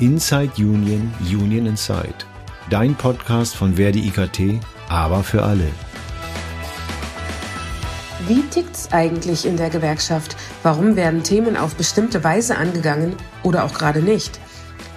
Inside 0.00 0.52
Union, 0.56 1.12
Union 1.20 1.66
Inside. 1.66 2.24
Dein 2.70 2.94
Podcast 2.94 3.54
von 3.54 3.74
Verdi 3.74 4.08
IKT, 4.08 4.58
aber 4.88 5.22
für 5.22 5.42
alle. 5.42 5.66
Wie 8.26 8.40
tickt's 8.44 8.90
eigentlich 8.92 9.44
in 9.44 9.58
der 9.58 9.68
Gewerkschaft? 9.68 10.36
Warum 10.62 10.96
werden 10.96 11.22
Themen 11.22 11.54
auf 11.54 11.74
bestimmte 11.74 12.24
Weise 12.24 12.56
angegangen 12.56 13.14
oder 13.42 13.64
auch 13.64 13.74
gerade 13.74 14.00
nicht? 14.00 14.40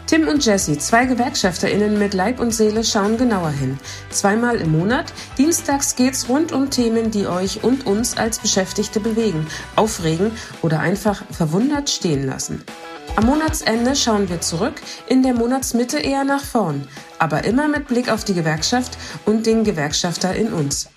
Tim 0.08 0.30
und 0.30 0.45
Jesse, 0.45 0.77
zwei 0.77 1.05
GewerkschafterInnen 1.05 1.99
mit 1.99 2.13
Leib 2.13 2.40
und 2.40 2.54
Seele, 2.54 2.85
schauen 2.85 3.17
genauer 3.17 3.52
hin. 3.52 3.80
Zweimal 4.09 4.55
im 4.62 4.72
Monat. 4.72 5.12
Dienstags 5.38 5.98
geht's 5.98 6.30
rund 6.30 6.54
um 6.54 6.70
Themen, 6.70 7.12
die 7.12 7.27
euch 7.27 7.62
und 7.62 7.85
uns 7.85 8.16
als 8.16 8.40
Beschäftigte 8.40 9.02
bewegen, 9.02 9.48
aufregen 9.76 10.31
oder 10.62 10.80
einfach 10.80 11.23
verwundert 11.30 11.90
stehen 11.90 12.26
lassen. 12.26 12.63
Am 13.16 13.26
Monatsende 13.27 13.95
schauen 13.95 14.27
wir 14.30 14.41
zurück, 14.41 14.73
in 15.08 15.22
der 15.22 15.34
Monatsmitte 15.34 15.99
eher 15.99 16.23
nach 16.23 16.44
vorn, 16.44 16.88
aber 17.20 17.44
immer 17.44 17.67
mit 17.67 17.88
Blick 17.88 18.09
auf 18.12 18.23
die 18.23 18.34
Gewerkschaft 18.34 18.98
und 19.26 19.45
den 19.45 19.63
Gewerkschafter 19.63 20.36
in 20.36 20.52
uns. 20.52 20.89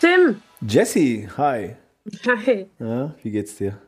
Tim! 0.00 0.42
Jesse, 0.60 1.28
hi. 1.36 1.76
Hi. 2.26 2.66
Ja, 2.78 3.14
wie 3.22 3.30
geht's 3.30 3.56
dir? 3.56 3.78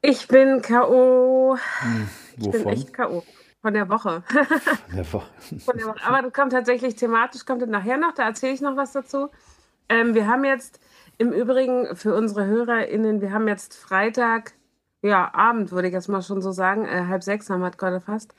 Ich 0.00 0.26
bin 0.28 0.62
K.O. 0.62 1.56
Hm, 1.80 2.08
Ich 2.38 2.50
bin 2.50 2.66
echt 2.68 2.92
K.O. 2.94 3.22
Von 3.60 3.74
der 3.74 3.88
Woche. 3.88 4.22
Der 4.94 5.12
Woche. 5.12 5.26
Von 5.64 5.76
der 5.76 5.86
Woche. 5.86 6.04
Aber 6.06 6.22
das 6.22 6.32
kommt 6.32 6.52
tatsächlich 6.52 6.94
thematisch, 6.94 7.44
kommt 7.44 7.60
das 7.60 7.68
nachher 7.68 7.98
noch, 7.98 8.14
da 8.14 8.22
erzähle 8.24 8.52
ich 8.54 8.60
noch 8.60 8.76
was 8.76 8.92
dazu. 8.92 9.28
Ähm, 9.88 10.14
wir 10.14 10.26
haben 10.26 10.44
jetzt 10.44 10.80
im 11.18 11.32
Übrigen 11.32 11.96
für 11.96 12.14
unsere 12.14 12.46
HörerInnen, 12.46 13.20
wir 13.20 13.32
haben 13.32 13.48
jetzt 13.48 13.76
Freitag, 13.76 14.52
ja, 15.02 15.32
Abend, 15.34 15.72
würde 15.72 15.88
ich 15.88 15.94
jetzt 15.94 16.08
mal 16.08 16.22
schon 16.22 16.42
so 16.42 16.52
sagen, 16.52 16.84
äh, 16.84 17.06
halb 17.08 17.22
sechs 17.22 17.50
haben 17.50 17.60
wir 17.60 17.70
gerade 17.70 18.00
fast. 18.00 18.34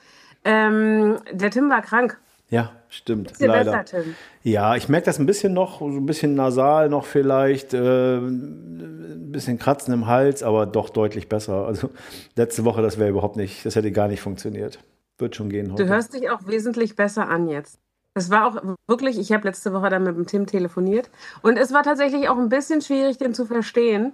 Ähm, 0.46 1.18
der 1.32 1.52
Tim 1.52 1.70
war 1.70 1.82
krank. 1.82 2.20
Ja, 2.50 2.72
stimmt. 2.88 3.32
Ist 3.32 3.42
Leider. 3.42 3.86
Tim? 3.86 4.16
Ja, 4.42 4.76
ich 4.76 4.90
merke 4.90 5.06
das 5.06 5.20
ein 5.20 5.28
bisschen 5.28 5.54
noch, 5.54 5.80
so 5.80 5.86
ein 5.86 6.06
bisschen 6.06 6.34
nasal 6.34 6.90
noch 6.90 7.06
vielleicht, 7.06 7.74
äh, 7.74 8.18
ein 8.18 9.32
bisschen 9.32 9.60
Kratzen 9.60 9.94
im 9.94 10.08
Hals, 10.08 10.42
aber 10.42 10.66
doch 10.66 10.90
deutlich 10.90 11.30
besser. 11.30 11.68
Also 11.68 11.92
letzte 12.36 12.66
Woche, 12.66 12.82
das 12.82 12.98
wäre 12.98 13.10
überhaupt 13.10 13.36
nicht, 13.36 13.66
das 13.66 13.76
hätte 13.76 13.92
gar 13.92 14.08
nicht 14.08 14.22
funktioniert. 14.22 14.80
Wird 15.20 15.36
schon 15.36 15.50
gehen 15.50 15.72
heute. 15.72 15.84
Du 15.84 15.90
hörst 15.90 16.14
dich 16.14 16.30
auch 16.32 16.48
wesentlich 16.48 16.96
besser 16.96 17.28
an 17.30 17.48
jetzt. 17.48 17.80
Es 18.16 18.30
war 18.30 18.48
auch 18.48 18.76
wirklich, 18.88 19.20
ich 19.20 19.32
habe 19.32 19.48
letzte 19.48 19.72
Woche 19.72 19.90
dann 19.90 20.04
mit 20.04 20.16
dem 20.16 20.26
Tim 20.26 20.46
telefoniert 20.46 21.10
und 21.42 21.58
es 21.58 21.72
war 21.74 21.84
tatsächlich 21.84 22.28
auch 22.28 22.38
ein 22.38 22.50
bisschen 22.50 22.82
schwierig, 22.82 23.18
den 23.18 23.34
zu 23.34 23.46
verstehen, 23.46 24.14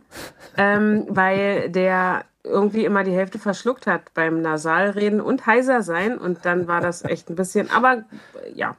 ähm, 0.57 1.05
weil 1.09 1.69
der 1.69 2.25
irgendwie 2.43 2.85
immer 2.85 3.03
die 3.03 3.13
Hälfte 3.13 3.39
verschluckt 3.39 3.87
hat 3.87 4.13
beim 4.13 4.41
Nasalreden 4.41 5.21
und 5.21 5.47
heiser 5.47 5.81
sein 5.81 6.17
und 6.17 6.45
dann 6.45 6.67
war 6.67 6.81
das 6.81 7.03
echt 7.03 7.29
ein 7.29 7.35
bisschen, 7.35 7.71
aber 7.71 8.03
äh, 8.43 8.53
ja, 8.53 8.75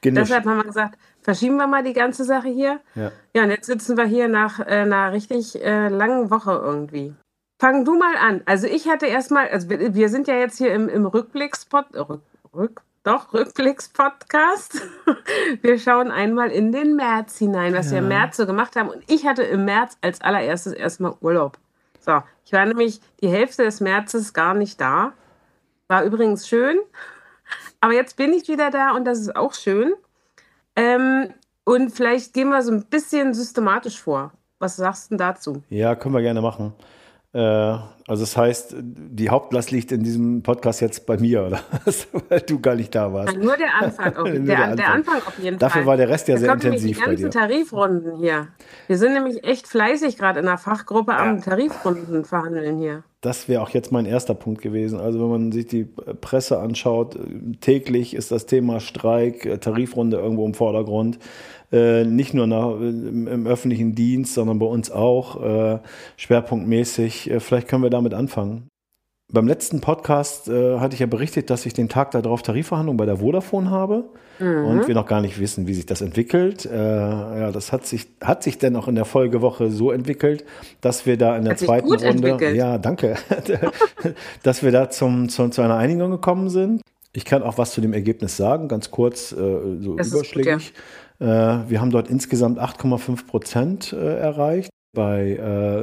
Genischt. 0.00 0.26
deshalb 0.26 0.44
haben 0.44 0.58
wir 0.58 0.64
gesagt, 0.64 0.98
verschieben 1.22 1.56
wir 1.56 1.66
mal 1.66 1.82
die 1.82 1.92
ganze 1.92 2.24
Sache 2.24 2.48
hier. 2.48 2.80
Ja. 2.94 3.10
Ja, 3.34 3.42
und 3.44 3.50
jetzt 3.50 3.66
sitzen 3.66 3.96
wir 3.96 4.04
hier 4.04 4.28
nach 4.28 4.60
äh, 4.60 4.64
einer 4.64 5.12
richtig 5.12 5.62
äh, 5.62 5.88
langen 5.88 6.30
Woche 6.30 6.52
irgendwie. 6.52 7.14
Fang 7.60 7.84
du 7.84 7.98
mal 7.98 8.16
an. 8.16 8.42
Also 8.46 8.68
ich 8.68 8.88
hatte 8.88 9.06
erstmal, 9.06 9.48
also 9.48 9.68
wir, 9.68 9.94
wir 9.94 10.08
sind 10.08 10.28
ja 10.28 10.34
jetzt 10.34 10.58
hier 10.58 10.72
im, 10.72 10.88
im 10.88 11.06
Rückblickspot, 11.06 11.86
Rück, 11.96 12.22
Rück, 12.54 12.82
doch, 13.08 13.32
Rückblickspodcast. 13.32 14.82
Wir 15.62 15.78
schauen 15.78 16.10
einmal 16.10 16.50
in 16.50 16.72
den 16.72 16.94
März 16.94 17.38
hinein, 17.38 17.72
was 17.72 17.90
wir 17.90 18.00
im 18.00 18.08
März 18.08 18.36
so 18.36 18.44
gemacht 18.44 18.76
haben. 18.76 18.90
Und 18.90 19.02
ich 19.10 19.26
hatte 19.26 19.42
im 19.44 19.64
März 19.64 19.96
als 20.02 20.20
allererstes 20.20 20.74
erstmal 20.74 21.14
Urlaub. 21.22 21.58
So, 22.00 22.22
ich 22.44 22.52
war 22.52 22.66
nämlich 22.66 23.00
die 23.22 23.28
Hälfte 23.28 23.64
des 23.64 23.80
Märzes 23.80 24.34
gar 24.34 24.52
nicht 24.52 24.78
da. 24.78 25.14
War 25.88 26.04
übrigens 26.04 26.46
schön. 26.46 26.78
Aber 27.80 27.94
jetzt 27.94 28.16
bin 28.18 28.34
ich 28.34 28.46
wieder 28.46 28.70
da 28.70 28.92
und 28.92 29.06
das 29.06 29.20
ist 29.20 29.34
auch 29.34 29.54
schön. 29.54 29.94
Ähm, 30.76 31.32
und 31.64 31.90
vielleicht 31.90 32.34
gehen 32.34 32.50
wir 32.50 32.60
so 32.60 32.72
ein 32.72 32.84
bisschen 32.84 33.32
systematisch 33.32 34.02
vor. 34.02 34.32
Was 34.58 34.76
sagst 34.76 35.06
du 35.06 35.16
denn 35.16 35.18
dazu? 35.18 35.62
Ja, 35.70 35.94
können 35.94 36.14
wir 36.14 36.20
gerne 36.20 36.42
machen. 36.42 36.74
Äh, 37.34 37.40
also 37.40 38.22
das 38.22 38.38
heißt, 38.38 38.76
die 38.80 39.28
Hauptlast 39.28 39.70
liegt 39.70 39.92
in 39.92 40.02
diesem 40.02 40.42
Podcast 40.42 40.80
jetzt 40.80 41.04
bei 41.04 41.18
mir, 41.18 41.44
oder? 41.44 41.60
was? 41.84 42.08
Weil 42.30 42.40
du 42.40 42.58
gar 42.58 42.74
nicht 42.74 42.94
da 42.94 43.12
warst. 43.12 43.36
Nur 43.36 43.54
der 43.56 43.74
Anfang, 43.74 44.16
auf, 44.16 44.24
der, 44.30 44.40
der 44.40 44.44
der, 44.44 44.64
Anfang. 44.64 44.86
Anfang 44.94 45.16
auf 45.26 45.38
jeden 45.38 45.58
Dafür 45.58 45.82
Fall. 45.82 45.86
war 45.86 45.96
der 45.98 46.08
Rest 46.08 46.28
ja 46.28 46.34
Jetzt 46.34 46.44
sehr 46.44 46.54
intensiv 46.54 46.96
die 46.96 47.02
bei 47.02 47.06
ganzen 47.10 47.24
dir. 47.24 47.30
Tarifrunden 47.30 48.16
hier. 48.16 48.48
Wir 48.86 48.96
sind 48.96 49.12
nämlich 49.12 49.44
echt 49.44 49.66
fleißig 49.66 50.16
gerade 50.16 50.40
in 50.40 50.46
der 50.46 50.56
Fachgruppe 50.56 51.14
am 51.14 51.42
Tarifrunden 51.42 52.24
verhandeln 52.24 52.78
hier. 52.78 53.04
Das 53.20 53.48
wäre 53.48 53.62
auch 53.62 53.70
jetzt 53.70 53.90
mein 53.90 54.06
erster 54.06 54.34
Punkt 54.34 54.62
gewesen. 54.62 55.00
Also 55.00 55.20
wenn 55.20 55.28
man 55.28 55.52
sich 55.52 55.66
die 55.66 55.84
Presse 55.84 56.60
anschaut, 56.60 57.16
äh, 57.16 57.56
täglich 57.60 58.14
ist 58.14 58.30
das 58.30 58.46
Thema 58.46 58.80
Streik, 58.80 59.44
äh, 59.44 59.58
Tarifrunde 59.58 60.16
irgendwo 60.16 60.46
im 60.46 60.54
Vordergrund. 60.54 61.18
Äh, 61.70 62.04
nicht 62.04 62.32
nur 62.34 62.46
nach, 62.46 62.70
im, 62.80 63.26
im 63.28 63.46
öffentlichen 63.46 63.94
Dienst, 63.94 64.34
sondern 64.34 64.58
bei 64.58 64.66
uns 64.66 64.90
auch 64.90 65.42
äh, 65.42 65.78
schwerpunktmäßig. 66.16 67.30
Äh, 67.30 67.40
vielleicht 67.40 67.68
können 67.68 67.82
wir 67.82 67.90
damit 67.90 68.14
anfangen. 68.14 68.68
Beim 69.30 69.46
letzten 69.46 69.82
Podcast 69.82 70.48
äh, 70.48 70.78
hatte 70.78 70.94
ich 70.94 71.00
ja 71.00 71.06
berichtet, 71.06 71.50
dass 71.50 71.66
ich 71.66 71.74
den 71.74 71.90
Tag 71.90 72.12
darauf 72.12 72.40
Tarifverhandlungen 72.40 72.96
bei 72.96 73.04
der 73.04 73.18
Vodafone 73.18 73.70
habe 73.70 74.04
Mhm. 74.40 74.64
und 74.66 74.88
wir 74.88 74.94
noch 74.94 75.06
gar 75.06 75.20
nicht 75.20 75.40
wissen, 75.40 75.66
wie 75.66 75.74
sich 75.74 75.84
das 75.84 76.00
entwickelt. 76.00 76.64
Äh, 76.64 76.76
ja, 76.76 77.50
das 77.50 77.72
hat 77.72 77.86
sich, 77.86 78.06
hat 78.22 78.42
sich 78.44 78.58
dann 78.58 78.76
auch 78.76 78.86
in 78.88 78.94
der 78.94 79.04
Folgewoche 79.04 79.70
so 79.70 79.90
entwickelt, 79.90 80.44
dass 80.80 81.06
wir 81.06 81.16
da 81.16 81.36
in 81.36 81.42
der 81.44 81.52
Hat 81.54 81.58
zweiten 81.58 81.88
Runde, 81.88 82.04
entwickelt. 82.04 82.56
ja, 82.56 82.78
danke, 82.78 83.16
dass 84.42 84.62
wir 84.62 84.70
da 84.70 84.90
zum, 84.90 85.28
zum, 85.28 85.52
zu 85.52 85.62
einer 85.62 85.76
Einigung 85.76 86.10
gekommen 86.10 86.50
sind. 86.50 86.82
Ich 87.12 87.24
kann 87.24 87.42
auch 87.42 87.58
was 87.58 87.72
zu 87.72 87.80
dem 87.80 87.92
Ergebnis 87.92 88.36
sagen, 88.36 88.68
ganz 88.68 88.90
kurz, 88.90 89.32
äh, 89.32 89.36
so 89.80 89.96
Das 89.96 90.06
ist 90.08 90.12
gut, 90.12 90.20
überschlägig. 90.20 90.72
Äh, 91.20 91.24
wir 91.24 91.80
haben 91.80 91.90
dort 91.90 92.08
insgesamt 92.08 92.58
8,5 92.58 93.26
Prozent 93.26 93.92
äh, 93.92 94.18
erreicht 94.18 94.70
bei 94.94 95.36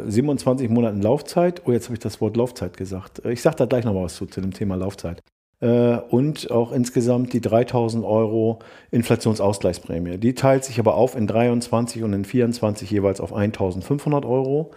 äh, 0.05 0.09
27 0.09 0.69
Monaten 0.69 1.01
Laufzeit. 1.01 1.61
Oh, 1.65 1.71
jetzt 1.71 1.85
habe 1.85 1.93
ich 1.93 1.99
das 1.99 2.21
Wort 2.21 2.37
Laufzeit 2.37 2.77
gesagt. 2.77 3.23
Äh, 3.25 3.33
Ich 3.33 3.41
sage 3.41 3.57
da 3.57 3.65
gleich 3.65 3.85
noch 3.85 3.95
was 3.95 4.15
zu, 4.15 4.25
zu 4.25 4.41
dem 4.41 4.53
Thema 4.53 4.75
Laufzeit. 4.75 5.21
Äh, 5.61 5.97
und 6.09 6.51
auch 6.51 6.71
insgesamt 6.71 7.33
die 7.33 7.41
3000 7.41 8.03
Euro 8.03 8.59
Inflationsausgleichsprämie. 8.91 10.17
Die 10.17 10.35
teilt 10.35 10.65
sich 10.65 10.79
aber 10.79 10.95
auf 10.95 11.15
in 11.15 11.27
23 11.27 12.03
und 12.03 12.13
in 12.13 12.25
24 12.25 12.89
jeweils 12.91 13.21
auf 13.21 13.33
1500 13.33 14.25
Euro. 14.25 14.71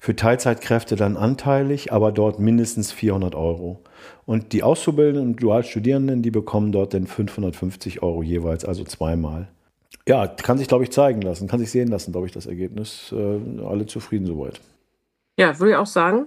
Für 0.00 0.16
Teilzeitkräfte 0.16 0.96
dann 0.96 1.16
anteilig, 1.16 1.92
aber 1.92 2.12
dort 2.12 2.40
mindestens 2.40 2.92
400 2.92 3.34
Euro. 3.34 3.82
Und 4.26 4.52
die 4.52 4.62
Auszubildenden 4.62 5.34
und 5.34 5.42
Dualstudierenden, 5.42 6.22
die 6.22 6.30
bekommen 6.30 6.72
dort 6.72 6.94
dann 6.94 7.06
550 7.06 8.02
Euro 8.02 8.22
jeweils, 8.22 8.64
also 8.64 8.84
zweimal. 8.84 9.48
Ja, 10.08 10.26
kann 10.26 10.58
sich, 10.58 10.68
glaube 10.68 10.84
ich, 10.84 10.92
zeigen 10.92 11.22
lassen, 11.22 11.48
kann 11.48 11.60
sich 11.60 11.70
sehen 11.70 11.88
lassen, 11.88 12.12
glaube 12.12 12.26
ich, 12.26 12.32
das 12.32 12.46
Ergebnis. 12.46 13.12
Äh, 13.12 13.64
alle 13.64 13.86
zufrieden 13.86 14.26
soweit. 14.26 14.60
Ja, 15.38 15.58
würde 15.58 15.72
ich 15.72 15.76
auch 15.76 15.86
sagen. 15.86 16.26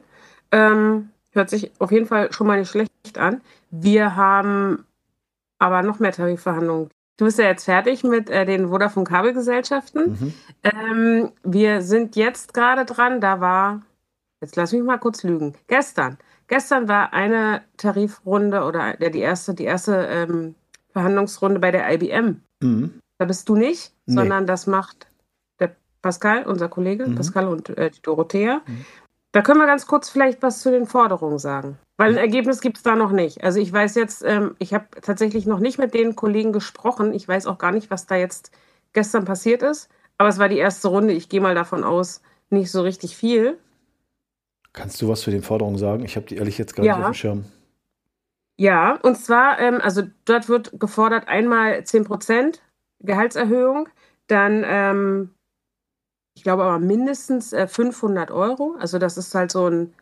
Ähm, 0.52 1.10
hört 1.32 1.50
sich 1.50 1.72
auf 1.80 1.92
jeden 1.92 2.06
Fall 2.06 2.32
schon 2.32 2.48
mal 2.48 2.60
nicht 2.60 2.70
schlecht 2.70 3.18
an. 3.18 3.42
Wir 3.72 4.16
haben 4.16 4.86
aber 5.60 5.82
noch 5.82 6.00
mehr 6.00 6.12
Tarifverhandlungen. 6.12 6.90
Du 7.18 7.26
bist 7.26 7.40
ja 7.40 7.46
jetzt 7.46 7.66
fertig 7.66 8.04
mit 8.04 8.30
äh, 8.30 8.46
den 8.46 8.70
Vodafone 8.70 9.06
Kabelgesellschaften. 9.06 10.12
Mhm. 10.12 10.34
Ähm, 10.64 11.32
wir 11.44 11.82
sind 11.82 12.16
jetzt 12.16 12.54
gerade 12.54 12.86
dran, 12.86 13.22
da 13.22 13.40
war, 13.40 13.82
jetzt 14.42 14.56
lass 14.56 14.74
mich 14.74 14.84
mal 14.84 14.98
kurz 14.98 15.24
lügen, 15.24 15.54
gestern. 15.68 16.18
Gestern 16.48 16.88
war 16.88 17.14
eine 17.14 17.64
Tarifrunde 17.78 18.64
oder 18.64 19.02
ja, 19.02 19.10
die 19.10 19.20
erste, 19.20 19.54
die 19.54 19.64
erste 19.64 20.08
ähm, 20.10 20.56
Verhandlungsrunde 20.92 21.60
bei 21.60 21.72
der 21.72 21.92
IBM. 21.92 22.42
Mhm. 22.62 23.02
Da 23.18 23.26
bist 23.26 23.48
du 23.50 23.56
nicht, 23.56 23.94
Nee. 24.06 24.16
sondern 24.16 24.46
das 24.48 24.68
macht 24.68 25.08
der 25.60 25.76
Pascal, 26.02 26.44
unser 26.46 26.68
Kollege, 26.70 27.08
Mhm. 27.08 27.16
Pascal 27.16 27.48
und 27.48 27.70
äh, 27.78 27.90
die 27.92 28.02
Dorothea. 28.02 28.62
Da 29.32 29.42
können 29.42 29.60
wir 29.60 29.68
ganz 29.68 29.86
kurz 29.88 30.10
vielleicht 30.10 30.42
was 30.42 30.62
zu 30.62 30.72
den 30.72 30.86
Forderungen 30.86 31.40
sagen. 31.40 31.78
Weil 31.98 32.12
ein 32.12 32.18
Ergebnis 32.18 32.62
gibt 32.62 32.78
es 32.78 32.84
da 32.84 32.96
noch 32.96 33.12
nicht. 33.12 33.44
Also 33.44 33.60
ich 33.60 33.72
weiß 33.72 33.96
jetzt, 33.96 34.24
ähm, 34.26 34.56
ich 34.60 34.74
habe 34.74 34.86
tatsächlich 35.02 35.46
noch 35.46 35.60
nicht 35.60 35.78
mit 35.78 35.94
den 35.94 36.16
Kollegen 36.16 36.52
gesprochen. 36.54 37.14
Ich 37.14 37.28
weiß 37.28 37.48
auch 37.48 37.58
gar 37.58 37.72
nicht, 37.72 37.90
was 37.90 38.06
da 38.06 38.16
jetzt 38.16 38.52
gestern 38.94 39.26
passiert 39.26 39.62
ist. 39.62 39.90
Aber 40.18 40.30
es 40.30 40.40
war 40.40 40.48
die 40.50 40.58
erste 40.58 40.88
Runde. 40.90 41.14
Ich 41.14 41.28
gehe 41.30 41.42
mal 41.42 41.56
davon 41.56 41.84
aus, 41.84 42.22
nicht 42.50 42.72
so 42.72 42.82
richtig 42.82 43.16
viel. 43.18 43.58
Kannst 44.74 45.02
du 45.02 45.08
was 45.10 45.22
zu 45.22 45.32
den 45.32 45.42
Forderungen 45.44 45.78
sagen? 45.78 46.04
Ich 46.06 46.16
habe 46.18 46.26
die 46.26 46.36
ehrlich 46.36 46.58
jetzt 46.58 46.76
gar 46.76 46.86
Ja. 46.86 46.96
nicht 46.98 47.04
auf 47.06 47.12
dem 47.12 47.16
Schirm. 47.16 47.46
Ja, 48.58 48.98
und 49.04 49.16
zwar, 49.16 49.60
ähm, 49.60 49.80
also 49.82 50.04
dort 50.26 50.48
wird 50.48 50.80
gefordert 50.80 51.28
einmal 51.28 51.84
10% 51.84 52.62
Gehaltserhöhung, 53.06 53.90
dann, 54.28 54.64
ähm, 54.66 55.30
ich 56.36 56.44
glaube 56.44 56.64
aber 56.64 56.80
mindestens 56.80 57.54
äh, 57.54 57.68
500 57.68 58.32
Euro. 58.32 58.76
Also 58.80 59.00
das 59.00 59.18
ist 59.18 59.34
halt 59.36 59.52
so 59.52 59.68
ein 59.68 59.94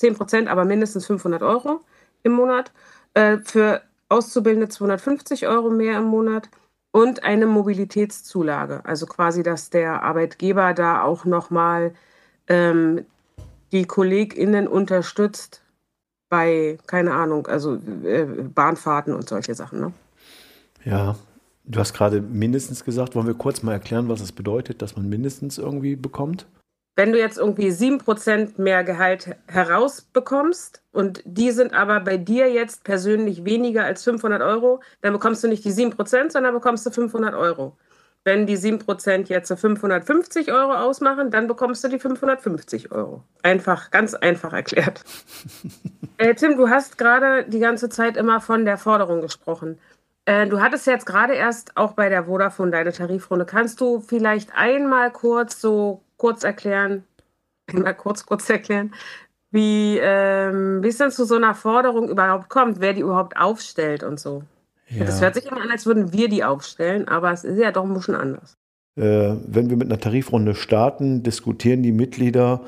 10%, 0.00 0.46
aber 0.48 0.64
mindestens 0.64 1.06
500 1.06 1.42
Euro 1.42 1.80
im 2.22 2.32
Monat. 2.32 2.72
Äh, 3.14 3.38
für 3.38 3.82
Auszubildende 4.08 4.68
250 4.68 5.46
Euro 5.46 5.70
mehr 5.70 5.98
im 5.98 6.04
Monat 6.04 6.48
und 6.92 7.24
eine 7.24 7.46
Mobilitätszulage. 7.46 8.80
Also 8.84 9.06
quasi, 9.06 9.42
dass 9.42 9.70
der 9.70 10.02
Arbeitgeber 10.02 10.72
da 10.74 11.02
auch 11.02 11.24
nochmal 11.24 11.94
ähm, 12.46 13.04
die 13.72 13.84
KollegInnen 13.84 14.66
unterstützt 14.66 15.62
bei, 16.30 16.78
keine 16.86 17.12
Ahnung, 17.12 17.46
also 17.46 17.74
äh, 18.04 18.24
Bahnfahrten 18.24 19.14
und 19.14 19.28
solche 19.28 19.54
Sachen. 19.54 19.80
Ne? 19.80 19.92
Ja, 20.84 21.16
du 21.68 21.78
hast 21.78 21.94
gerade 21.94 22.20
mindestens 22.20 22.84
gesagt. 22.84 23.14
Wollen 23.14 23.26
wir 23.26 23.34
kurz 23.34 23.62
mal 23.62 23.72
erklären, 23.72 24.08
was 24.08 24.20
es 24.20 24.32
bedeutet, 24.32 24.82
dass 24.82 24.96
man 24.96 25.08
mindestens 25.08 25.58
irgendwie 25.58 25.96
bekommt? 25.96 26.46
Wenn 26.96 27.12
du 27.12 27.18
jetzt 27.18 27.38
irgendwie 27.38 27.68
7% 27.68 28.60
mehr 28.60 28.82
Gehalt 28.82 29.36
herausbekommst 29.46 30.82
und 30.90 31.22
die 31.24 31.52
sind 31.52 31.72
aber 31.72 32.00
bei 32.00 32.16
dir 32.16 32.50
jetzt 32.50 32.82
persönlich 32.82 33.44
weniger 33.44 33.84
als 33.84 34.02
500 34.02 34.42
Euro, 34.42 34.80
dann 35.00 35.12
bekommst 35.12 35.44
du 35.44 35.48
nicht 35.48 35.64
die 35.64 35.70
7%, 35.70 36.32
sondern 36.32 36.54
bekommst 36.54 36.84
du 36.86 36.90
500 36.90 37.34
Euro. 37.34 37.76
Wenn 38.24 38.46
die 38.46 38.58
7% 38.58 39.28
jetzt 39.28 39.52
550 39.52 40.52
Euro 40.52 40.74
ausmachen, 40.74 41.30
dann 41.30 41.46
bekommst 41.46 41.84
du 41.84 41.88
die 41.88 42.00
550 42.00 42.90
Euro. 42.90 43.22
Einfach, 43.42 43.92
ganz 43.92 44.14
einfach 44.14 44.52
erklärt. 44.52 45.04
äh, 46.18 46.34
Tim, 46.34 46.56
du 46.56 46.68
hast 46.68 46.98
gerade 46.98 47.44
die 47.44 47.60
ganze 47.60 47.88
Zeit 47.88 48.16
immer 48.16 48.40
von 48.40 48.64
der 48.64 48.76
Forderung 48.76 49.20
gesprochen. 49.20 49.78
Äh, 50.28 50.46
du 50.46 50.60
hattest 50.60 50.86
jetzt 50.86 51.06
gerade 51.06 51.32
erst 51.32 51.74
auch 51.78 51.92
bei 51.92 52.10
der 52.10 52.24
Vodafone 52.24 52.70
deine 52.70 52.92
Tarifrunde. 52.92 53.46
Kannst 53.46 53.80
du 53.80 54.00
vielleicht 54.00 54.50
einmal 54.54 55.10
kurz 55.10 55.58
so 55.58 56.02
kurz 56.18 56.44
erklären, 56.44 57.04
einmal 57.66 57.94
kurz, 57.94 58.26
kurz 58.26 58.50
erklären, 58.50 58.92
wie, 59.50 59.98
ähm, 59.98 60.82
wie 60.82 60.88
es 60.88 60.98
denn 60.98 61.10
zu 61.10 61.24
so 61.24 61.36
einer 61.36 61.54
Forderung 61.54 62.10
überhaupt 62.10 62.50
kommt, 62.50 62.78
wer 62.78 62.92
die 62.92 63.00
überhaupt 63.00 63.38
aufstellt 63.38 64.02
und 64.02 64.20
so. 64.20 64.42
Ja. 64.88 65.06
Das 65.06 65.22
hört 65.22 65.34
sich 65.34 65.46
immer 65.46 65.62
an, 65.62 65.70
als 65.70 65.86
würden 65.86 66.12
wir 66.12 66.28
die 66.28 66.44
aufstellen, 66.44 67.08
aber 67.08 67.32
es 67.32 67.44
ist 67.44 67.58
ja 67.58 67.72
doch 67.72 67.84
ein 67.84 67.94
bisschen 67.94 68.14
anders. 68.14 68.58
Äh, 68.96 69.34
wenn 69.46 69.70
wir 69.70 69.78
mit 69.78 69.88
einer 69.88 70.00
Tarifrunde 70.00 70.54
starten, 70.54 71.22
diskutieren 71.22 71.82
die 71.82 71.92
Mitglieder 71.92 72.60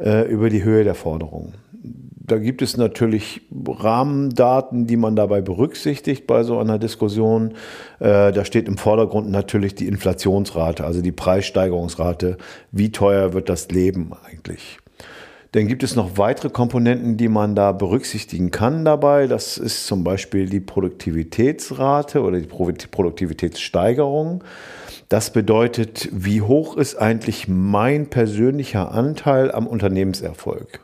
äh, 0.00 0.28
über 0.28 0.50
die 0.50 0.64
Höhe 0.64 0.82
der 0.82 0.96
Forderungen. 0.96 1.54
Da 2.26 2.38
gibt 2.38 2.62
es 2.62 2.78
natürlich 2.78 3.42
Rahmendaten, 3.66 4.86
die 4.86 4.96
man 4.96 5.14
dabei 5.14 5.42
berücksichtigt 5.42 6.26
bei 6.26 6.42
so 6.42 6.58
einer 6.58 6.78
Diskussion. 6.78 7.52
Äh, 8.00 8.32
da 8.32 8.46
steht 8.46 8.66
im 8.66 8.78
Vordergrund 8.78 9.30
natürlich 9.30 9.74
die 9.74 9.86
Inflationsrate, 9.86 10.84
also 10.84 11.02
die 11.02 11.12
Preissteigerungsrate. 11.12 12.38
Wie 12.72 12.90
teuer 12.90 13.34
wird 13.34 13.50
das 13.50 13.68
Leben 13.68 14.12
eigentlich? 14.24 14.78
Dann 15.52 15.68
gibt 15.68 15.82
es 15.82 15.96
noch 15.96 16.16
weitere 16.16 16.48
Komponenten, 16.48 17.18
die 17.18 17.28
man 17.28 17.54
da 17.54 17.72
berücksichtigen 17.72 18.50
kann 18.50 18.86
dabei. 18.86 19.26
Das 19.26 19.58
ist 19.58 19.86
zum 19.86 20.02
Beispiel 20.02 20.48
die 20.48 20.60
Produktivitätsrate 20.60 22.22
oder 22.22 22.40
die 22.40 22.46
Produktivitätssteigerung. 22.46 24.42
Das 25.10 25.30
bedeutet, 25.30 26.08
wie 26.10 26.40
hoch 26.40 26.78
ist 26.78 26.96
eigentlich 26.96 27.48
mein 27.48 28.08
persönlicher 28.08 28.92
Anteil 28.92 29.52
am 29.52 29.66
Unternehmenserfolg? 29.66 30.80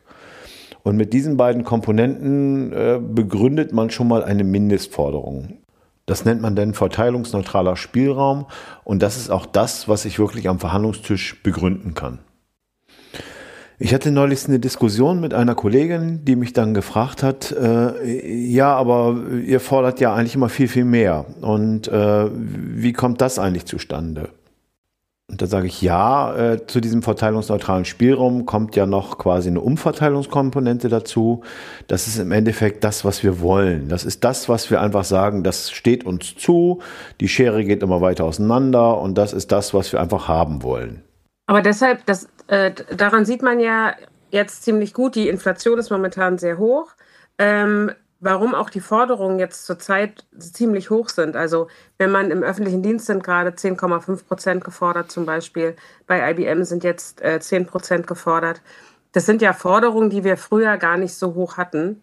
Und 0.83 0.97
mit 0.97 1.13
diesen 1.13 1.37
beiden 1.37 1.65
Komponenten 1.65 2.73
äh, 2.73 3.01
begründet 3.03 3.73
man 3.73 3.91
schon 3.91 4.09
mal 4.09 4.25
eine 4.25 4.45
Mindestforderung. 4.45 5.59
Das 6.07 6.25
nennt 6.25 6.41
man 6.41 6.57
dann 6.57 6.75
verteilungsneutraler 6.75 7.77
Spielraum 7.77 8.47
und 8.83 9.03
das 9.03 9.17
ist 9.17 9.31
auch 9.31 9.47
das, 9.47 9.89
was 9.89 10.05
ich 10.05 10.19
wirklich 10.19 10.49
am 10.49 10.59
Verhandlungstisch 10.59 11.43
begründen 11.43 11.95
kann. 11.95 12.19
Ich 13.83 13.95
hatte 13.95 14.11
neulich 14.11 14.47
eine 14.47 14.59
Diskussion 14.59 15.21
mit 15.21 15.33
einer 15.33 15.55
Kollegin, 15.55 16.25
die 16.25 16.37
mich 16.37 16.53
dann 16.53 16.75
gefragt 16.75 17.23
hat, 17.23 17.51
äh, 17.53 18.29
ja, 18.45 18.75
aber 18.75 19.17
ihr 19.43 19.59
fordert 19.59 20.01
ja 20.01 20.13
eigentlich 20.13 20.35
immer 20.35 20.51
viel, 20.51 20.69
viel 20.69 20.85
mehr. 20.85 21.25
Und 21.41 21.89
äh, 21.89 22.27
wie 22.31 22.93
kommt 22.93 23.23
das 23.23 23.39
eigentlich 23.39 23.65
zustande? 23.65 24.29
Und 25.31 25.41
da 25.41 25.47
sage 25.47 25.69
ich 25.69 25.81
ja, 25.81 26.35
äh, 26.35 26.67
zu 26.67 26.81
diesem 26.81 27.03
verteilungsneutralen 27.03 27.85
Spielraum 27.85 28.47
kommt 28.47 28.75
ja 28.75 28.85
noch 28.85 29.17
quasi 29.17 29.49
eine 29.49 29.61
Umverteilungskomponente 29.61 30.89
dazu. 30.89 31.43
Das 31.87 32.09
ist 32.09 32.19
im 32.19 32.33
Endeffekt 32.33 32.83
das, 32.83 33.05
was 33.05 33.23
wir 33.23 33.41
wollen. 33.41 33.89
Das 33.89 34.05
ist 34.05 34.25
das, 34.25 34.49
was 34.49 34.73
wir 34.73 34.81
einfach 34.81 35.05
sagen, 35.05 35.45
das 35.45 35.71
steht 35.71 36.05
uns 36.05 36.35
zu. 36.35 36.83
Die 37.21 37.29
Schere 37.29 37.65
geht 37.65 37.85
immer 37.85 38.01
weiter 38.01 38.25
auseinander 38.25 38.99
und 38.99 39.17
das 39.17 39.33
ist 39.33 39.53
das, 39.53 39.73
was 39.73 39.93
wir 39.93 40.01
einfach 40.01 40.27
haben 40.27 40.65
wollen. 40.65 41.05
Aber 41.47 41.63
deshalb, 41.63 42.05
das, 42.07 42.29
äh, 42.49 42.73
daran 42.97 43.25
sieht 43.25 43.43
man 43.43 43.61
ja 43.61 43.95
jetzt 44.33 44.65
ziemlich 44.65 44.95
gut, 44.95 45.15
die 45.15 45.29
Inflation 45.29 45.79
ist 45.79 45.91
momentan 45.91 46.39
sehr 46.39 46.59
hoch. 46.59 46.89
Ähm, 47.39 47.93
warum 48.21 48.55
auch 48.55 48.71
die 48.71 48.81
Forderungen 48.81 49.39
jetzt 49.39 49.67
zurzeit 49.67 50.27
ziemlich 50.39 50.91
hoch 50.91 51.09
sind. 51.09 51.37
Also 51.37 51.69
wenn 51.99 52.11
man 52.11 52.31
im 52.31 52.43
öffentlichen 52.43 52.83
Dienst 52.83 53.07
sind 53.07 53.25
gerade 53.25 53.51
10,5 53.51 54.27
Prozent 54.27 54.65
gefordert 54.65 55.11
zum 55.11 55.27
Beispiel, 55.27 55.75
bei 56.07 56.31
IBM 56.31 56.65
sind 56.65 56.85
jetzt 56.85 57.23
äh, 57.23 57.41
10 57.41 57.67
Prozent 57.67 58.07
gefordert. 58.07 58.61
Das 59.13 59.27
sind 59.27 59.43
ja 59.43 59.53
Forderungen, 59.53 60.11
die 60.11 60.23
wir 60.23 60.37
früher 60.37 60.77
gar 60.77 60.97
nicht 60.97 61.15
so 61.15 61.35
hoch 61.35 61.57
hatten. 61.57 62.01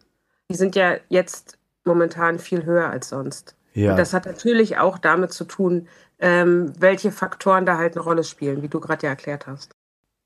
Die 0.50 0.56
sind 0.56 0.76
ja 0.76 0.98
jetzt 1.08 1.58
momentan 1.86 2.40
viel 2.40 2.66
höher 2.66 2.90
als 2.90 3.10
sonst. 3.10 3.56
Ja. 3.74 3.92
Und 3.92 3.98
das 3.98 4.14
hat 4.14 4.26
natürlich 4.26 4.78
auch 4.78 4.98
damit 4.98 5.32
zu 5.32 5.46
tun, 5.46 5.88
ähm, 6.20 6.74
welche 6.80 7.12
Faktoren 7.12 7.66
da 7.66 7.78
halt 7.78 7.96
eine 7.96 8.04
Rolle 8.04 8.24
spielen, 8.24 8.64
wie 8.64 8.68
du 8.68 8.80
gerade 8.80 9.06
ja 9.06 9.12
erklärt 9.12 9.46
hast. 9.46 9.77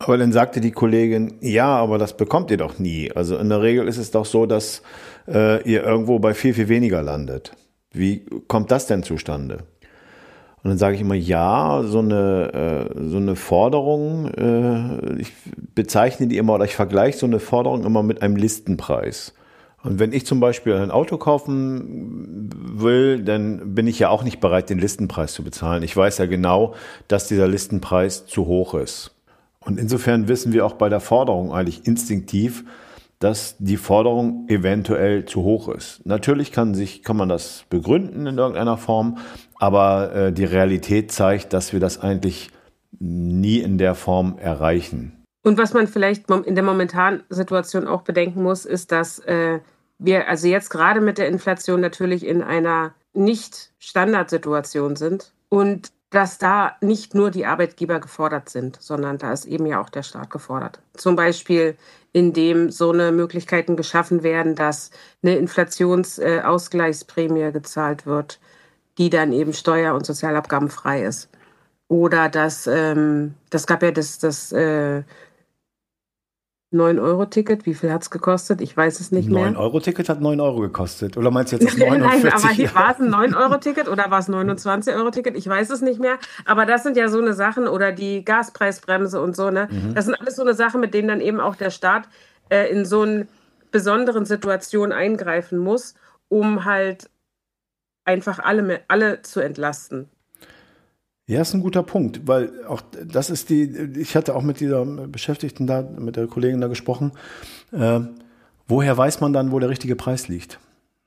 Aber 0.01 0.18
dann 0.18 0.31
sagte 0.31 0.62
die 0.62 0.71
Kollegin, 0.71 1.36
ja, 1.42 1.68
aber 1.68 2.00
das 2.00 2.18
bekommt 2.18 2.50
ihr 2.50 2.57
doch 2.57 2.80
nie. 2.80 3.12
Also 3.12 3.38
in 3.38 3.50
der 3.50 3.62
Regel 3.62 3.88
ist 3.88 3.98
es 3.98 4.09
doch 4.09 4.25
so, 4.25 4.48
dass 4.48 4.81
äh, 5.27 5.62
ihr 5.62 5.83
irgendwo 5.83 6.18
bei 6.18 6.33
viel, 6.33 6.56
viel 6.56 6.69
weniger 6.69 7.03
landet. 7.03 7.51
Wie 7.94 8.25
kommt 8.48 8.71
das 8.71 8.88
denn 8.88 9.03
zustande? 9.03 9.59
Und 10.63 10.69
dann 10.71 10.80
sage 10.80 10.95
ich 10.95 11.01
immer, 11.01 11.13
ja, 11.13 11.83
so 11.86 12.00
eine, 12.00 12.89
äh, 12.95 13.09
so 13.09 13.18
eine 13.18 13.36
Forderung, 13.36 14.27
äh, 14.33 15.21
ich 15.21 15.33
bezeichne 15.75 16.25
die 16.25 16.38
immer 16.38 16.56
oder 16.56 16.65
ich 16.65 16.75
vergleiche 16.75 17.19
so 17.19 17.27
eine 17.27 17.39
Forderung 17.39 17.83
immer 17.83 18.01
mit 18.01 18.24
einem 18.24 18.38
Listenpreis. 18.38 19.36
Und 19.83 20.00
wenn 20.00 20.13
ich 20.13 20.25
zum 20.25 20.39
Beispiel 20.39 20.74
ein 20.74 20.89
Auto 20.89 21.18
kaufen 21.18 22.50
will, 22.56 23.24
dann 23.24 23.75
bin 23.75 23.86
ich 23.86 24.00
ja 24.00 24.09
auch 24.09 24.24
nicht 24.24 24.39
bereit, 24.39 24.71
den 24.71 24.80
Listenpreis 24.80 25.33
zu 25.33 25.44
bezahlen. 25.44 25.83
Ich 25.83 25.95
weiß 25.95 26.18
ja 26.18 26.25
genau, 26.25 26.74
dass 27.07 27.27
dieser 27.27 27.47
Listenpreis 27.47 28.25
zu 28.25 28.47
hoch 28.47 28.74
ist. 28.74 29.12
Und 29.63 29.80
insofern 29.80 30.28
wissen 30.28 30.54
wir 30.54 30.66
auch 30.66 30.74
bei 30.74 30.90
der 30.90 31.00
Forderung 31.00 31.52
eigentlich 31.52 31.86
instinktiv, 31.86 32.63
dass 33.19 33.56
die 33.60 33.78
Forderung 33.78 34.46
eventuell 34.50 35.25
zu 35.25 35.44
hoch 35.44 35.69
ist. 35.69 36.04
Natürlich 36.06 36.52
kann 36.52 36.74
sich, 36.74 37.04
kann 37.04 37.18
man 37.18 37.30
das 37.30 37.66
begründen 37.69 38.26
in 38.26 38.38
irgendeiner 38.38 38.78
Form, 38.78 39.19
aber 39.59 40.14
äh, 40.14 40.33
die 40.33 40.45
Realität 40.45 41.12
zeigt, 41.12 41.54
dass 41.54 41.71
wir 41.71 41.80
das 41.80 42.02
eigentlich 42.02 42.50
nie 43.00 43.59
in 43.59 43.78
der 43.78 43.94
Form 43.94 44.38
erreichen. 44.40 45.24
Und 45.44 45.57
was 45.57 45.74
man 45.74 45.88
vielleicht 45.88 46.30
in 46.30 46.56
der 46.56 46.64
momentanen 46.64 47.24
Situation 47.30 47.88
auch 47.88 48.02
bedenken 48.02 48.44
muss, 48.44 48.66
ist, 48.66 48.92
dass 48.92 49.19
äh, 49.19 49.59
wir 50.00 50.28
also 50.28 50.47
jetzt 50.47 50.69
gerade 50.69 51.02
mit 51.02 51.19
der 51.19 51.28
Inflation 51.28 51.80
natürlich 51.80 52.26
in 52.26 52.42
einer 52.42 52.94
nicht 53.14 53.71
Standardsituation 53.78 54.95
sind 54.95 55.33
und 55.50 55.92
dass 56.11 56.37
da 56.37 56.75
nicht 56.81 57.15
nur 57.15 57.31
die 57.31 57.45
Arbeitgeber 57.45 58.01
gefordert 58.01 58.49
sind, 58.49 58.77
sondern 58.81 59.18
da 59.18 59.31
ist 59.31 59.45
eben 59.45 59.65
ja 59.65 59.80
auch 59.81 59.89
der 59.89 60.03
Staat 60.03 60.30
gefordert. 60.30 60.81
Zum 60.94 61.15
Beispiel, 61.15 61.77
indem 62.11 62.69
so 62.69 62.91
eine 62.91 63.13
Möglichkeiten 63.13 63.77
geschaffen 63.77 64.21
werden, 64.21 64.56
dass 64.56 64.91
eine 65.23 65.37
Inflationsausgleichsprämie 65.37 67.53
gezahlt 67.53 68.06
wird, 68.06 68.41
die 68.97 69.09
dann 69.09 69.31
eben 69.31 69.53
steuer- 69.53 69.95
und 69.95 70.06
sozialabgabenfrei 70.06 71.03
ist. 71.03 71.30
Oder 71.87 72.27
dass, 72.27 72.68
ähm, 72.68 73.35
das 73.49 73.65
gab 73.65 73.81
ja 73.81 73.91
das, 73.91 74.19
das 74.19 74.51
äh, 74.51 75.03
9-Euro-Ticket, 76.73 77.66
wie 77.66 77.73
viel 77.73 77.92
hat 77.92 78.04
es 78.04 78.09
gekostet? 78.09 78.61
Ich 78.61 78.75
weiß 78.75 79.01
es 79.01 79.11
nicht 79.11 79.30
9 79.30 79.54
mehr. 79.54 79.59
9-Euro-Ticket 79.59 80.07
hat 80.07 80.21
9 80.21 80.40
Euro 80.40 80.61
gekostet. 80.61 81.18
Oder 81.18 81.30
meinst 81.30 81.51
du 81.51 81.57
jetzt 81.57 81.68
das 81.73 81.78
49? 81.78 82.23
Nein, 82.23 82.33
aber 82.33 82.49
hier 82.49 82.73
war 82.73 82.92
es 82.92 82.99
ein 82.99 83.13
9-Euro-Ticket 83.13 83.90
oder 83.90 84.09
war 84.09 84.19
es 84.19 84.30
ein 84.30 84.35
29-Euro-Ticket? 84.35 85.35
Ich 85.37 85.47
weiß 85.47 85.69
es 85.69 85.81
nicht 85.81 85.99
mehr. 85.99 86.18
Aber 86.45 86.66
das 86.66 86.83
sind 86.83 86.95
ja 86.95 87.09
so 87.09 87.19
eine 87.19 87.33
Sachen 87.33 87.68
oder 87.68 87.92
die 87.92 88.23
Gaspreisbremse 88.23 89.21
und 89.21 89.35
so, 89.35 89.49
ne? 89.49 89.68
Mhm. 89.69 89.95
Das 89.95 90.06
sind 90.06 90.16
alles 90.16 90.37
so 90.37 90.44
eine 90.44 90.54
Sachen, 90.54 90.80
mit 90.80 90.94
denen 90.94 91.09
dann 91.09 91.21
eben 91.21 91.42
auch 91.42 91.56
der 91.56 91.71
Staat 91.71 92.07
äh, 92.49 92.71
in 92.71 92.85
so 92.85 93.01
einer 93.01 93.25
besonderen 93.71 94.25
Situation 94.25 94.92
eingreifen 94.92 95.57
muss, 95.57 95.95
um 96.30 96.63
halt 96.63 97.09
einfach 98.06 98.40
alle, 98.40 98.81
alle 98.87 99.21
zu 99.21 99.42
entlasten. 99.42 100.09
Ja, 101.31 101.40
ist 101.40 101.54
ein 101.54 101.61
guter 101.61 101.81
Punkt, 101.81 102.28
weil 102.28 102.52
auch 102.68 102.81
das 103.06 103.30
ist 103.30 103.50
die, 103.50 103.64
ich 103.97 104.18
hatte 104.18 104.35
auch 104.35 104.42
mit 104.42 104.59
dieser 104.59 104.83
Beschäftigten 104.83 105.66
da, 105.66 105.81
mit 105.81 106.18
der 106.18 106.28
Kollegin 106.28 106.59
da 106.59 106.68
gesprochen. 106.68 107.14
Äh, 107.71 108.02
woher 108.68 108.97
weiß 108.97 109.21
man 109.21 109.31
dann, 109.31 109.54
wo 109.54 109.59
der 109.59 109.69
richtige 109.69 109.95
Preis 109.95 110.28
liegt? 110.28 110.59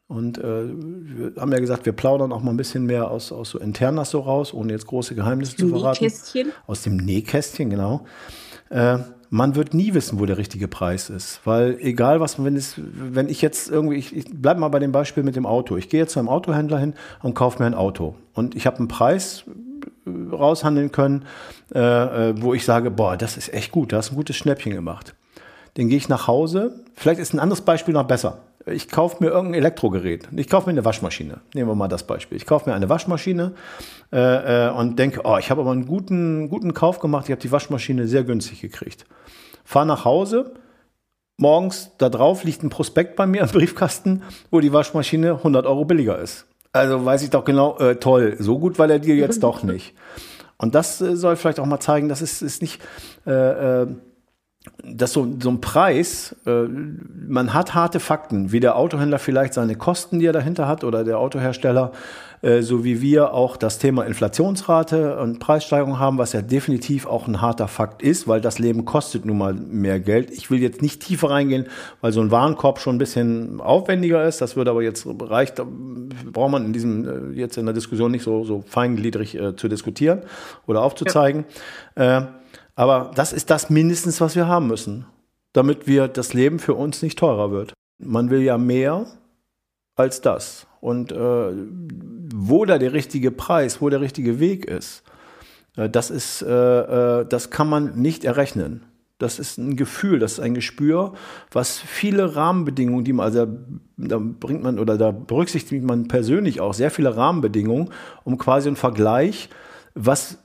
Und 0.07 0.39
äh, 0.39 0.43
wir 0.43 1.33
haben 1.39 1.53
ja 1.53 1.59
gesagt, 1.59 1.85
wir 1.85 1.93
plaudern 1.93 2.33
auch 2.33 2.43
mal 2.43 2.53
ein 2.53 2.57
bisschen 2.57 2.87
mehr 2.87 3.11
aus, 3.11 3.33
aus 3.33 3.51
so 3.51 3.59
Internas 3.59 4.13
so 4.13 4.21
raus, 4.21 4.55
ohne 4.55 4.73
jetzt 4.73 4.87
große 4.87 5.15
Geheimnisse 5.15 5.57
zu 5.57 5.69
verraten. 5.69 6.03
Nähkästchen. 6.03 6.53
Aus 6.67 6.81
dem 6.81 6.97
Nähkästchen, 6.97 7.69
genau. 7.69 8.07
Äh, 8.71 9.01
man 9.29 9.57
wird 9.57 9.75
nie 9.75 9.93
wissen, 9.93 10.19
wo 10.21 10.25
der 10.25 10.39
richtige 10.39 10.69
Preis 10.69 11.11
ist. 11.11 11.41
Weil 11.45 11.77
egal 11.81 12.21
was, 12.21 12.43
wenn 12.43 12.57
es, 12.57 12.77
wenn 12.79 13.29
ich 13.29 13.43
jetzt 13.43 13.71
irgendwie, 13.71 13.97
ich, 13.97 14.17
ich 14.17 14.25
bleibe 14.33 14.61
mal 14.61 14.69
bei 14.69 14.79
dem 14.79 14.93
Beispiel 14.93 15.23
mit 15.23 15.37
dem 15.37 15.45
Auto. 15.45 15.77
Ich 15.77 15.91
gehe 15.91 16.01
jetzt 16.01 16.13
zu 16.13 16.19
einem 16.19 16.31
Autohändler 16.31 16.79
hin 16.79 16.95
und 17.23 17.35
kaufe 17.35 17.59
mir 17.63 17.67
ein 17.67 17.75
Auto. 17.75 18.15
Und 18.33 18.55
ich 18.55 18.67
habe 18.67 18.79
einen 18.79 18.89
Preis 18.89 19.45
raushandeln 20.07 20.93
können, 20.93 21.25
äh, 21.75 21.81
äh, 22.31 22.35
wo 22.41 22.55
ich 22.55 22.65
sage, 22.65 22.91
boah, 22.91 23.17
das 23.17 23.37
ist 23.37 23.53
echt 23.53 23.73
gut, 23.73 23.93
da 23.93 23.99
hast 23.99 24.13
ein 24.13 24.17
gutes 24.17 24.37
Schnäppchen 24.37 24.73
gemacht. 24.73 25.15
Dann 25.75 25.89
gehe 25.89 25.97
ich 25.97 26.09
nach 26.09 26.29
Hause. 26.29 26.85
Vielleicht 26.95 27.21
ist 27.21 27.35
ein 27.35 27.41
anderes 27.41 27.63
Beispiel 27.63 27.95
noch 27.95 28.05
besser. 28.05 28.39
Ich 28.67 28.89
kaufe 28.89 29.23
mir 29.23 29.31
irgendein 29.31 29.61
Elektrogerät. 29.61 30.29
Ich 30.35 30.49
kaufe 30.49 30.67
mir 30.67 30.73
eine 30.73 30.85
Waschmaschine. 30.85 31.41
Nehmen 31.53 31.69
wir 31.69 31.75
mal 31.75 31.89
das 31.89 32.07
Beispiel. 32.07 32.37
Ich 32.37 32.47
kaufe 32.47 32.71
mir 32.71 32.75
eine 32.75 32.89
Waschmaschine 32.89 33.53
äh, 34.13 34.69
äh, 34.69 34.71
und 34.71 34.99
denke, 34.99 35.21
oh, 35.25 35.37
ich 35.37 35.51
habe 35.51 35.61
aber 35.61 35.73
einen 35.73 35.87
guten, 35.87 36.49
guten 36.49 36.73
Kauf 36.73 36.99
gemacht. 36.99 37.27
Ich 37.27 37.33
habe 37.33 37.43
die 37.43 37.53
Waschmaschine 37.53 38.07
sehr 38.07 38.25
günstig 38.25 38.63
gekriegt. 38.63 39.05
Fahr 39.65 39.85
nach 39.85 40.05
Hause. 40.05 40.55
Morgens 41.37 41.91
da 41.99 42.09
drauf 42.09 42.45
liegt 42.45 42.63
ein 42.63 42.71
Prospekt 42.71 43.17
bei 43.17 43.27
mir 43.27 43.43
im 43.43 43.49
Briefkasten, 43.49 44.23
wo 44.51 44.61
die 44.61 44.73
Waschmaschine 44.73 45.33
100 45.33 45.67
Euro 45.67 45.85
billiger 45.85 46.19
ist. 46.19 46.47
Also 46.75 47.05
weiß 47.05 47.23
ich 47.23 47.31
doch 47.31 47.45
genau, 47.45 47.79
äh, 47.79 47.97
toll, 47.97 48.35
so 48.41 48.59
gut 48.59 48.81
war 48.81 48.89
der 48.89 48.99
Deal 48.99 49.17
jetzt 49.17 49.45
doch 49.45 49.63
nicht. 49.63 49.95
Und 50.57 50.75
das 50.75 51.01
äh, 51.01 51.17
soll 51.17 51.37
vielleicht 51.37 51.61
auch 51.61 51.67
mal 51.67 51.79
zeigen, 51.79 52.09
dass 52.09 52.21
es 52.21 52.43
ist 52.43 52.63
nicht 52.63 52.83
äh, 53.29 53.83
äh, 53.83 53.87
dass 54.83 55.13
so, 55.13 55.27
so 55.41 55.51
ein 55.51 55.61
Preis, 55.61 56.37
äh, 56.47 56.63
man 57.29 57.53
hat 57.53 57.75
harte 57.75 58.01
Fakten, 58.01 58.53
wie 58.53 58.61
der 58.61 58.77
Autohändler 58.77 59.19
vielleicht 59.19 59.55
seine 59.55 59.77
Kosten, 59.77 60.19
die 60.19 60.27
er 60.27 60.33
dahinter 60.33 60.67
hat, 60.67 60.85
oder 60.85 61.05
der 61.05 61.19
Autohersteller, 61.19 61.93
äh, 62.41 62.63
so 62.63 62.85
wie 62.85 63.03
wir 63.03 63.35
auch 63.35 63.57
das 63.57 63.79
Thema 63.79 64.05
Inflationsrate 64.05 65.19
und 65.19 65.39
Preissteigerung 65.39 65.99
haben, 65.99 66.17
was 66.17 66.33
ja 66.33 66.43
definitiv 66.43 67.07
auch 67.07 67.27
ein 67.27 67.41
harter 67.41 67.69
Fakt 67.69 68.03
ist, 68.03 68.27
weil 68.27 68.41
das 68.41 68.59
Leben 68.59 68.85
kostet 68.85 69.27
nun 69.27 69.39
mal 69.39 69.55
mehr 69.55 70.01
Geld. 70.01 70.31
Ich 70.31 70.51
will 70.51 70.61
jetzt 70.61 70.81
nicht 70.81 71.01
tiefer 71.01 71.31
reingehen, 71.31 71.67
weil 72.01 72.13
so 72.13 72.21
ein 72.21 72.31
Warenkorb 72.31 72.79
schon 72.79 72.97
ein 72.97 72.99
bisschen 72.99 73.61
aufwendiger 73.61 74.25
ist. 74.27 74.41
Das 74.41 74.57
würde 74.57 74.71
aber 74.71 74.83
jetzt 74.83 75.07
reicht, 75.07 75.63
braucht 76.33 76.51
man 76.51 76.65
in 76.65 76.73
diesem 76.73 77.33
äh, 77.33 77.39
jetzt 77.39 77.59
in 77.59 77.67
der 77.67 77.75
Diskussion 77.75 78.11
nicht 78.11 78.25
so, 78.25 78.45
so 78.45 78.65
feingliedrig 78.67 79.35
äh, 79.39 79.57
zu 79.57 79.69
diskutieren 79.69 80.23
oder 80.67 80.83
aufzuzeigen. 80.83 81.45
Ja. 81.99 82.35
Aber 82.75 83.11
das 83.15 83.33
ist 83.33 83.51
das 83.51 83.71
mindestens, 83.71 84.21
was 84.21 84.35
wir 84.37 84.49
haben 84.49 84.67
müssen, 84.67 85.07
damit 85.53 85.87
wir 85.87 86.09
das 86.09 86.35
Leben 86.35 86.59
für 86.59 86.75
uns 86.75 87.03
nicht 87.03 87.19
teurer 87.19 87.51
wird. 87.51 87.73
Man 87.99 88.31
will 88.31 88.43
ja 88.43 88.59
mehr 88.59 89.07
als 89.97 90.21
das. 90.21 90.67
Und 90.81 91.13
äh, 91.13 91.53
wo 92.35 92.65
da 92.65 92.79
der 92.79 92.93
richtige 92.93 93.31
Preis, 93.31 93.81
wo 93.81 93.89
der 93.89 94.01
richtige 94.01 94.41
Weg 94.41 94.67
ist, 94.67 95.03
äh, 95.77 95.89
das 95.89 96.11
ist, 96.11 96.43
äh, 96.43 97.21
äh 97.21 97.27
das 97.27 97.51
kann 97.51 97.69
man 97.69 97.95
nicht 98.01 98.25
errechnen. 98.25 98.85
Das 99.19 99.39
ist 99.39 99.59
ein 99.59 99.77
Gefühl, 99.77 100.19
das 100.19 100.35
ist 100.35 100.41
ein 100.41 100.55
Gespür, 100.55 101.15
was 101.53 101.79
viele 101.79 102.35
Rahmenbedingungen, 102.35 103.05
die 103.05 103.13
man, 103.13 103.27
also 103.27 103.47
da 103.97 104.19
bringt 104.19 104.65
man 104.65 104.81
oder 104.81 104.99
da 104.99 105.13
berücksichtigt 105.13 105.85
man 105.85 106.09
persönlich 106.09 106.61
auch 106.61 106.75
sehr 106.75 106.91
viele 106.91 107.17
Rahmenbedingungen, 107.17 107.91
um 108.25 108.39
quasi 108.39 108.69
einen 108.69 108.77
Vergleich, 108.77 109.49
was 109.95 110.44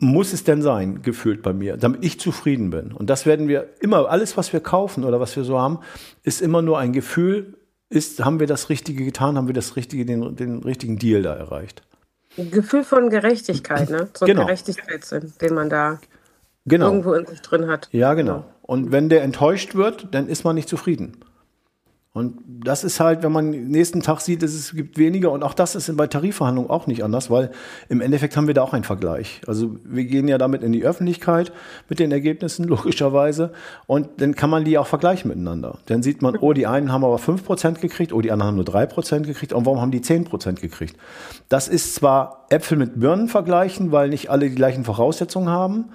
muss 0.00 0.32
es 0.32 0.44
denn 0.44 0.62
sein, 0.62 1.02
gefühlt 1.02 1.42
bei 1.42 1.52
mir, 1.52 1.76
damit 1.76 2.02
ich 2.04 2.18
zufrieden 2.18 2.70
bin. 2.70 2.92
Und 2.92 3.10
das 3.10 3.26
werden 3.26 3.48
wir 3.48 3.68
immer, 3.80 4.08
alles, 4.08 4.36
was 4.36 4.52
wir 4.52 4.60
kaufen 4.60 5.04
oder 5.04 5.20
was 5.20 5.36
wir 5.36 5.44
so 5.44 5.58
haben, 5.58 5.78
ist 6.22 6.40
immer 6.40 6.62
nur 6.62 6.78
ein 6.78 6.92
Gefühl, 6.92 7.54
ist, 7.90 8.24
haben 8.24 8.40
wir 8.40 8.46
das 8.46 8.70
Richtige 8.70 9.04
getan, 9.04 9.36
haben 9.36 9.46
wir 9.46 9.54
das 9.54 9.76
Richtige, 9.76 10.06
den, 10.06 10.36
den 10.36 10.62
richtigen 10.62 10.98
Deal 10.98 11.22
da 11.22 11.34
erreicht. 11.34 11.82
Ein 12.38 12.50
Gefühl 12.50 12.84
von 12.84 13.10
Gerechtigkeit, 13.10 13.90
ne? 13.90 14.08
So 14.16 14.24
genau. 14.24 14.46
Gerechtigkeitssinn, 14.46 15.32
den 15.40 15.54
man 15.54 15.68
da 15.68 15.98
genau. 16.64 16.86
irgendwo 16.86 17.12
in 17.14 17.26
sich 17.26 17.42
drin 17.42 17.66
hat. 17.68 17.88
Ja, 17.92 18.14
genau. 18.14 18.44
Und 18.62 18.92
wenn 18.92 19.08
der 19.08 19.22
enttäuscht 19.22 19.74
wird, 19.74 20.08
dann 20.12 20.28
ist 20.28 20.44
man 20.44 20.54
nicht 20.54 20.68
zufrieden. 20.68 21.16
Und 22.12 22.40
das 22.44 22.82
ist 22.82 22.98
halt, 22.98 23.22
wenn 23.22 23.30
man 23.30 23.50
nächsten 23.50 24.02
Tag 24.02 24.20
sieht, 24.20 24.42
es 24.42 24.74
gibt 24.74 24.98
weniger 24.98 25.30
und 25.30 25.44
auch 25.44 25.54
das 25.54 25.76
ist 25.76 25.96
bei 25.96 26.08
Tarifverhandlungen 26.08 26.68
auch 26.68 26.88
nicht 26.88 27.04
anders, 27.04 27.30
weil 27.30 27.52
im 27.88 28.00
Endeffekt 28.00 28.36
haben 28.36 28.48
wir 28.48 28.54
da 28.54 28.62
auch 28.62 28.72
einen 28.72 28.82
Vergleich. 28.82 29.40
Also 29.46 29.76
wir 29.84 30.04
gehen 30.04 30.26
ja 30.26 30.36
damit 30.36 30.64
in 30.64 30.72
die 30.72 30.84
Öffentlichkeit 30.84 31.52
mit 31.88 32.00
den 32.00 32.10
Ergebnissen, 32.10 32.64
logischerweise. 32.68 33.52
Und 33.86 34.08
dann 34.20 34.34
kann 34.34 34.50
man 34.50 34.64
die 34.64 34.76
auch 34.76 34.88
vergleichen 34.88 35.28
miteinander. 35.28 35.78
Dann 35.86 36.02
sieht 36.02 36.20
man, 36.20 36.36
oh, 36.36 36.52
die 36.52 36.66
einen 36.66 36.90
haben 36.90 37.04
aber 37.04 37.18
fünf 37.18 37.44
Prozent 37.44 37.80
gekriegt, 37.80 38.12
oh, 38.12 38.20
die 38.20 38.32
anderen 38.32 38.48
haben 38.48 38.56
nur 38.56 38.64
drei 38.64 38.86
Prozent 38.86 39.26
gekriegt 39.26 39.52
und 39.52 39.64
warum 39.64 39.80
haben 39.80 39.92
die 39.92 40.02
zehn 40.02 40.24
Prozent 40.24 40.60
gekriegt? 40.60 40.96
Das 41.48 41.68
ist 41.68 41.94
zwar 41.94 42.46
Äpfel 42.48 42.76
mit 42.76 42.98
Birnen 42.98 43.28
vergleichen, 43.28 43.92
weil 43.92 44.08
nicht 44.08 44.30
alle 44.30 44.48
die 44.48 44.56
gleichen 44.56 44.82
Voraussetzungen 44.82 45.48
haben. 45.48 45.90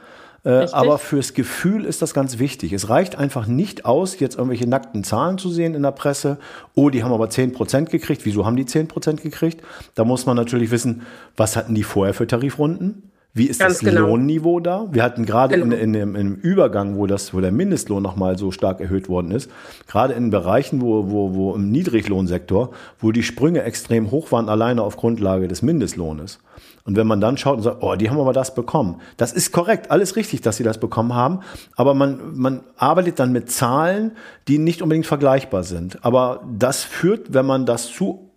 Äh, 0.45 0.67
aber 0.71 0.99
fürs 0.99 1.33
Gefühl 1.33 1.85
ist 1.85 2.03
das 2.03 2.13
ganz 2.13 2.37
wichtig. 2.37 2.71
Es 2.71 2.87
reicht 2.87 3.17
einfach 3.17 3.47
nicht 3.47 3.85
aus, 3.85 4.19
jetzt 4.19 4.35
irgendwelche 4.37 4.69
nackten 4.69 5.03
Zahlen 5.03 5.39
zu 5.39 5.49
sehen 5.49 5.73
in 5.73 5.81
der 5.81 5.91
Presse. 5.91 6.37
Oh, 6.75 6.91
die 6.91 7.03
haben 7.03 7.11
aber 7.11 7.25
10% 7.25 7.85
gekriegt. 7.85 8.25
Wieso 8.25 8.45
haben 8.45 8.55
die 8.55 8.65
10% 8.65 9.21
gekriegt? 9.21 9.61
Da 9.95 10.03
muss 10.03 10.27
man 10.27 10.37
natürlich 10.37 10.69
wissen, 10.69 11.01
was 11.35 11.55
hatten 11.55 11.73
die 11.73 11.83
vorher 11.83 12.13
für 12.13 12.27
Tarifrunden? 12.27 13.11
Wie 13.33 13.47
ist 13.47 13.59
Ganz 13.59 13.79
das 13.79 13.89
genau. 13.89 14.07
Lohnniveau 14.07 14.61
da? 14.61 14.87
Wir 14.91 15.03
hatten 15.03 15.25
gerade 15.25 15.55
genau. 15.55 15.75
in, 15.75 15.81
in, 15.81 15.93
dem, 15.93 16.15
in 16.15 16.35
dem 16.35 16.35
Übergang, 16.35 16.95
wo, 16.95 17.05
das, 17.05 17.33
wo 17.33 17.41
der 17.41 17.51
Mindestlohn 17.51 18.01
nochmal 18.01 18.37
so 18.37 18.51
stark 18.51 18.79
erhöht 18.79 19.09
worden 19.09 19.31
ist, 19.31 19.51
gerade 19.87 20.13
in 20.13 20.29
Bereichen, 20.29 20.79
wo, 20.79 21.11
wo, 21.11 21.33
wo 21.33 21.53
im 21.53 21.69
Niedriglohnsektor, 21.69 22.69
wo 22.99 23.11
die 23.11 23.23
Sprünge 23.23 23.63
extrem 23.63 24.09
hoch 24.09 24.31
waren, 24.31 24.47
alleine 24.47 24.83
auf 24.83 24.95
Grundlage 24.95 25.49
des 25.49 25.63
Mindestlohnes. 25.63 26.39
Und 26.85 26.95
wenn 26.95 27.07
man 27.07 27.19
dann 27.19 27.35
schaut 27.37 27.57
und 27.57 27.63
sagt, 27.63 27.81
oh, 27.81 27.95
die 27.95 28.11
haben 28.11 28.19
aber 28.19 28.31
das 28.31 28.53
bekommen. 28.53 29.01
Das 29.17 29.33
ist 29.33 29.51
korrekt, 29.51 29.89
alles 29.89 30.15
richtig, 30.15 30.41
dass 30.41 30.57
sie 30.57 30.63
das 30.63 30.79
bekommen 30.79 31.15
haben. 31.15 31.39
Aber 31.75 31.95
man, 31.95 32.37
man 32.37 32.63
arbeitet 32.77 33.19
dann 33.19 33.31
mit 33.31 33.51
Zahlen, 33.51 34.11
die 34.47 34.59
nicht 34.59 34.83
unbedingt 34.83 35.07
vergleichbar 35.07 35.63
sind. 35.63 36.05
Aber 36.05 36.43
das 36.47 36.83
führt, 36.83 37.33
wenn 37.33 37.45
man 37.45 37.65
das 37.65 37.87
zu 37.87 38.31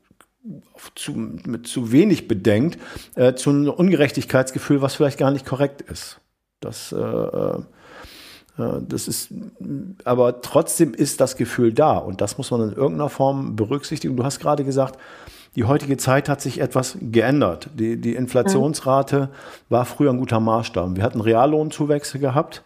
zu, 0.95 1.13
mit 1.13 1.67
zu 1.67 1.93
wenig 1.93 2.27
bedenkt, 2.29 2.79
äh, 3.17 3.35
zu 3.35 3.51
einem 3.51 3.69
Ungerechtigkeitsgefühl, 3.69 4.81
was 4.81 4.95
vielleicht 4.95 5.19
gar 5.19 5.31
nicht 5.31 5.45
korrekt 5.45 5.83
ist. 5.83 6.21
Das, 6.61 6.93
äh, 6.93 6.97
äh, 6.97 7.59
äh 8.57 8.81
das 8.89 9.09
ist, 9.09 9.29
aber 10.05 10.41
trotzdem 10.41 10.95
ist 10.95 11.21
das 11.21 11.37
Gefühl 11.37 11.73
da 11.73 11.99
und 11.99 12.23
das 12.23 12.39
muss 12.39 12.51
man 12.51 12.63
in 12.63 12.73
irgendeiner 12.73 13.11
Form 13.11 13.57
berücksichtigen. 13.57 14.17
Du 14.17 14.25
hast 14.25 14.41
gerade 14.41 14.65
gesagt, 14.65 14.99
die 15.59 15.65
heutige 15.65 15.97
Zeit 15.97 16.29
hat 16.29 16.41
sich 16.41 16.61
etwas 16.61 16.97
geändert. 17.01 17.71
Die, 17.75 18.01
die 18.01 18.15
Inflationsrate 18.15 19.29
war 19.69 19.85
früher 19.87 20.13
ein 20.13 20.19
guter 20.19 20.39
Maßstab. 20.39 20.95
Wir 20.95 21.03
hatten 21.03 21.21
Reallohnzuwächse 21.21 22.21
gehabt, 22.21 22.63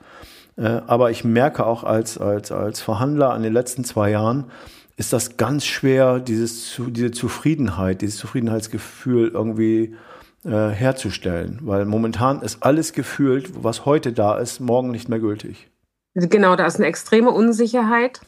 äh, 0.58 0.82
aber 0.86 1.10
ich 1.10 1.24
merke 1.24 1.64
auch 1.64 1.84
als, 1.84 2.18
als, 2.18 2.52
als 2.52 2.82
Verhandler 2.82 3.34
in 3.34 3.42
den 3.42 3.54
letzten 3.54 3.84
zwei 3.84 4.10
Jahren, 4.10 4.50
ist 4.98 5.14
das 5.14 5.38
ganz 5.38 5.64
schwer, 5.64 6.20
dieses, 6.20 6.78
diese 6.88 7.12
Zufriedenheit, 7.12 8.02
dieses 8.02 8.18
Zufriedenheitsgefühl 8.18 9.28
irgendwie 9.28 9.96
äh, 10.44 10.68
herzustellen. 10.68 11.60
Weil 11.62 11.86
momentan 11.86 12.42
ist 12.42 12.62
alles 12.62 12.92
gefühlt, 12.92 13.64
was 13.64 13.86
heute 13.86 14.12
da 14.12 14.36
ist, 14.36 14.60
morgen 14.60 14.90
nicht 14.90 15.08
mehr 15.08 15.18
gültig. 15.18 15.70
Genau, 16.12 16.56
da 16.56 16.66
ist 16.66 16.76
eine 16.76 16.88
extreme 16.88 17.30
Unsicherheit 17.30 18.20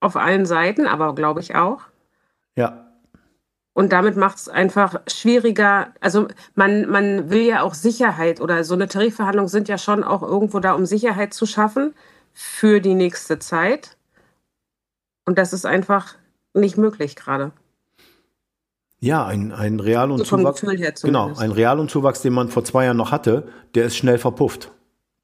auf 0.00 0.16
allen 0.16 0.46
Seiten, 0.46 0.86
aber 0.86 1.14
glaube 1.14 1.40
ich 1.40 1.54
auch. 1.54 1.80
Ja. 2.56 2.83
Und 3.74 3.92
damit 3.92 4.16
macht 4.16 4.38
es 4.38 4.48
einfach 4.48 5.00
schwieriger. 5.08 5.88
Also 6.00 6.28
man, 6.54 6.88
man 6.88 7.28
will 7.30 7.42
ja 7.42 7.62
auch 7.62 7.74
Sicherheit 7.74 8.40
oder 8.40 8.62
so 8.64 8.74
eine 8.74 8.86
Tarifverhandlung 8.88 9.48
sind 9.48 9.68
ja 9.68 9.78
schon 9.78 10.04
auch 10.04 10.22
irgendwo 10.22 10.60
da, 10.60 10.72
um 10.72 10.86
Sicherheit 10.86 11.34
zu 11.34 11.44
schaffen 11.44 11.92
für 12.32 12.80
die 12.80 12.94
nächste 12.94 13.40
Zeit. 13.40 13.96
Und 15.26 15.38
das 15.38 15.52
ist 15.52 15.66
einfach 15.66 16.14
nicht 16.54 16.78
möglich 16.78 17.16
gerade. 17.16 17.50
Ja, 19.00 19.26
ein, 19.26 19.52
ein 19.52 19.80
Reallohnzuwachs. 19.80 20.60
So 20.60 21.06
genau, 21.06 21.34
ein 21.36 21.50
Reallohnzuwachs, 21.50 22.22
den 22.22 22.32
man 22.32 22.48
vor 22.48 22.64
zwei 22.64 22.84
Jahren 22.84 22.96
noch 22.96 23.10
hatte, 23.10 23.48
der 23.74 23.86
ist 23.86 23.96
schnell 23.96 24.18
verpufft. 24.18 24.70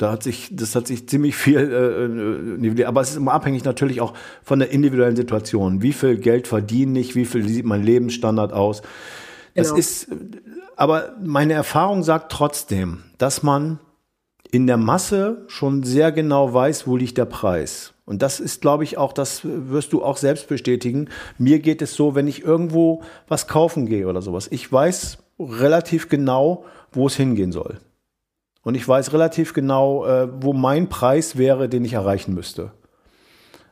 Da 0.00 0.10
hat 0.12 0.22
sich, 0.22 0.48
das 0.50 0.74
hat 0.74 0.86
sich 0.86 1.06
ziemlich 1.10 1.36
viel 1.36 1.58
äh, 1.58 2.66
äh 2.66 2.84
aber 2.86 3.02
es 3.02 3.10
ist 3.10 3.16
immer 3.16 3.34
abhängig 3.34 3.64
natürlich 3.64 4.00
auch 4.00 4.14
von 4.42 4.58
der 4.58 4.70
individuellen 4.70 5.14
Situation. 5.14 5.82
Wie 5.82 5.92
viel 5.92 6.16
Geld 6.16 6.48
verdiene 6.48 6.98
ich, 6.98 7.14
wie 7.16 7.26
viel 7.26 7.46
sieht 7.46 7.66
mein 7.66 7.82
Lebensstandard 7.82 8.54
aus? 8.54 8.80
Das 9.54 9.68
genau. 9.68 9.78
ist, 9.78 10.08
aber 10.74 11.16
meine 11.22 11.52
Erfahrung 11.52 12.02
sagt 12.02 12.32
trotzdem, 12.32 13.02
dass 13.18 13.42
man 13.42 13.78
in 14.50 14.66
der 14.66 14.78
Masse 14.78 15.44
schon 15.48 15.82
sehr 15.82 16.12
genau 16.12 16.54
weiß, 16.54 16.86
wo 16.86 16.96
liegt 16.96 17.18
der 17.18 17.26
Preis. 17.26 17.92
Und 18.06 18.22
das 18.22 18.40
ist, 18.40 18.62
glaube 18.62 18.84
ich, 18.84 18.96
auch, 18.96 19.12
das 19.12 19.42
wirst 19.44 19.92
du 19.92 20.02
auch 20.02 20.16
selbst 20.16 20.48
bestätigen. 20.48 21.10
Mir 21.36 21.58
geht 21.58 21.82
es 21.82 21.94
so, 21.94 22.14
wenn 22.14 22.26
ich 22.26 22.42
irgendwo 22.42 23.02
was 23.28 23.48
kaufen 23.48 23.84
gehe 23.84 24.08
oder 24.08 24.22
sowas. 24.22 24.48
Ich 24.50 24.72
weiß 24.72 25.18
relativ 25.38 26.08
genau, 26.08 26.64
wo 26.90 27.06
es 27.06 27.16
hingehen 27.16 27.52
soll. 27.52 27.80
Und 28.62 28.74
ich 28.74 28.86
weiß 28.86 29.12
relativ 29.12 29.54
genau, 29.54 30.06
äh, 30.06 30.28
wo 30.40 30.52
mein 30.52 30.88
Preis 30.88 31.38
wäre, 31.38 31.68
den 31.68 31.84
ich 31.84 31.94
erreichen 31.94 32.34
müsste. 32.34 32.72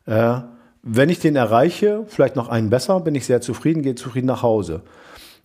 Äh, 0.06 0.40
wenn 0.82 1.10
ich 1.10 1.20
den 1.20 1.36
erreiche, 1.36 2.04
vielleicht 2.06 2.36
noch 2.36 2.48
einen 2.48 2.70
besser, 2.70 3.00
bin 3.00 3.14
ich 3.14 3.26
sehr 3.26 3.40
zufrieden, 3.40 3.82
gehe 3.82 3.94
zufrieden 3.94 4.26
nach 4.26 4.42
Hause. 4.42 4.82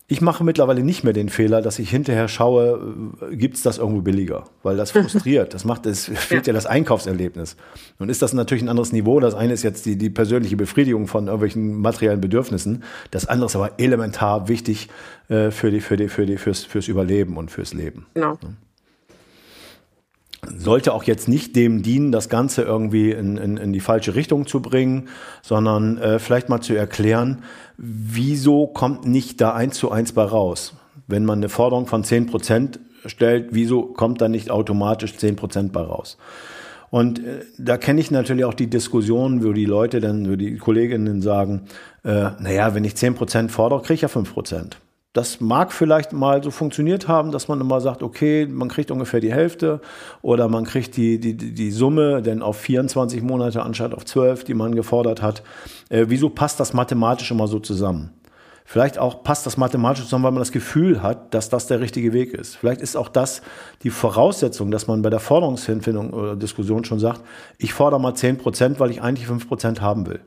Ich 0.06 0.20
mache 0.20 0.44
mittlerweile 0.44 0.82
nicht 0.82 1.02
mehr 1.02 1.14
den 1.14 1.30
Fehler, 1.30 1.62
dass 1.62 1.78
ich 1.78 1.88
hinterher 1.88 2.28
schaue, 2.28 2.94
äh, 3.20 3.36
gibt 3.36 3.56
es 3.56 3.62
das 3.62 3.76
irgendwo 3.76 4.00
billiger? 4.00 4.44
Weil 4.62 4.78
das 4.78 4.90
frustriert. 4.92 5.52
Das 5.52 5.66
macht, 5.66 5.84
es 5.84 6.06
fehlt 6.06 6.46
ja. 6.46 6.52
ja 6.52 6.54
das 6.54 6.64
Einkaufserlebnis. 6.64 7.56
Nun 7.98 8.08
ist 8.08 8.22
das 8.22 8.32
natürlich 8.32 8.62
ein 8.62 8.70
anderes 8.70 8.92
Niveau. 8.92 9.20
Das 9.20 9.34
eine 9.34 9.52
ist 9.52 9.62
jetzt 9.62 9.84
die, 9.84 9.96
die 9.96 10.10
persönliche 10.10 10.56
Befriedigung 10.56 11.06
von 11.06 11.26
irgendwelchen 11.26 11.80
materiellen 11.80 12.22
Bedürfnissen. 12.22 12.82
Das 13.10 13.26
andere 13.26 13.46
ist 13.46 13.56
aber 13.56 13.78
elementar 13.78 14.48
wichtig 14.48 14.88
äh, 15.28 15.50
für 15.50 15.70
die, 15.70 15.80
für 15.80 15.98
die, 15.98 16.08
für 16.08 16.24
die, 16.24 16.38
fürs, 16.38 16.64
fürs 16.64 16.88
Überleben 16.88 17.36
und 17.36 17.50
fürs 17.50 17.74
Leben. 17.74 18.06
Genau 18.14 18.38
sollte 20.58 20.92
auch 20.92 21.04
jetzt 21.04 21.28
nicht 21.28 21.56
dem 21.56 21.82
dienen, 21.82 22.12
das 22.12 22.28
Ganze 22.28 22.62
irgendwie 22.62 23.10
in, 23.10 23.36
in, 23.36 23.56
in 23.56 23.72
die 23.72 23.80
falsche 23.80 24.14
Richtung 24.14 24.46
zu 24.46 24.60
bringen, 24.60 25.08
sondern 25.42 25.98
äh, 25.98 26.18
vielleicht 26.18 26.48
mal 26.48 26.60
zu 26.60 26.74
erklären, 26.74 27.42
wieso 27.76 28.66
kommt 28.66 29.06
nicht 29.06 29.40
da 29.40 29.54
eins 29.54 29.76
zu 29.76 29.90
eins 29.90 30.12
bei 30.12 30.24
raus? 30.24 30.74
Wenn 31.06 31.24
man 31.24 31.38
eine 31.38 31.48
Forderung 31.48 31.86
von 31.86 32.04
zehn 32.04 32.26
Prozent 32.26 32.80
stellt, 33.06 33.48
wieso 33.52 33.82
kommt 33.82 34.20
da 34.20 34.28
nicht 34.28 34.50
automatisch 34.50 35.16
zehn 35.16 35.36
Prozent 35.36 35.72
bei 35.72 35.80
raus? 35.80 36.16
Und 36.90 37.18
äh, 37.18 37.40
da 37.58 37.76
kenne 37.76 38.00
ich 38.00 38.10
natürlich 38.10 38.44
auch 38.44 38.54
die 38.54 38.70
Diskussion, 38.70 39.44
wo 39.44 39.52
die 39.52 39.64
Leute 39.64 40.00
dann, 40.00 40.30
wo 40.30 40.36
die 40.36 40.58
Kolleginnen 40.58 41.22
sagen, 41.22 41.62
äh, 42.04 42.30
naja, 42.38 42.74
wenn 42.74 42.84
ich 42.84 42.94
zehn 42.94 43.14
Prozent 43.14 43.50
fordere, 43.50 43.82
kriege 43.82 43.94
ich 43.94 44.02
ja 44.02 44.08
fünf 44.08 44.32
Prozent. 44.32 44.78
Das 45.14 45.40
mag 45.40 45.72
vielleicht 45.72 46.12
mal 46.12 46.42
so 46.42 46.50
funktioniert 46.50 47.06
haben, 47.06 47.30
dass 47.30 47.46
man 47.46 47.60
immer 47.60 47.80
sagt, 47.80 48.02
okay, 48.02 48.46
man 48.46 48.68
kriegt 48.68 48.90
ungefähr 48.90 49.20
die 49.20 49.32
Hälfte 49.32 49.80
oder 50.22 50.48
man 50.48 50.64
kriegt 50.64 50.96
die, 50.96 51.20
die, 51.20 51.36
die 51.36 51.70
Summe 51.70 52.20
denn 52.20 52.42
auf 52.42 52.56
24 52.56 53.22
Monate 53.22 53.62
anstatt 53.62 53.94
auf 53.94 54.04
12, 54.04 54.42
die 54.42 54.54
man 54.54 54.74
gefordert 54.74 55.22
hat. 55.22 55.44
Äh, 55.88 56.06
wieso 56.08 56.30
passt 56.30 56.58
das 56.58 56.72
mathematisch 56.72 57.30
immer 57.30 57.46
so 57.46 57.60
zusammen? 57.60 58.10
Vielleicht 58.64 58.98
auch 58.98 59.22
passt 59.22 59.46
das 59.46 59.56
mathematisch 59.56 60.02
zusammen, 60.02 60.24
weil 60.24 60.32
man 60.32 60.40
das 60.40 60.50
Gefühl 60.50 61.00
hat, 61.00 61.32
dass 61.32 61.48
das 61.48 61.68
der 61.68 61.78
richtige 61.78 62.12
Weg 62.12 62.34
ist. 62.34 62.56
Vielleicht 62.56 62.80
ist 62.80 62.96
auch 62.96 63.08
das 63.08 63.40
die 63.84 63.90
Voraussetzung, 63.90 64.72
dass 64.72 64.88
man 64.88 65.02
bei 65.02 65.10
der 65.10 65.20
Forderungshinfindung 65.20 66.10
oder 66.12 66.34
Diskussion 66.34 66.84
schon 66.84 66.98
sagt, 66.98 67.20
ich 67.58 67.72
fordere 67.72 68.00
mal 68.00 68.14
10 68.14 68.38
Prozent, 68.38 68.80
weil 68.80 68.90
ich 68.90 69.00
eigentlich 69.00 69.28
5 69.28 69.46
Prozent 69.46 69.80
haben 69.80 70.08
will. 70.08 70.22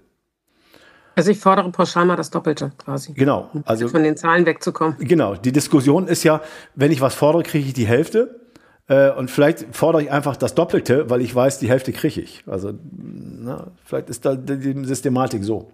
Also 1.17 1.31
ich 1.31 1.39
fordere 1.39 1.71
pauschal 1.71 2.05
mal 2.05 2.15
das 2.15 2.29
Doppelte 2.29 2.71
quasi. 2.77 3.13
Genau. 3.13 3.49
Also 3.65 3.87
von 3.87 4.03
den 4.03 4.15
Zahlen 4.15 4.45
wegzukommen. 4.45 4.97
Genau. 4.99 5.33
Die 5.33 5.51
Diskussion 5.51 6.07
ist 6.07 6.23
ja, 6.23 6.41
wenn 6.75 6.91
ich 6.91 7.01
was 7.01 7.15
fordere, 7.15 7.41
kriege 7.41 7.65
ich 7.65 7.73
die 7.73 7.87
Hälfte. 7.87 8.39
Äh, 8.87 9.09
und 9.13 9.31
vielleicht 9.31 9.75
fordere 9.75 10.03
ich 10.03 10.11
einfach 10.11 10.37
das 10.37 10.53
Doppelte, 10.53 11.09
weil 11.09 11.21
ich 11.21 11.33
weiß, 11.33 11.57
die 11.57 11.69
Hälfte 11.69 11.91
kriege 11.91 12.21
ich. 12.21 12.43
Also 12.45 12.71
na, 12.91 13.71
vielleicht 13.83 14.11
ist 14.11 14.25
da 14.25 14.35
die 14.35 14.85
Systematik 14.85 15.43
so. 15.43 15.71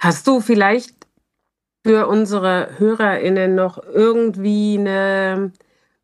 Hast 0.00 0.26
du 0.26 0.40
vielleicht 0.40 1.06
für 1.82 2.08
unsere 2.08 2.68
HörerInnen 2.76 3.54
noch 3.54 3.82
irgendwie 3.82 4.76
eine, 4.78 5.52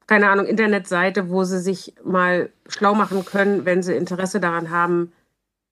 keine 0.06 0.30
Ahnung, 0.30 0.46
Internetseite, 0.46 1.28
wo 1.28 1.44
sie 1.44 1.58
sich 1.58 1.92
mal 2.02 2.48
schlau 2.66 2.94
machen 2.94 3.26
können, 3.26 3.66
wenn 3.66 3.82
sie 3.82 3.94
Interesse 3.94 4.40
daran 4.40 4.70
haben, 4.70 5.12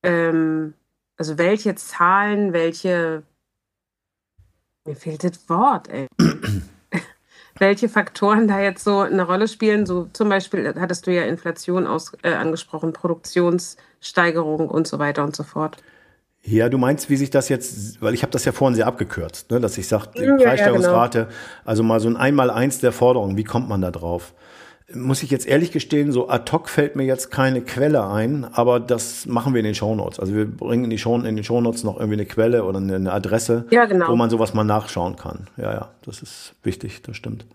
ähm, 0.03 0.75
also 1.21 1.37
welche 1.37 1.75
Zahlen, 1.75 2.55
welche. 2.55 3.25
Mir 4.87 4.97
fehlt 4.97 5.23
das 5.23 5.47
Wort, 5.51 5.87
ey. 5.89 6.07
welche 7.59 7.91
Faktoren 7.91 8.49
da 8.49 8.59
jetzt 8.59 8.83
so 8.83 9.01
eine 9.01 9.25
Rolle 9.25 9.47
spielen. 9.47 9.85
So 9.85 10.09
zum 10.15 10.31
Beispiel 10.31 10.75
hattest 10.81 11.07
du 11.07 11.13
ja 11.13 11.25
Inflation 11.25 11.87
aus, 11.87 12.13
äh, 12.23 12.33
angesprochen, 12.33 12.95
Produktionssteigerung 12.95 14.71
und 14.71 14.89
so 14.89 14.99
weiter 14.99 15.23
und 15.23 15.37
so 15.37 15.43
fort. 15.43 15.77
Ja, 16.43 16.71
du 16.71 16.79
meinst, 16.79 17.11
wie 17.11 17.17
sich 17.17 17.29
das 17.29 17.51
jetzt, 17.51 18.01
weil 18.01 18.15
ich 18.15 18.23
habe 18.23 18.33
das 18.33 18.47
ja 18.47 18.53
vorhin 18.53 18.75
sehr 18.75 18.87
abgekürzt, 18.87 19.51
ne, 19.51 19.61
dass 19.61 19.77
ich 19.77 19.87
sage, 19.89 20.09
die 20.17 20.23
ja, 20.23 20.37
Preissteigerungsrate, 20.37 21.19
ja, 21.19 21.25
genau. 21.25 21.37
also 21.67 21.83
mal 21.83 22.01
so 22.01 22.09
ein 22.09 22.17
Einmal-Eins 22.17 22.79
der 22.79 22.93
Forderungen, 22.93 23.37
wie 23.37 23.45
kommt 23.45 23.69
man 23.69 23.83
da 23.83 23.91
drauf? 23.91 24.33
Muss 24.95 25.23
ich 25.23 25.31
jetzt 25.31 25.47
ehrlich 25.47 25.73
gestehen, 25.73 26.13
so 26.13 26.29
ad 26.29 26.51
hoc 26.53 26.69
fällt 26.69 26.97
mir 26.97 27.05
jetzt 27.05 27.31
keine 27.31 27.61
Quelle 27.61 28.07
ein, 28.07 28.47
aber 28.53 28.81
das 28.81 29.27
machen 29.27 29.55
wir 29.55 29.61
in 29.61 29.65
den 29.65 29.75
Shownotes. 29.75 30.21
Also 30.21 30.35
wir 30.35 30.47
bringen 30.47 30.85
in, 30.85 30.91
die 30.91 30.99
Show, 30.99 31.17
in 31.17 31.37
den 31.37 31.45
Shownotes 31.45 31.85
noch 31.85 31.97
irgendwie 31.97 32.15
eine 32.15 32.27
Quelle 32.27 32.65
oder 32.65 32.79
eine, 32.79 33.13
Adresse, 33.13 33.67
ja, 33.71 33.85
genau. 33.85 34.09
wo 34.09 34.17
man 34.17 34.31
sowas 34.31 34.55
mal 34.55 34.65
nachschauen 34.65 35.17
kann. 35.17 35.49
Ja, 35.57 35.73
ja, 35.73 35.89
das 36.05 36.23
ist 36.23 36.55
wichtig, 36.63 37.03
das 37.03 37.17
stimmt. 37.17 37.47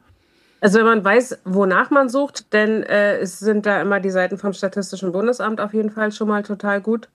Also 0.61 0.79
wenn 0.79 0.85
man 0.85 1.03
weiß, 1.03 1.39
wonach 1.45 1.91
man 1.91 2.09
sucht, 2.09 2.53
denn 2.53 2.83
äh, 2.83 3.17
es 3.17 3.39
sind 3.39 3.65
da 3.65 3.81
immer 3.81 3.99
die 3.99 4.09
Seiten 4.09 4.37
vom 4.37 4.53
Statistischen 4.53 5.11
Bundesamt 5.11 5.61
auf 5.61 5.73
jeden 5.73 5.91
Fall 5.91 6.11
schon 6.11 6.27
mal 6.27 6.43
total 6.43 6.81
gut. 6.81 7.09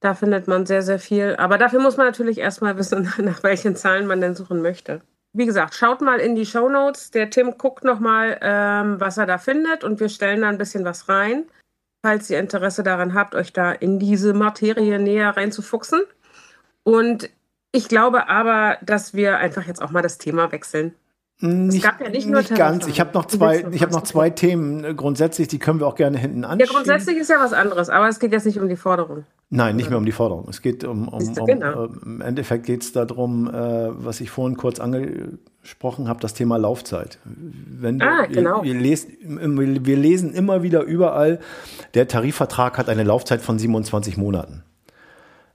Da 0.00 0.14
findet 0.14 0.48
man 0.48 0.66
sehr, 0.66 0.82
sehr 0.82 0.98
viel. 0.98 1.36
Aber 1.36 1.58
dafür 1.58 1.80
muss 1.80 1.96
man 1.96 2.06
natürlich 2.06 2.38
erstmal 2.38 2.76
wissen, 2.78 3.12
nach 3.22 3.42
welchen 3.42 3.76
Zahlen 3.76 4.06
man 4.06 4.20
denn 4.20 4.34
suchen 4.34 4.62
möchte 4.62 5.02
wie 5.32 5.46
gesagt, 5.46 5.74
schaut 5.74 6.00
mal 6.00 6.18
in 6.18 6.34
die 6.34 6.46
Show 6.46 6.68
Notes. 6.68 7.10
Der 7.10 7.30
Tim 7.30 7.56
guckt 7.58 7.84
nochmal, 7.84 8.38
ähm, 8.40 9.00
was 9.00 9.18
er 9.18 9.26
da 9.26 9.38
findet 9.38 9.84
und 9.84 10.00
wir 10.00 10.08
stellen 10.08 10.42
da 10.42 10.48
ein 10.48 10.58
bisschen 10.58 10.84
was 10.84 11.08
rein, 11.08 11.44
falls 12.02 12.30
ihr 12.30 12.38
Interesse 12.38 12.82
daran 12.82 13.14
habt, 13.14 13.34
euch 13.34 13.52
da 13.52 13.72
in 13.72 13.98
diese 13.98 14.32
Materie 14.32 14.98
näher 14.98 15.36
reinzufuchsen. 15.36 16.02
Und 16.82 17.30
ich 17.72 17.88
glaube 17.88 18.28
aber, 18.28 18.78
dass 18.82 19.14
wir 19.14 19.38
einfach 19.38 19.66
jetzt 19.66 19.82
auch 19.82 19.90
mal 19.90 20.02
das 20.02 20.18
Thema 20.18 20.50
wechseln. 20.52 20.94
Nicht, 21.40 21.76
es 21.76 21.82
gab 21.84 22.00
ja 22.00 22.08
nicht 22.08 22.26
nur 22.28 22.40
nicht 22.40 22.54
ganz. 22.56 22.88
Ich 22.88 22.98
habe 22.98 23.10
noch 23.14 23.26
zwei, 23.26 23.64
ich 23.70 23.80
habe 23.80 23.92
noch 23.92 24.02
zwei 24.02 24.28
Themen 24.28 24.96
grundsätzlich, 24.96 25.46
die 25.46 25.60
können 25.60 25.78
wir 25.78 25.86
auch 25.86 25.94
gerne 25.94 26.18
hinten 26.18 26.44
anschauen. 26.44 26.58
Ja, 26.58 26.66
grundsätzlich 26.66 27.16
ist 27.16 27.30
ja 27.30 27.38
was 27.38 27.52
anderes, 27.52 27.90
aber 27.90 28.08
es 28.08 28.18
geht 28.18 28.32
jetzt 28.32 28.44
nicht 28.44 28.58
um 28.58 28.68
die 28.68 28.74
Forderung. 28.74 29.24
Nein, 29.48 29.76
nicht 29.76 29.88
mehr 29.88 29.98
um 29.98 30.04
die 30.04 30.12
Forderung. 30.12 30.48
Es 30.50 30.62
geht 30.62 30.82
um, 30.82 31.06
um, 31.06 31.38
um 31.38 31.46
genau. 31.46 31.84
äh, 31.84 31.88
im 32.04 32.20
Endeffekt 32.20 32.66
geht 32.66 32.82
es 32.82 32.92
darum, 32.92 33.48
äh, 33.48 33.52
was 33.54 34.20
ich 34.20 34.30
vorhin 34.30 34.56
kurz 34.56 34.80
angesprochen 34.80 36.08
habe, 36.08 36.20
das 36.20 36.34
Thema 36.34 36.56
Laufzeit. 36.56 37.20
Wenn 37.24 38.02
ah, 38.02 38.26
du, 38.26 38.34
genau. 38.34 38.64
Wir, 38.64 38.74
wir, 38.74 38.80
lesen, 38.80 39.86
wir 39.86 39.96
lesen 39.96 40.34
immer 40.34 40.64
wieder 40.64 40.82
überall, 40.82 41.38
der 41.94 42.08
Tarifvertrag 42.08 42.78
hat 42.78 42.88
eine 42.88 43.04
Laufzeit 43.04 43.42
von 43.42 43.60
27 43.60 44.16
Monaten. 44.16 44.64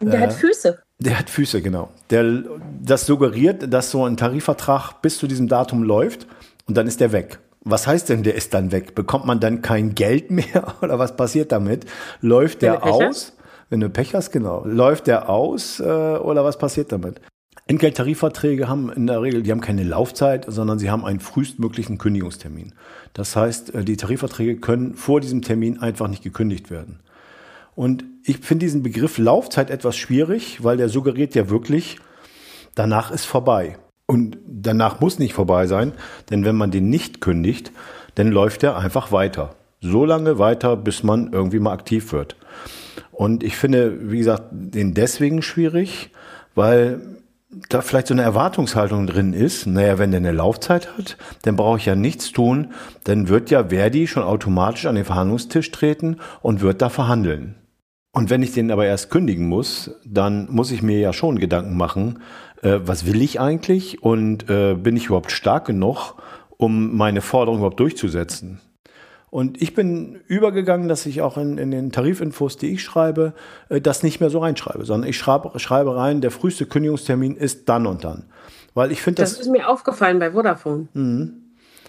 Und 0.05 0.11
der 0.11 0.21
äh, 0.21 0.23
hat 0.23 0.33
Füße. 0.33 0.79
Der 0.99 1.19
hat 1.19 1.29
Füße, 1.29 1.61
genau. 1.61 1.89
Der, 2.09 2.43
das 2.81 3.05
suggeriert, 3.05 3.73
dass 3.73 3.91
so 3.91 4.05
ein 4.05 4.17
Tarifvertrag 4.17 5.01
bis 5.01 5.17
zu 5.17 5.27
diesem 5.27 5.47
Datum 5.47 5.83
läuft 5.83 6.27
und 6.67 6.77
dann 6.77 6.87
ist 6.87 6.99
der 6.99 7.11
weg. 7.11 7.39
Was 7.65 7.87
heißt 7.87 8.09
denn, 8.09 8.23
der 8.23 8.35
ist 8.35 8.53
dann 8.53 8.71
weg? 8.71 8.93
Bekommt 8.95 9.25
man 9.25 9.39
dann 9.39 9.61
kein 9.61 9.95
Geld 9.95 10.31
mehr 10.31 10.75
oder 10.81 10.99
was 10.99 11.15
passiert 11.15 11.51
damit? 11.51 11.85
Läuft 12.21 12.61
der 12.61 12.83
aus? 12.83 13.33
Wenn 13.69 13.79
du 13.79 13.89
Pech 13.89 14.13
hast, 14.13 14.31
genau. 14.31 14.63
Läuft 14.65 15.07
der 15.07 15.29
aus 15.29 15.79
äh, 15.79 15.83
oder 15.83 16.43
was 16.43 16.57
passiert 16.57 16.91
damit? 16.91 17.21
Entgelttarifverträge 17.65 18.67
haben 18.67 18.91
in 18.91 19.07
der 19.07 19.21
Regel, 19.21 19.41
die 19.41 19.51
haben 19.51 19.61
keine 19.61 19.83
Laufzeit, 19.83 20.45
sondern 20.47 20.79
sie 20.79 20.91
haben 20.91 21.05
einen 21.05 21.21
frühestmöglichen 21.21 21.97
Kündigungstermin. 21.97 22.73
Das 23.13 23.35
heißt, 23.35 23.73
äh, 23.73 23.83
die 23.85 23.97
Tarifverträge 23.97 24.57
können 24.57 24.95
vor 24.95 25.21
diesem 25.21 25.41
Termin 25.41 25.79
einfach 25.79 26.07
nicht 26.07 26.23
gekündigt 26.23 26.69
werden. 26.69 26.99
Und 27.75 28.03
ich 28.23 28.37
finde 28.37 28.65
diesen 28.65 28.83
Begriff 28.83 29.17
Laufzeit 29.17 29.69
etwas 29.69 29.95
schwierig, 29.95 30.63
weil 30.63 30.77
der 30.77 30.89
suggeriert 30.89 31.35
ja 31.35 31.49
wirklich, 31.49 31.99
danach 32.75 33.11
ist 33.11 33.25
vorbei. 33.25 33.77
Und 34.05 34.37
danach 34.45 34.99
muss 34.99 35.19
nicht 35.19 35.33
vorbei 35.33 35.67
sein, 35.67 35.93
denn 36.29 36.45
wenn 36.45 36.55
man 36.55 36.71
den 36.71 36.89
nicht 36.89 37.21
kündigt, 37.21 37.71
dann 38.15 38.27
läuft 38.27 38.63
er 38.63 38.77
einfach 38.77 39.11
weiter. 39.11 39.55
So 39.81 40.05
lange 40.05 40.39
weiter, 40.39 40.77
bis 40.77 41.03
man 41.03 41.33
irgendwie 41.33 41.59
mal 41.59 41.73
aktiv 41.73 42.11
wird. 42.11 42.35
Und 43.11 43.43
ich 43.43 43.55
finde, 43.55 44.11
wie 44.11 44.17
gesagt, 44.17 44.49
den 44.51 44.93
deswegen 44.93 45.41
schwierig, 45.41 46.11
weil 46.55 47.01
da 47.69 47.81
vielleicht 47.81 48.07
so 48.07 48.13
eine 48.13 48.23
Erwartungshaltung 48.23 49.07
drin 49.07 49.33
ist, 49.33 49.67
naja, 49.67 49.99
wenn 49.99 50.11
der 50.11 50.19
eine 50.19 50.31
Laufzeit 50.31 50.97
hat, 50.97 51.17
dann 51.43 51.55
brauche 51.55 51.77
ich 51.77 51.85
ja 51.85 51.95
nichts 51.95 52.31
tun, 52.31 52.71
dann 53.03 53.27
wird 53.29 53.51
ja 53.51 53.65
Verdi 53.69 54.07
schon 54.07 54.23
automatisch 54.23 54.85
an 54.85 54.95
den 54.95 55.05
Verhandlungstisch 55.05 55.71
treten 55.71 56.17
und 56.41 56.61
wird 56.61 56.81
da 56.81 56.89
verhandeln. 56.89 57.55
Und 58.15 58.29
wenn 58.29 58.43
ich 58.43 58.53
den 58.53 58.69
aber 58.69 58.85
erst 58.85 59.09
kündigen 59.09 59.47
muss, 59.47 59.89
dann 60.05 60.47
muss 60.51 60.71
ich 60.71 60.83
mir 60.83 60.99
ja 60.99 61.13
schon 61.13 61.39
Gedanken 61.39 61.75
machen, 61.75 62.19
äh, 62.61 62.79
was 62.83 63.07
will 63.07 63.21
ich 63.23 63.39
eigentlich 63.39 64.03
und 64.03 64.49
äh, 64.49 64.75
bin 64.75 64.95
ich 64.95 65.07
überhaupt 65.07 65.31
stark 65.31 65.65
genug, 65.65 66.13
um 66.57 66.95
meine 66.95 67.21
Forderung 67.21 67.57
überhaupt 67.59 67.79
durchzusetzen. 67.79 68.61
Und 69.31 69.59
ich 69.63 69.73
bin 69.73 70.19
übergegangen, 70.27 70.87
dass 70.87 71.07
ich 71.07 71.23
auch 71.23 71.37
in, 71.37 71.57
in 71.57 71.71
den 71.71 71.91
Tarifinfos, 71.91 72.57
die 72.57 72.73
ich 72.73 72.83
schreibe, 72.83 73.33
äh, 73.69 73.81
das 73.81 74.03
nicht 74.03 74.19
mehr 74.19 74.29
so 74.29 74.39
reinschreibe, 74.39 74.85
sondern 74.85 75.09
ich 75.09 75.17
schreibe, 75.17 75.57
schreibe 75.59 75.95
rein, 75.95 76.21
der 76.21 76.29
früheste 76.29 76.67
Kündigungstermin 76.67 77.35
ist 77.35 77.67
dann 77.67 77.87
und 77.87 78.03
dann. 78.03 78.25
Weil 78.75 78.91
ich 78.91 79.01
finde 79.01 79.23
das. 79.23 79.31
Das 79.31 79.47
ist 79.47 79.51
mir 79.51 79.67
aufgefallen 79.67 80.19
bei 80.19 80.31
Vodafone. 80.31 80.87
Mhm 80.93 81.42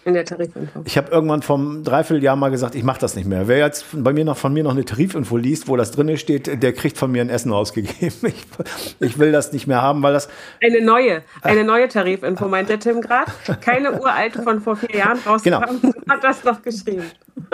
in 0.05 0.15
der 0.15 0.25
Tarifinfo. 0.25 0.83
Ich 0.85 0.97
habe 0.97 1.11
irgendwann 1.11 1.43
vom 1.43 1.83
Dreivierteljahr 1.83 2.37
mal 2.37 2.51
gesagt, 2.51 2.75
ich 2.75 2.83
mache 2.83 3.01
das 3.01 3.17
nicht 3.17 3.27
mehr. 3.27 3.49
Wer 3.49 3.59
jetzt 3.59 3.87
bei 3.93 4.13
mir 4.13 4.25
noch 4.25 4.37
von 4.37 4.53
mir 4.53 4.63
noch 4.63 4.73
eine 4.73 4.85
Tarifinfo 4.85 5.37
liest, 5.37 5.69
wo 5.69 5.77
das 5.77 5.93
drin 5.93 6.17
steht, 6.19 6.63
der 6.63 6.73
kriegt 6.73 6.99
von 6.99 7.11
mir 7.11 7.23
ein 7.23 7.31
Essen 7.31 7.53
ausgegeben. 7.53 7.95
Ich, 8.35 8.97
ich 9.01 9.19
will 9.19 9.33
das 9.33 9.53
nicht 9.53 9.67
mehr 9.67 9.83
haben, 9.83 10.03
weil 10.03 10.13
das 10.13 10.29
eine 10.63 10.81
neue, 10.81 11.23
eine 11.43 11.65
neue 11.65 11.89
Tarifinfo 11.89 12.49
meint 12.49 12.69
der 12.69 12.79
Tim 12.79 13.01
gerade. 13.01 13.31
Keine 13.61 14.01
uralte 14.01 14.43
von 14.43 14.61
vor 14.61 14.77
vier 14.77 14.97
Jahren 14.97 15.19
rausgekommen, 15.27 15.81
genau. 15.81 15.95
hat 16.09 16.25
das 16.25 16.45
noch 16.45 16.63
geschrieben. 16.63 17.05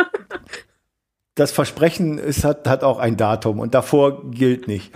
Das 1.37 1.53
Versprechen 1.53 2.19
ist, 2.19 2.45
hat, 2.45 2.69
hat 2.69 2.83
auch 2.83 2.99
ein 2.99 3.17
Datum 3.17 3.61
und 3.61 3.73
davor 3.73 4.31
gilt 4.31 4.69
nicht. 4.69 4.93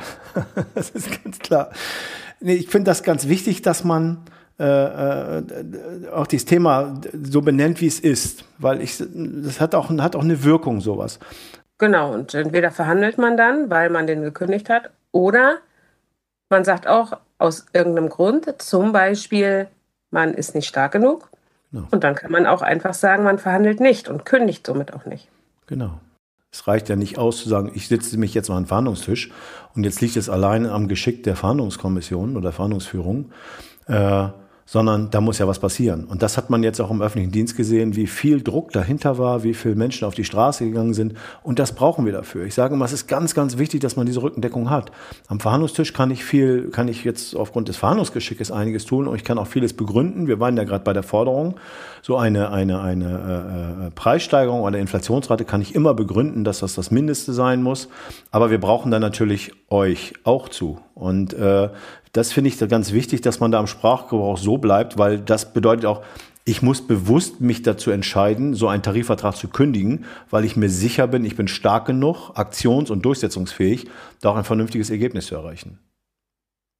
das 0.74 0.90
ist 0.90 1.22
ganz 1.22 1.38
klar. 1.38 1.70
Nee, 2.40 2.54
ich 2.54 2.68
finde 2.68 2.90
das 2.90 3.02
ganz 3.02 3.28
wichtig, 3.28 3.62
dass 3.62 3.84
man 3.84 4.26
äh, 4.58 5.38
äh, 5.38 5.42
auch 6.12 6.26
dieses 6.26 6.46
Thema 6.46 7.00
so 7.22 7.42
benennt, 7.42 7.80
wie 7.80 7.88
es 7.88 7.98
ist, 7.98 8.44
weil 8.58 8.80
ich, 8.80 8.98
das 8.98 9.60
hat 9.60 9.74
auch, 9.74 9.90
hat 9.90 10.14
auch 10.14 10.22
eine 10.22 10.44
Wirkung, 10.44 10.80
sowas. 10.80 11.18
Genau, 11.78 12.12
und 12.12 12.34
entweder 12.34 12.70
verhandelt 12.70 13.18
man 13.18 13.36
dann, 13.36 13.68
weil 13.68 13.90
man 13.90 14.06
den 14.06 14.22
gekündigt 14.22 14.70
hat, 14.70 14.90
oder 15.10 15.58
man 16.50 16.64
sagt 16.64 16.86
auch 16.86 17.18
aus 17.38 17.66
irgendeinem 17.72 18.08
Grund, 18.08 18.62
zum 18.62 18.92
Beispiel, 18.92 19.66
man 20.10 20.34
ist 20.34 20.54
nicht 20.54 20.68
stark 20.68 20.92
genug. 20.92 21.28
Genau. 21.72 21.88
Und 21.90 22.04
dann 22.04 22.14
kann 22.14 22.30
man 22.30 22.46
auch 22.46 22.62
einfach 22.62 22.94
sagen, 22.94 23.24
man 23.24 23.38
verhandelt 23.38 23.80
nicht 23.80 24.08
und 24.08 24.24
kündigt 24.24 24.64
somit 24.66 24.94
auch 24.94 25.04
nicht. 25.04 25.28
Genau. 25.66 25.98
Es 26.52 26.68
reicht 26.68 26.88
ja 26.88 26.94
nicht 26.94 27.18
aus 27.18 27.38
zu 27.38 27.48
sagen, 27.48 27.72
ich 27.74 27.88
setze 27.88 28.16
mich 28.16 28.32
jetzt 28.32 28.48
mal 28.48 28.56
an 28.56 28.62
den 28.62 28.68
Verhandlungstisch 28.68 29.32
und 29.74 29.82
jetzt 29.82 30.00
liegt 30.00 30.16
es 30.16 30.28
allein 30.28 30.66
am 30.66 30.86
Geschick 30.86 31.24
der 31.24 31.34
Verhandlungskommission 31.34 32.36
oder 32.36 32.52
Verhandlungsführung. 32.52 33.32
Äh, 33.88 34.28
sondern 34.66 35.10
da 35.10 35.20
muss 35.20 35.38
ja 35.38 35.46
was 35.46 35.58
passieren. 35.58 36.04
Und 36.04 36.22
das 36.22 36.36
hat 36.36 36.50
man 36.50 36.62
jetzt 36.62 36.80
auch 36.80 36.90
im 36.90 37.02
öffentlichen 37.02 37.32
Dienst 37.32 37.56
gesehen, 37.56 37.96
wie 37.96 38.06
viel 38.06 38.42
Druck 38.42 38.72
dahinter 38.72 39.18
war, 39.18 39.42
wie 39.42 39.54
viele 39.54 39.74
Menschen 39.74 40.06
auf 40.06 40.14
die 40.14 40.24
Straße 40.24 40.64
gegangen 40.64 40.94
sind. 40.94 41.14
Und 41.42 41.58
das 41.58 41.72
brauchen 41.72 42.06
wir 42.06 42.12
dafür. 42.12 42.46
Ich 42.46 42.54
sage 42.54 42.74
immer, 42.74 42.84
es 42.84 42.92
ist 42.92 43.06
ganz, 43.06 43.34
ganz 43.34 43.58
wichtig, 43.58 43.80
dass 43.80 43.96
man 43.96 44.06
diese 44.06 44.22
Rückendeckung 44.22 44.70
hat. 44.70 44.90
Am 45.28 45.40
Verhandlungstisch 45.40 45.92
kann 45.92 46.10
ich 46.10 46.24
viel, 46.24 46.70
kann 46.70 46.88
ich 46.88 47.04
jetzt 47.04 47.36
aufgrund 47.36 47.68
des 47.68 47.76
Verhandlungsgeschickes 47.76 48.50
einiges 48.50 48.86
tun 48.86 49.06
und 49.06 49.16
ich 49.16 49.24
kann 49.24 49.38
auch 49.38 49.46
vieles 49.46 49.74
begründen. 49.74 50.26
Wir 50.26 50.40
waren 50.40 50.56
ja 50.56 50.64
gerade 50.64 50.84
bei 50.84 50.92
der 50.92 51.02
Forderung, 51.02 51.56
so 52.02 52.16
eine, 52.16 52.50
eine, 52.50 52.80
eine 52.80 53.78
äh, 53.84 53.86
äh 53.86 53.90
Preissteigerung 53.90 54.62
oder 54.62 54.78
Inflationsrate 54.78 55.44
kann 55.44 55.60
ich 55.60 55.74
immer 55.74 55.94
begründen, 55.94 56.44
dass 56.44 56.60
das 56.60 56.74
das 56.74 56.90
Mindeste 56.90 57.32
sein 57.32 57.62
muss. 57.62 57.88
Aber 58.30 58.50
wir 58.50 58.60
brauchen 58.60 58.90
dann 58.90 59.02
natürlich 59.02 59.52
euch 59.68 60.14
auch 60.24 60.48
zu. 60.48 60.78
Und 60.94 61.34
äh, 61.34 61.70
das 62.12 62.32
finde 62.32 62.48
ich 62.48 62.58
ganz 62.68 62.92
wichtig, 62.92 63.20
dass 63.20 63.40
man 63.40 63.50
da 63.50 63.58
am 63.58 63.66
Sprachgebrauch 63.66 64.38
so 64.38 64.58
bleibt, 64.58 64.96
weil 64.96 65.18
das 65.18 65.52
bedeutet 65.52 65.86
auch, 65.86 66.02
ich 66.44 66.62
muss 66.62 66.86
bewusst 66.86 67.40
mich 67.40 67.62
dazu 67.62 67.90
entscheiden, 67.90 68.54
so 68.54 68.68
einen 68.68 68.82
Tarifvertrag 68.82 69.34
zu 69.34 69.48
kündigen, 69.48 70.04
weil 70.30 70.44
ich 70.44 70.56
mir 70.56 70.68
sicher 70.68 71.06
bin, 71.06 71.24
ich 71.24 71.36
bin 71.36 71.48
stark 71.48 71.86
genug, 71.86 72.30
aktions- 72.36 72.90
und 72.90 73.04
durchsetzungsfähig, 73.04 73.88
da 74.20 74.30
auch 74.30 74.36
ein 74.36 74.44
vernünftiges 74.44 74.90
Ergebnis 74.90 75.26
zu 75.26 75.34
erreichen. 75.34 75.78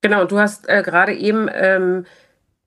Genau, 0.03 0.27
du 0.27 0.39
hast 0.39 0.69
äh, 0.69 0.83
gerade 0.83 1.15
eben 1.15 1.49
ähm, 1.51 2.05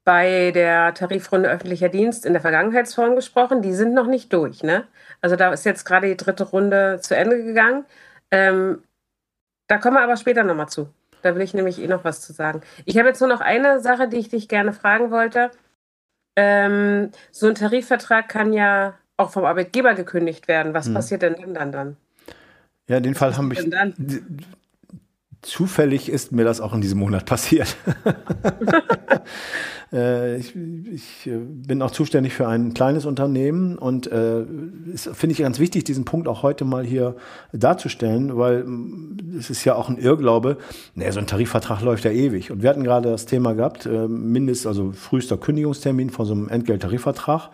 bei 0.04 0.52
der 0.52 0.96
Tarifrunde 0.96 1.50
öffentlicher 1.50 1.90
Dienst 1.90 2.26
in 2.26 2.34
der 2.34 2.42
Vergangenheitsform 2.42 3.16
gesprochen. 3.16 3.62
Die 3.62 3.74
sind 3.74 3.94
noch 3.94 4.08
nicht 4.08 4.34
durch, 4.34 4.64
ne? 4.64 4.86
Also 5.22 5.36
da 5.36 5.54
ist 5.54 5.66
jetzt 5.66 5.86
gerade 5.86 6.08
die 6.08 6.18
dritte 6.18 6.46
Runde 6.46 7.00
zu 7.02 7.16
Ende 7.16 7.44
gegangen. 7.44 7.86
Ähm, 8.32 8.82
da 9.68 9.78
kommen 9.78 9.98
wir 9.98 10.02
aber 10.02 10.18
später 10.18 10.44
nochmal 10.44 10.70
zu. 10.70 10.90
Da 11.22 11.36
will 11.36 11.42
ich 11.42 11.54
nämlich 11.54 11.82
eh 11.82 11.88
noch 11.88 12.04
was 12.04 12.22
zu 12.22 12.34
sagen. 12.34 12.62
Ich 12.86 12.98
habe 12.98 13.08
jetzt 13.08 13.20
nur 13.20 13.30
noch 13.30 13.42
eine 13.42 13.80
Sache, 13.80 14.08
die 14.08 14.18
ich 14.18 14.30
dich 14.30 14.48
gerne 14.48 14.74
fragen 14.74 15.12
wollte. 15.12 15.52
Ähm, 16.36 17.12
so 17.32 17.48
ein 17.48 17.56
Tarifvertrag 17.56 18.30
kann 18.30 18.54
ja 18.54 18.94
auch 19.18 19.32
vom 19.32 19.46
Arbeitgeber 19.46 19.96
gekündigt 19.96 20.48
werden. 20.48 20.74
Was 20.74 20.86
hm. 20.86 20.94
passiert 20.94 21.24
denn 21.24 21.54
dann 21.54 21.72
dann? 21.72 21.98
Ja, 22.88 23.00
den 23.00 23.16
Fall 23.16 23.36
haben 23.36 23.52
wir. 23.52 23.94
Zufällig 25.48 26.10
ist 26.10 26.34
mir 26.34 26.44
das 26.44 26.60
auch 26.60 26.74
in 26.74 26.82
diesem 26.82 27.00
Monat 27.00 27.26
passiert. 27.26 27.78
Äh, 29.94 30.36
ich, 30.36 30.54
ich, 30.54 31.28
äh, 31.28 31.38
bin 31.38 31.82
auch 31.82 31.92
zuständig 31.92 32.34
für 32.34 32.46
ein 32.46 32.74
kleines 32.74 33.06
Unternehmen 33.06 33.78
und 33.78 34.06
äh, 34.08 34.44
finde 34.98 35.32
ich 35.32 35.38
ganz 35.38 35.60
wichtig, 35.60 35.86
diesen 35.86 36.04
Punkt 36.04 36.28
auch 36.28 36.44
heute 36.44 36.66
mal 36.66 36.84
hier 36.84 37.16
darzustellen, 37.54 38.36
weil 38.36 38.66
mm, 38.66 39.38
es 39.40 39.50
ist 39.50 39.64
ja 39.64 39.76
auch 39.76 39.88
ein 39.88 39.98
Irrglaube, 39.98 40.58
nee, 40.96 41.10
so 41.12 41.20
ein 41.20 41.28
Tarifvertrag 41.28 41.82
läuft 41.84 42.04
ja 42.04 42.12
ewig. 42.12 42.52
Und 42.52 42.64
wir 42.64 42.70
hatten 42.70 42.84
gerade 42.84 43.10
das 43.10 43.28
Thema 43.28 43.54
gehabt, 43.54 43.86
äh, 43.86 44.10
mindest, 44.10 44.68
also 44.68 44.92
frühester 44.92 45.38
Kündigungstermin 45.38 46.10
von 46.10 46.26
so 46.26 46.34
einem 46.34 46.50
Entgelttarifvertrag. 46.50 47.50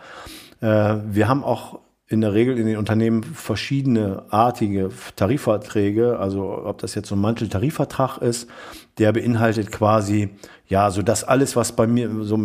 Äh, 0.60 0.96
wir 1.06 1.28
haben 1.28 1.44
auch 1.44 1.78
in 2.06 2.20
der 2.20 2.34
Regel 2.34 2.58
in 2.58 2.66
den 2.66 2.76
Unternehmen 2.76 3.22
verschiedene 3.22 4.24
artige 4.30 4.90
Tarifverträge, 5.16 6.18
also 6.18 6.64
ob 6.64 6.78
das 6.78 6.94
jetzt 6.94 7.08
so 7.08 7.14
ein 7.14 7.20
Manteltarifvertrag 7.20 8.18
ist, 8.18 8.48
der 8.98 9.12
beinhaltet 9.12 9.72
quasi 9.72 10.30
ja, 10.66 10.90
so 10.90 11.02
das 11.02 11.24
alles, 11.24 11.56
was 11.56 11.72
bei 11.72 11.86
mir 11.86 12.10
so 12.22 12.38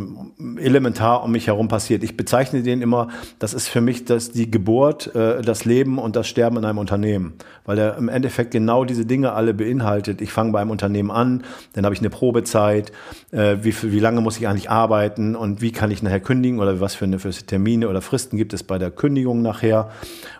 elementar 0.58 1.24
um 1.24 1.32
mich 1.32 1.48
herum 1.48 1.70
passiert. 1.70 2.04
Ich 2.04 2.18
bezeichne 2.18 2.64
den 2.64 2.82
immer, 2.82 3.08
das 3.40 3.54
ist 3.54 3.70
für 3.70 3.80
mich 3.80 4.04
das 4.04 4.32
die 4.32 4.52
Geburt, 4.52 5.16
äh, 5.16 5.42
das 5.42 5.64
Leben 5.64 5.98
und 5.98 6.18
das 6.18 6.28
Sterben 6.28 6.58
in 6.58 6.66
einem 6.66 6.80
Unternehmen, 6.80 7.36
weil 7.66 7.78
er 7.78 7.96
im 7.96 8.10
Endeffekt 8.10 8.52
genau 8.52 8.84
diese 8.84 9.06
Dinge 9.06 9.32
alle 9.32 9.54
beinhaltet. 9.54 10.20
Ich 10.20 10.34
fange 10.34 10.52
bei 10.52 10.60
einem 10.60 10.72
Unternehmen 10.72 11.12
an, 11.12 11.46
dann 11.74 11.86
habe 11.86 11.96
ich 11.96 12.02
eine 12.02 12.10
Probezeit, 12.10 12.92
äh, 13.32 13.58
wie, 13.62 13.74
wie 13.84 14.00
lange 14.00 14.20
muss 14.20 14.38
ich 14.38 14.50
eigentlich 14.50 14.70
arbeiten 14.70 15.38
und 15.38 15.62
wie 15.62 15.72
kann 15.72 15.90
ich 15.90 16.04
nachher 16.04 16.20
kündigen 16.20 16.60
oder 16.60 16.82
was 16.82 16.96
für 16.96 17.06
eine 17.06 17.20
für 17.20 17.32
Termine 17.32 17.88
oder 17.88 18.02
Fristen 18.02 18.36
gibt 18.36 18.54
es 18.54 18.64
bei 18.64 18.78
der 18.78 18.92
Kündigung 18.92 19.42
nachher. 19.42 19.92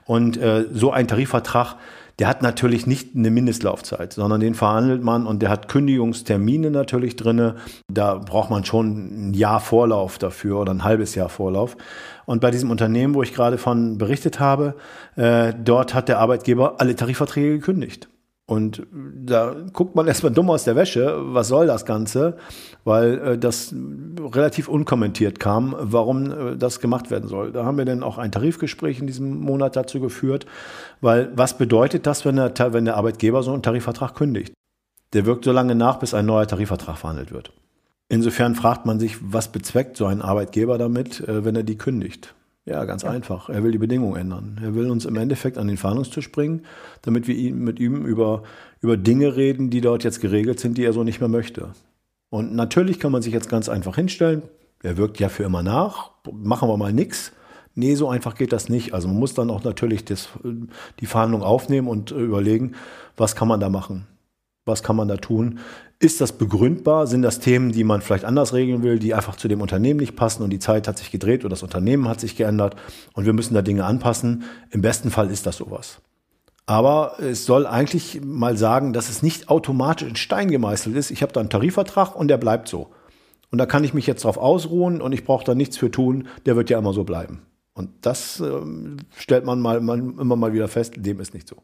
Und 0.06 0.36
äh, 0.36 0.66
so 0.74 0.92
ein 0.92 1.08
Tarifvertrag 1.08 1.78
der 2.20 2.28
hat 2.28 2.42
natürlich 2.42 2.86
nicht 2.86 3.16
eine 3.16 3.32
Mindestlaufzeit, 3.32 4.12
sondern 4.12 4.42
den 4.42 4.54
verhandelt 4.54 5.02
man 5.02 5.26
und 5.26 5.42
der 5.42 5.50
hat 5.50 5.70
Kündigungstermine 5.70 6.70
natürlich 6.70 7.16
drinne. 7.16 7.56
Da 7.92 8.16
braucht 8.16 8.50
man 8.50 8.66
schon 8.66 9.30
ein 9.30 9.34
Jahr 9.34 9.60
Vorlauf 9.60 10.18
dafür 10.18 10.60
oder 10.60 10.74
ein 10.74 10.84
halbes 10.84 11.16
Jahr 11.16 11.30
Vorlauf. 11.30 11.78
Und 12.26 12.42
bei 12.42 12.52
diesem 12.52 12.72
Unternehmen, 12.72 13.16
wo 13.16 13.24
ich 13.24 13.34
gerade 13.34 13.58
von 13.58 13.98
berichtet 13.98 14.40
habe, 14.40 14.76
äh, 15.16 15.54
dort 15.54 15.94
hat 15.94 16.10
der 16.10 16.20
Arbeitgeber 16.20 16.80
alle 16.80 16.96
Tarifverträge 16.96 17.58
gekündigt. 17.58 18.10
Und 18.50 18.88
da 18.92 19.56
guckt 19.74 19.96
man 19.96 20.08
erstmal 20.08 20.32
dumm 20.32 20.50
aus 20.50 20.64
der 20.64 20.76
Wäsche, 20.76 21.20
was 21.20 21.48
soll 21.50 21.68
das 21.68 21.86
Ganze, 21.86 22.38
weil 22.84 23.20
äh, 23.20 23.38
das 23.38 23.76
relativ 24.20 24.68
unkommentiert 24.68 25.40
kam, 25.40 25.76
warum 25.78 26.32
äh, 26.32 26.58
das 26.58 26.80
gemacht 26.80 27.12
werden 27.12 27.30
soll. 27.30 27.52
Da 27.52 27.64
haben 27.64 27.78
wir 27.78 27.86
dann 27.86 28.02
auch 28.02 28.18
ein 28.18 28.32
Tarifgespräch 28.32 29.00
in 29.00 29.08
diesem 29.08 29.40
Monat 29.40 29.76
dazu 29.76 30.00
geführt, 30.00 30.48
weil 31.00 31.32
was 31.36 31.60
bedeutet 31.60 32.08
das, 32.08 32.26
wenn 32.26 32.38
der, 32.38 32.52
wenn 32.74 32.86
der 32.86 32.98
Arbeitgeber 32.98 33.44
so 33.44 33.54
einen 33.54 33.62
Tarifvertrag 33.62 34.16
kündigt? 34.16 34.52
Der 35.14 35.26
wirkt 35.26 35.46
so 35.46 35.52
lange 35.52 35.76
nach, 35.76 35.98
bis 35.98 36.14
ein 36.14 36.26
neuer 36.26 36.48
Tarifvertrag 36.48 36.98
verhandelt 36.98 37.32
wird. 37.32 37.52
Insofern 38.10 38.56
fragt 38.56 38.86
man 38.86 39.00
sich, 39.00 39.18
was 39.22 39.52
bezweckt 39.52 39.98
so 39.98 40.06
ein 40.06 40.22
Arbeitgeber 40.22 40.78
damit, 40.78 41.22
äh, 41.28 41.46
wenn 41.46 41.56
er 41.56 41.64
die 41.64 41.78
kündigt? 41.78 42.34
Ja, 42.66 42.86
ganz 42.86 43.04
ja. 43.04 43.10
einfach. 43.10 43.50
Er 43.50 43.64
will 43.64 43.72
die 43.72 43.78
Bedingungen 43.78 44.16
ändern. 44.16 44.60
Er 44.64 44.76
will 44.76 44.92
uns 44.92 45.06
im 45.06 45.16
Endeffekt 45.16 45.58
an 45.58 45.68
den 45.68 45.78
Verhandlungstisch 45.78 46.32
bringen, 46.32 46.64
damit 47.02 47.28
wir 47.28 47.54
mit 47.54 47.80
ihm 47.80 48.06
über, 48.06 48.44
über 48.82 48.98
Dinge 48.98 49.36
reden, 49.36 49.70
die 49.70 49.82
dort 49.82 50.04
jetzt 50.04 50.22
geregelt 50.22 50.60
sind, 50.60 50.78
die 50.78 50.84
er 50.84 50.94
so 50.94 51.04
nicht 51.04 51.20
mehr 51.20 51.30
möchte. 51.30 51.70
Und 52.30 52.54
natürlich 52.54 53.00
kann 53.00 53.12
man 53.12 53.24
sich 53.24 53.34
jetzt 53.34 53.50
ganz 53.50 53.70
einfach 53.70 53.96
hinstellen. 53.96 54.44
Er 54.84 54.98
wirkt 54.98 55.20
ja 55.20 55.30
für 55.30 55.44
immer 55.44 55.64
nach. 55.64 56.12
Machen 56.32 56.70
wir 56.70 56.78
mal 56.78 56.94
nichts. 56.94 57.32
Nee, 57.74 57.96
so 57.96 58.10
einfach 58.10 58.36
geht 58.36 58.54
das 58.54 58.70
nicht. 58.70 58.94
Also 58.94 59.08
man 59.08 59.18
muss 59.18 59.34
dann 59.34 59.50
auch 59.50 59.64
natürlich 59.64 60.06
das, 60.06 60.30
die 61.00 61.06
Verhandlung 61.06 61.44
aufnehmen 61.44 61.88
und 61.88 62.12
überlegen, 62.12 62.74
was 63.18 63.36
kann 63.36 63.48
man 63.48 63.60
da 63.60 63.70
machen? 63.70 64.06
Was 64.70 64.84
kann 64.84 64.96
man 64.96 65.08
da 65.08 65.18
tun? 65.18 65.60
Ist 66.00 66.22
das 66.22 66.32
begründbar? 66.32 67.08
Sind 67.08 67.24
das 67.24 67.40
Themen, 67.40 67.72
die 67.72 67.84
man 67.84 68.02
vielleicht 68.02 68.24
anders 68.24 68.54
regeln 68.54 68.84
will, 68.84 69.00
die 69.00 69.14
einfach 69.14 69.36
zu 69.36 69.48
dem 69.48 69.62
Unternehmen 69.62 70.00
nicht 70.00 70.16
passen 70.16 70.44
und 70.44 70.50
die 70.50 70.60
Zeit 70.60 70.88
hat 70.88 70.98
sich 70.98 71.12
gedreht 71.12 71.42
oder 71.42 71.50
das 71.50 71.64
Unternehmen 71.64 72.08
hat 72.08 72.22
sich 72.22 72.38
geändert 72.38 72.76
und 73.14 73.26
wir 73.26 73.34
müssen 73.34 73.54
da 73.54 73.62
Dinge 73.62 73.84
anpassen? 73.84 74.44
Im 74.72 74.82
besten 74.82 75.12
Fall 75.12 75.30
ist 75.30 75.46
das 75.46 75.58
sowas. 75.58 76.00
Aber 76.66 77.20
es 77.20 77.46
soll 77.46 77.66
eigentlich 77.66 78.22
mal 78.24 78.56
sagen, 78.56 78.94
dass 78.94 79.10
es 79.10 79.24
nicht 79.24 79.50
automatisch 79.50 80.08
in 80.08 80.16
Stein 80.16 80.52
gemeißelt 80.52 80.96
ist. 80.96 81.10
Ich 81.10 81.24
habe 81.24 81.34
da 81.34 81.40
einen 81.40 81.50
Tarifvertrag 81.50 82.16
und 82.16 82.28
der 82.28 82.38
bleibt 82.38 82.68
so. 82.68 82.92
Und 83.52 83.58
da 83.58 83.66
kann 83.66 83.84
ich 83.84 83.96
mich 83.96 84.06
jetzt 84.06 84.24
drauf 84.24 84.38
ausruhen 84.38 85.02
und 85.02 85.12
ich 85.12 85.26
brauche 85.26 85.44
da 85.44 85.56
nichts 85.56 85.78
für 85.78 85.90
tun. 85.90 86.28
Der 86.46 86.56
wird 86.56 86.70
ja 86.70 86.78
immer 86.78 86.94
so 86.94 87.04
bleiben. 87.04 87.42
Und 87.74 87.90
das 88.02 88.40
äh, 88.40 88.62
stellt 89.18 89.46
man 89.46 89.60
mal, 89.62 89.82
man 89.82 90.20
immer 90.20 90.36
mal 90.36 90.54
wieder 90.54 90.68
fest, 90.68 90.94
dem 90.98 91.20
ist 91.20 91.34
nicht 91.34 91.48
so. 91.48 91.58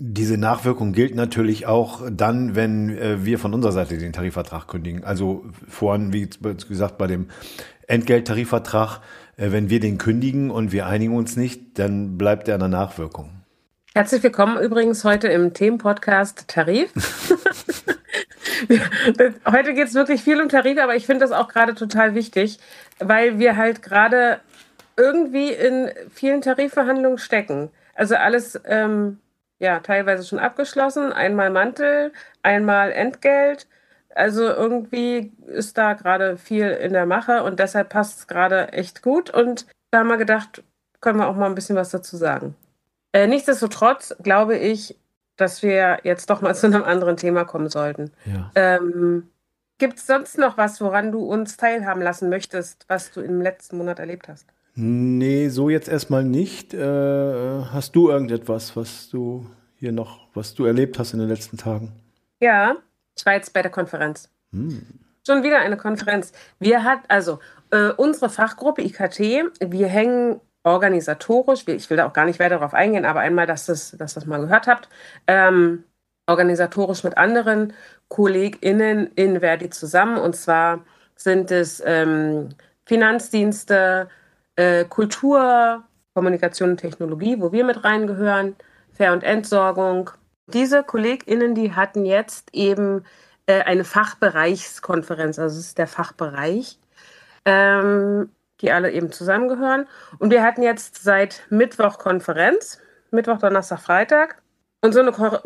Diese 0.00 0.38
Nachwirkung 0.38 0.92
gilt 0.92 1.16
natürlich 1.16 1.66
auch 1.66 2.02
dann, 2.08 2.54
wenn 2.54 2.96
äh, 2.96 3.24
wir 3.24 3.40
von 3.40 3.52
unserer 3.52 3.72
Seite 3.72 3.98
den 3.98 4.12
Tarifvertrag 4.12 4.68
kündigen. 4.68 5.02
Also 5.02 5.44
vorhin, 5.68 6.12
wie 6.12 6.30
gesagt, 6.68 6.98
bei 6.98 7.08
dem 7.08 7.26
Entgelttarifvertrag, 7.88 9.00
äh, 9.36 9.50
wenn 9.50 9.70
wir 9.70 9.80
den 9.80 9.98
kündigen 9.98 10.52
und 10.52 10.70
wir 10.70 10.86
einigen 10.86 11.16
uns 11.16 11.36
nicht, 11.36 11.80
dann 11.80 12.16
bleibt 12.16 12.46
er 12.46 12.54
in 12.54 12.60
der 12.60 12.68
Nachwirkung. 12.68 13.42
Herzlich 13.92 14.22
willkommen 14.22 14.62
übrigens 14.62 15.02
heute 15.02 15.26
im 15.26 15.52
Themenpodcast 15.52 16.46
Tarif. 16.46 16.92
heute 19.50 19.74
geht 19.74 19.88
es 19.88 19.94
wirklich 19.94 20.22
viel 20.22 20.40
um 20.40 20.48
Tarif, 20.48 20.78
aber 20.78 20.94
ich 20.94 21.06
finde 21.06 21.24
das 21.24 21.32
auch 21.32 21.48
gerade 21.48 21.74
total 21.74 22.14
wichtig, 22.14 22.60
weil 23.00 23.40
wir 23.40 23.56
halt 23.56 23.82
gerade 23.82 24.38
irgendwie 24.96 25.50
in 25.50 25.90
vielen 26.14 26.40
Tarifverhandlungen 26.40 27.18
stecken. 27.18 27.70
Also 27.96 28.14
alles 28.14 28.60
ähm, 28.64 29.18
ja 29.58 29.80
teilweise 29.80 30.24
schon 30.24 30.38
abgeschlossen. 30.38 31.12
Einmal 31.12 31.50
Mantel, 31.50 32.12
einmal 32.42 32.92
Entgelt. 32.92 33.66
Also 34.14 34.44
irgendwie 34.44 35.32
ist 35.46 35.78
da 35.78 35.92
gerade 35.92 36.36
viel 36.36 36.68
in 36.70 36.92
der 36.92 37.06
Mache 37.06 37.44
und 37.44 37.60
deshalb 37.60 37.90
passt 37.90 38.20
es 38.20 38.26
gerade 38.26 38.72
echt 38.72 39.02
gut. 39.02 39.30
Und 39.30 39.66
da 39.90 39.98
haben 39.98 40.08
wir 40.08 40.16
gedacht, 40.16 40.62
können 41.00 41.18
wir 41.18 41.28
auch 41.28 41.36
mal 41.36 41.46
ein 41.46 41.54
bisschen 41.54 41.76
was 41.76 41.90
dazu 41.90 42.16
sagen. 42.16 42.56
Äh, 43.12 43.26
nichtsdestotrotz 43.26 44.16
glaube 44.22 44.56
ich, 44.56 44.96
dass 45.36 45.62
wir 45.62 46.00
jetzt 46.02 46.30
doch 46.30 46.40
mal 46.40 46.54
zu 46.56 46.66
einem 46.66 46.84
anderen 46.84 47.16
Thema 47.16 47.44
kommen 47.44 47.68
sollten. 47.68 48.10
Ja. 48.24 48.50
Ähm, 48.54 49.30
Gibt 49.78 49.98
es 49.98 50.06
sonst 50.06 50.38
noch 50.38 50.56
was, 50.56 50.80
woran 50.80 51.12
du 51.12 51.20
uns 51.20 51.56
teilhaben 51.56 52.02
lassen 52.02 52.28
möchtest, 52.28 52.84
was 52.88 53.12
du 53.12 53.20
im 53.20 53.40
letzten 53.40 53.78
Monat 53.78 54.00
erlebt 54.00 54.26
hast? 54.26 54.46
Nee, 54.80 55.48
so 55.48 55.70
jetzt 55.70 55.88
erstmal 55.88 56.22
nicht. 56.22 56.72
Äh, 56.72 56.78
hast 57.72 57.96
du 57.96 58.10
irgendetwas, 58.10 58.76
was 58.76 59.08
du 59.10 59.44
hier 59.74 59.90
noch, 59.90 60.28
was 60.34 60.54
du 60.54 60.66
erlebt 60.66 61.00
hast 61.00 61.14
in 61.14 61.18
den 61.18 61.28
letzten 61.28 61.56
Tagen? 61.56 61.92
Ja, 62.38 62.76
ich 63.16 63.26
war 63.26 63.32
jetzt 63.32 63.52
bei 63.52 63.60
der 63.60 63.72
Konferenz. 63.72 64.30
Hm. 64.52 64.86
Schon 65.26 65.42
wieder 65.42 65.58
eine 65.58 65.76
Konferenz. 65.76 66.30
Wir 66.60 66.84
hat 66.84 67.00
also 67.08 67.40
äh, 67.72 67.88
unsere 67.88 68.30
Fachgruppe 68.30 68.82
IKT, 68.82 69.18
wir 69.58 69.88
hängen 69.88 70.40
organisatorisch, 70.62 71.66
ich 71.66 71.90
will 71.90 71.96
da 71.96 72.06
auch 72.06 72.12
gar 72.12 72.24
nicht 72.24 72.38
weiter 72.38 72.58
darauf 72.58 72.72
eingehen, 72.72 73.04
aber 73.04 73.18
einmal, 73.18 73.46
dass 73.46 73.66
das, 73.66 73.96
dass 73.98 74.14
das 74.14 74.26
mal 74.26 74.40
gehört 74.40 74.68
habt, 74.68 74.88
ähm, 75.26 75.82
organisatorisch 76.28 77.02
mit 77.02 77.18
anderen 77.18 77.72
KollegInnen 78.06 79.10
in 79.16 79.40
Verdi 79.40 79.70
zusammen. 79.70 80.18
Und 80.18 80.36
zwar 80.36 80.84
sind 81.16 81.50
es 81.50 81.82
ähm, 81.84 82.50
Finanzdienste, 82.84 84.08
äh, 84.58 84.84
Kultur, 84.84 85.84
Kommunikation 86.14 86.70
und 86.70 86.78
Technologie, 86.78 87.40
wo 87.40 87.52
wir 87.52 87.64
mit 87.64 87.84
reingehören, 87.84 88.56
Fair- 88.92 89.12
und 89.12 89.22
Entsorgung. 89.22 90.10
Diese 90.48 90.82
KollegInnen, 90.82 91.54
die 91.54 91.74
hatten 91.74 92.04
jetzt 92.04 92.48
eben 92.52 93.04
äh, 93.46 93.62
eine 93.62 93.84
Fachbereichskonferenz, 93.84 95.38
also 95.38 95.58
es 95.58 95.66
ist 95.66 95.78
der 95.78 95.86
Fachbereich, 95.86 96.78
ähm, 97.44 98.30
die 98.60 98.72
alle 98.72 98.90
eben 98.90 99.12
zusammengehören. 99.12 99.86
Und 100.18 100.32
wir 100.32 100.42
hatten 100.42 100.62
jetzt 100.62 101.04
seit 101.04 101.46
Mittwoch 101.50 101.98
Konferenz, 101.98 102.80
Mittwoch, 103.12 103.38
Donnerstag, 103.38 103.78
Freitag. 103.78 104.42
Und 104.82 104.92
so 104.92 105.00
eine 105.00 105.12
Ko 105.12 105.38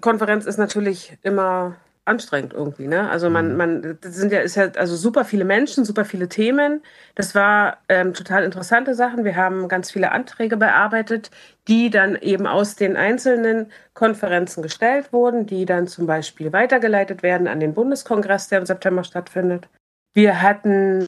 Konferenz 0.00 0.46
ist 0.46 0.58
natürlich 0.58 1.18
immer 1.22 1.76
anstrengend 2.04 2.52
irgendwie, 2.52 2.88
ne? 2.88 3.08
Also 3.08 3.30
man, 3.30 3.52
mhm. 3.52 3.56
man, 3.56 3.98
das 4.00 4.16
sind 4.16 4.32
ja, 4.32 4.40
ist 4.40 4.56
ja 4.56 4.70
also 4.76 4.96
super 4.96 5.24
viele 5.24 5.44
Menschen, 5.44 5.84
super 5.84 6.04
viele 6.04 6.28
Themen. 6.28 6.82
Das 7.14 7.34
war 7.34 7.78
ähm, 7.88 8.12
total 8.12 8.42
interessante 8.42 8.94
Sachen. 8.94 9.24
Wir 9.24 9.36
haben 9.36 9.68
ganz 9.68 9.92
viele 9.92 10.10
Anträge 10.10 10.56
bearbeitet, 10.56 11.30
die 11.68 11.90
dann 11.90 12.16
eben 12.16 12.48
aus 12.48 12.74
den 12.74 12.96
einzelnen 12.96 13.70
Konferenzen 13.94 14.62
gestellt 14.62 15.12
wurden, 15.12 15.46
die 15.46 15.64
dann 15.64 15.86
zum 15.86 16.06
Beispiel 16.06 16.52
weitergeleitet 16.52 17.22
werden 17.22 17.46
an 17.46 17.60
den 17.60 17.74
Bundeskongress, 17.74 18.48
der 18.48 18.58
im 18.58 18.66
September 18.66 19.04
stattfindet. 19.04 19.68
Wir 20.12 20.42
hatten, 20.42 21.06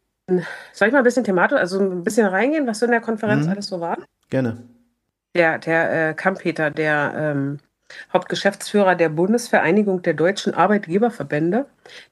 soll 0.72 0.88
ich 0.88 0.92
mal 0.92 0.98
ein 0.98 1.04
bisschen 1.04 1.24
thematisch, 1.24 1.58
also 1.58 1.80
ein 1.80 2.04
bisschen 2.04 2.26
reingehen, 2.26 2.68
was 2.68 2.78
so 2.78 2.86
in 2.86 2.92
der 2.92 3.00
Konferenz 3.00 3.46
mhm. 3.46 3.52
alles 3.52 3.66
so 3.66 3.80
war? 3.80 3.98
Gerne. 4.30 4.62
Der, 5.34 5.58
der 5.58 6.10
äh, 6.10 6.14
Kampeter, 6.14 6.70
der 6.70 7.12
ähm, 7.16 7.58
Hauptgeschäftsführer 8.12 8.94
der 8.94 9.08
Bundesvereinigung 9.08 10.02
der 10.02 10.14
deutschen 10.14 10.54
Arbeitgeberverbände, 10.54 11.66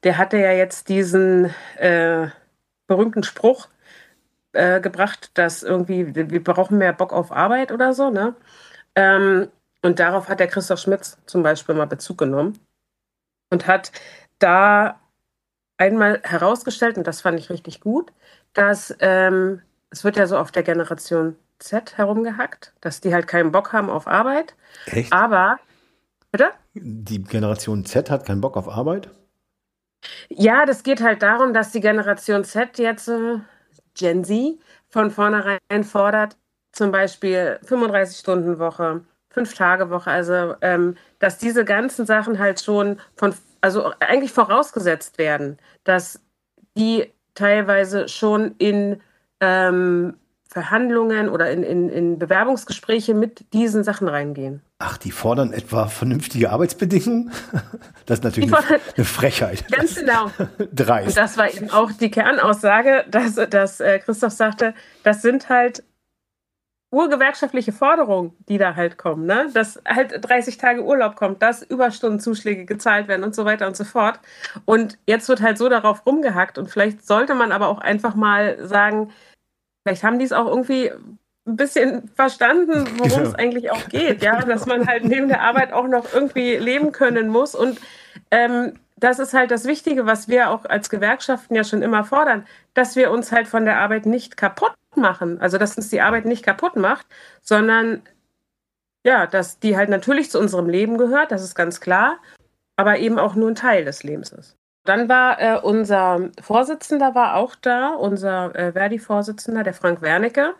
der 0.04 0.18
hatte 0.18 0.38
ja 0.38 0.52
jetzt 0.52 0.88
diesen 0.88 1.54
äh, 1.76 2.28
berühmten 2.86 3.22
Spruch 3.22 3.68
äh, 4.52 4.80
gebracht, 4.80 5.30
dass 5.34 5.62
irgendwie 5.62 6.14
wir 6.14 6.44
brauchen 6.44 6.78
mehr 6.78 6.92
Bock 6.92 7.12
auf 7.12 7.32
Arbeit 7.32 7.72
oder 7.72 7.94
so, 7.94 8.10
ne? 8.10 8.34
Ähm, 8.94 9.48
und 9.82 9.98
darauf 9.98 10.28
hat 10.28 10.40
der 10.40 10.48
Christoph 10.48 10.80
Schmitz 10.80 11.18
zum 11.26 11.42
Beispiel 11.42 11.74
mal 11.74 11.86
Bezug 11.86 12.18
genommen 12.18 12.58
und 13.50 13.66
hat 13.66 13.92
da 14.38 15.00
einmal 15.76 16.20
herausgestellt, 16.22 16.96
und 16.96 17.06
das 17.06 17.20
fand 17.20 17.38
ich 17.38 17.50
richtig 17.50 17.80
gut, 17.80 18.12
dass 18.52 18.94
ähm, 19.00 19.62
es 19.90 20.04
wird 20.04 20.16
ja 20.16 20.26
so 20.26 20.38
auf 20.38 20.52
der 20.52 20.62
Generation 20.62 21.36
Z 21.58 21.96
herumgehackt, 21.96 22.72
dass 22.80 23.00
die 23.00 23.14
halt 23.14 23.26
keinen 23.26 23.52
Bock 23.52 23.72
haben 23.72 23.90
auf 23.90 24.06
Arbeit. 24.06 24.54
Echt? 24.86 25.12
Aber, 25.12 25.58
bitte? 26.32 26.50
Die 26.74 27.22
Generation 27.22 27.84
Z 27.84 28.10
hat 28.10 28.26
keinen 28.26 28.40
Bock 28.40 28.56
auf 28.56 28.68
Arbeit? 28.68 29.10
Ja, 30.28 30.66
das 30.66 30.82
geht 30.82 31.00
halt 31.00 31.22
darum, 31.22 31.54
dass 31.54 31.70
die 31.70 31.80
Generation 31.80 32.44
Z 32.44 32.78
jetzt, 32.78 33.08
äh, 33.08 33.38
Gen 33.94 34.24
Z, 34.24 34.58
von 34.88 35.10
vornherein 35.10 35.84
fordert, 35.84 36.36
zum 36.72 36.90
Beispiel 36.90 37.60
35-Stunden-Woche, 37.64 39.04
5-Tage-Woche, 39.32 40.10
also 40.10 40.54
ähm, 40.60 40.96
dass 41.18 41.38
diese 41.38 41.64
ganzen 41.64 42.06
Sachen 42.06 42.38
halt 42.38 42.60
schon 42.60 42.98
von, 43.14 43.34
also 43.60 43.92
eigentlich 44.00 44.32
vorausgesetzt 44.32 45.18
werden, 45.18 45.58
dass 45.84 46.20
die 46.76 47.12
teilweise 47.34 48.08
schon 48.08 48.54
in 48.58 49.00
ähm, 49.40 50.16
Verhandlungen 50.48 51.28
oder 51.28 51.50
in, 51.50 51.62
in, 51.62 51.88
in 51.88 52.18
Bewerbungsgespräche 52.18 53.14
mit 53.14 53.52
diesen 53.54 53.84
Sachen 53.84 54.08
reingehen. 54.08 54.62
Ach, 54.84 54.98
die 54.98 55.12
fordern 55.12 55.52
etwa 55.52 55.86
vernünftige 55.86 56.50
Arbeitsbedingungen? 56.50 57.30
Das 58.04 58.18
ist 58.18 58.24
natürlich 58.24 58.52
eine, 58.52 58.80
eine, 58.96 59.04
Frechheit. 59.04 59.64
Ganz 59.70 59.94
genau. 59.94 60.28
Dreist. 60.74 61.10
Und 61.10 61.16
das 61.16 61.38
war 61.38 61.54
eben 61.54 61.70
auch 61.70 61.92
die 61.92 62.10
Kernaussage, 62.10 63.04
dass, 63.08 63.36
dass 63.36 63.78
äh, 63.78 64.00
Christoph 64.00 64.32
sagte, 64.32 64.74
das 65.04 65.22
sind 65.22 65.48
halt 65.48 65.84
urgewerkschaftliche 66.90 67.70
Forderungen, 67.70 68.32
die 68.48 68.58
da 68.58 68.74
halt 68.74 68.98
kommen, 68.98 69.24
ne? 69.24 69.46
Dass 69.54 69.80
halt 69.86 70.18
30 70.20 70.58
Tage 70.58 70.82
Urlaub 70.82 71.14
kommt, 71.14 71.42
dass 71.42 71.62
Überstundenzuschläge 71.62 72.64
gezahlt 72.64 73.06
werden 73.06 73.22
und 73.22 73.36
so 73.36 73.44
weiter 73.44 73.68
und 73.68 73.76
so 73.76 73.84
fort. 73.84 74.18
Und 74.64 74.98
jetzt 75.06 75.28
wird 75.28 75.40
halt 75.40 75.56
so 75.56 75.68
darauf 75.68 76.04
rumgehackt 76.04 76.58
und 76.58 76.68
vielleicht 76.68 77.06
sollte 77.06 77.36
man 77.36 77.52
aber 77.52 77.68
auch 77.68 77.78
einfach 77.78 78.16
mal 78.16 78.66
sagen, 78.66 79.12
Vielleicht 79.84 80.04
haben 80.04 80.18
die 80.18 80.24
es 80.24 80.32
auch 80.32 80.46
irgendwie 80.46 80.92
ein 81.46 81.56
bisschen 81.56 82.08
verstanden, 82.14 82.86
worum 82.98 83.22
es 83.22 83.34
eigentlich 83.34 83.70
auch 83.70 83.88
geht, 83.88 84.22
ja, 84.22 84.40
dass 84.40 84.66
man 84.66 84.86
halt 84.86 85.04
neben 85.04 85.28
der 85.28 85.40
Arbeit 85.40 85.72
auch 85.72 85.88
noch 85.88 86.12
irgendwie 86.12 86.56
leben 86.56 86.92
können 86.92 87.28
muss. 87.28 87.54
Und 87.54 87.80
ähm, 88.30 88.74
das 88.96 89.18
ist 89.18 89.34
halt 89.34 89.50
das 89.50 89.64
Wichtige, 89.64 90.06
was 90.06 90.28
wir 90.28 90.50
auch 90.50 90.64
als 90.64 90.88
Gewerkschaften 90.88 91.56
ja 91.56 91.64
schon 91.64 91.82
immer 91.82 92.04
fordern, 92.04 92.46
dass 92.74 92.94
wir 92.94 93.10
uns 93.10 93.32
halt 93.32 93.48
von 93.48 93.64
der 93.64 93.78
Arbeit 93.78 94.06
nicht 94.06 94.36
kaputt 94.36 94.74
machen. 94.94 95.40
Also 95.40 95.58
dass 95.58 95.76
uns 95.76 95.90
die 95.90 96.00
Arbeit 96.00 96.24
nicht 96.24 96.44
kaputt 96.44 96.76
macht, 96.76 97.06
sondern 97.40 98.02
ja, 99.04 99.26
dass 99.26 99.58
die 99.58 99.76
halt 99.76 99.88
natürlich 99.88 100.30
zu 100.30 100.38
unserem 100.38 100.68
Leben 100.68 100.96
gehört, 100.96 101.32
das 101.32 101.42
ist 101.42 101.56
ganz 101.56 101.80
klar, 101.80 102.18
aber 102.76 102.98
eben 102.98 103.18
auch 103.18 103.34
nur 103.34 103.50
ein 103.50 103.56
Teil 103.56 103.84
des 103.84 104.04
Lebens 104.04 104.30
ist. 104.30 104.56
Dann 104.84 105.08
war 105.08 105.40
äh, 105.40 105.58
unser 105.60 106.30
Vorsitzender 106.40 107.14
war 107.14 107.36
auch 107.36 107.54
da, 107.54 107.90
unser 107.90 108.54
äh, 108.54 108.72
Verdi-Vorsitzender, 108.72 109.62
der 109.62 109.74
Frank 109.74 110.02
Wernicke. 110.02 110.54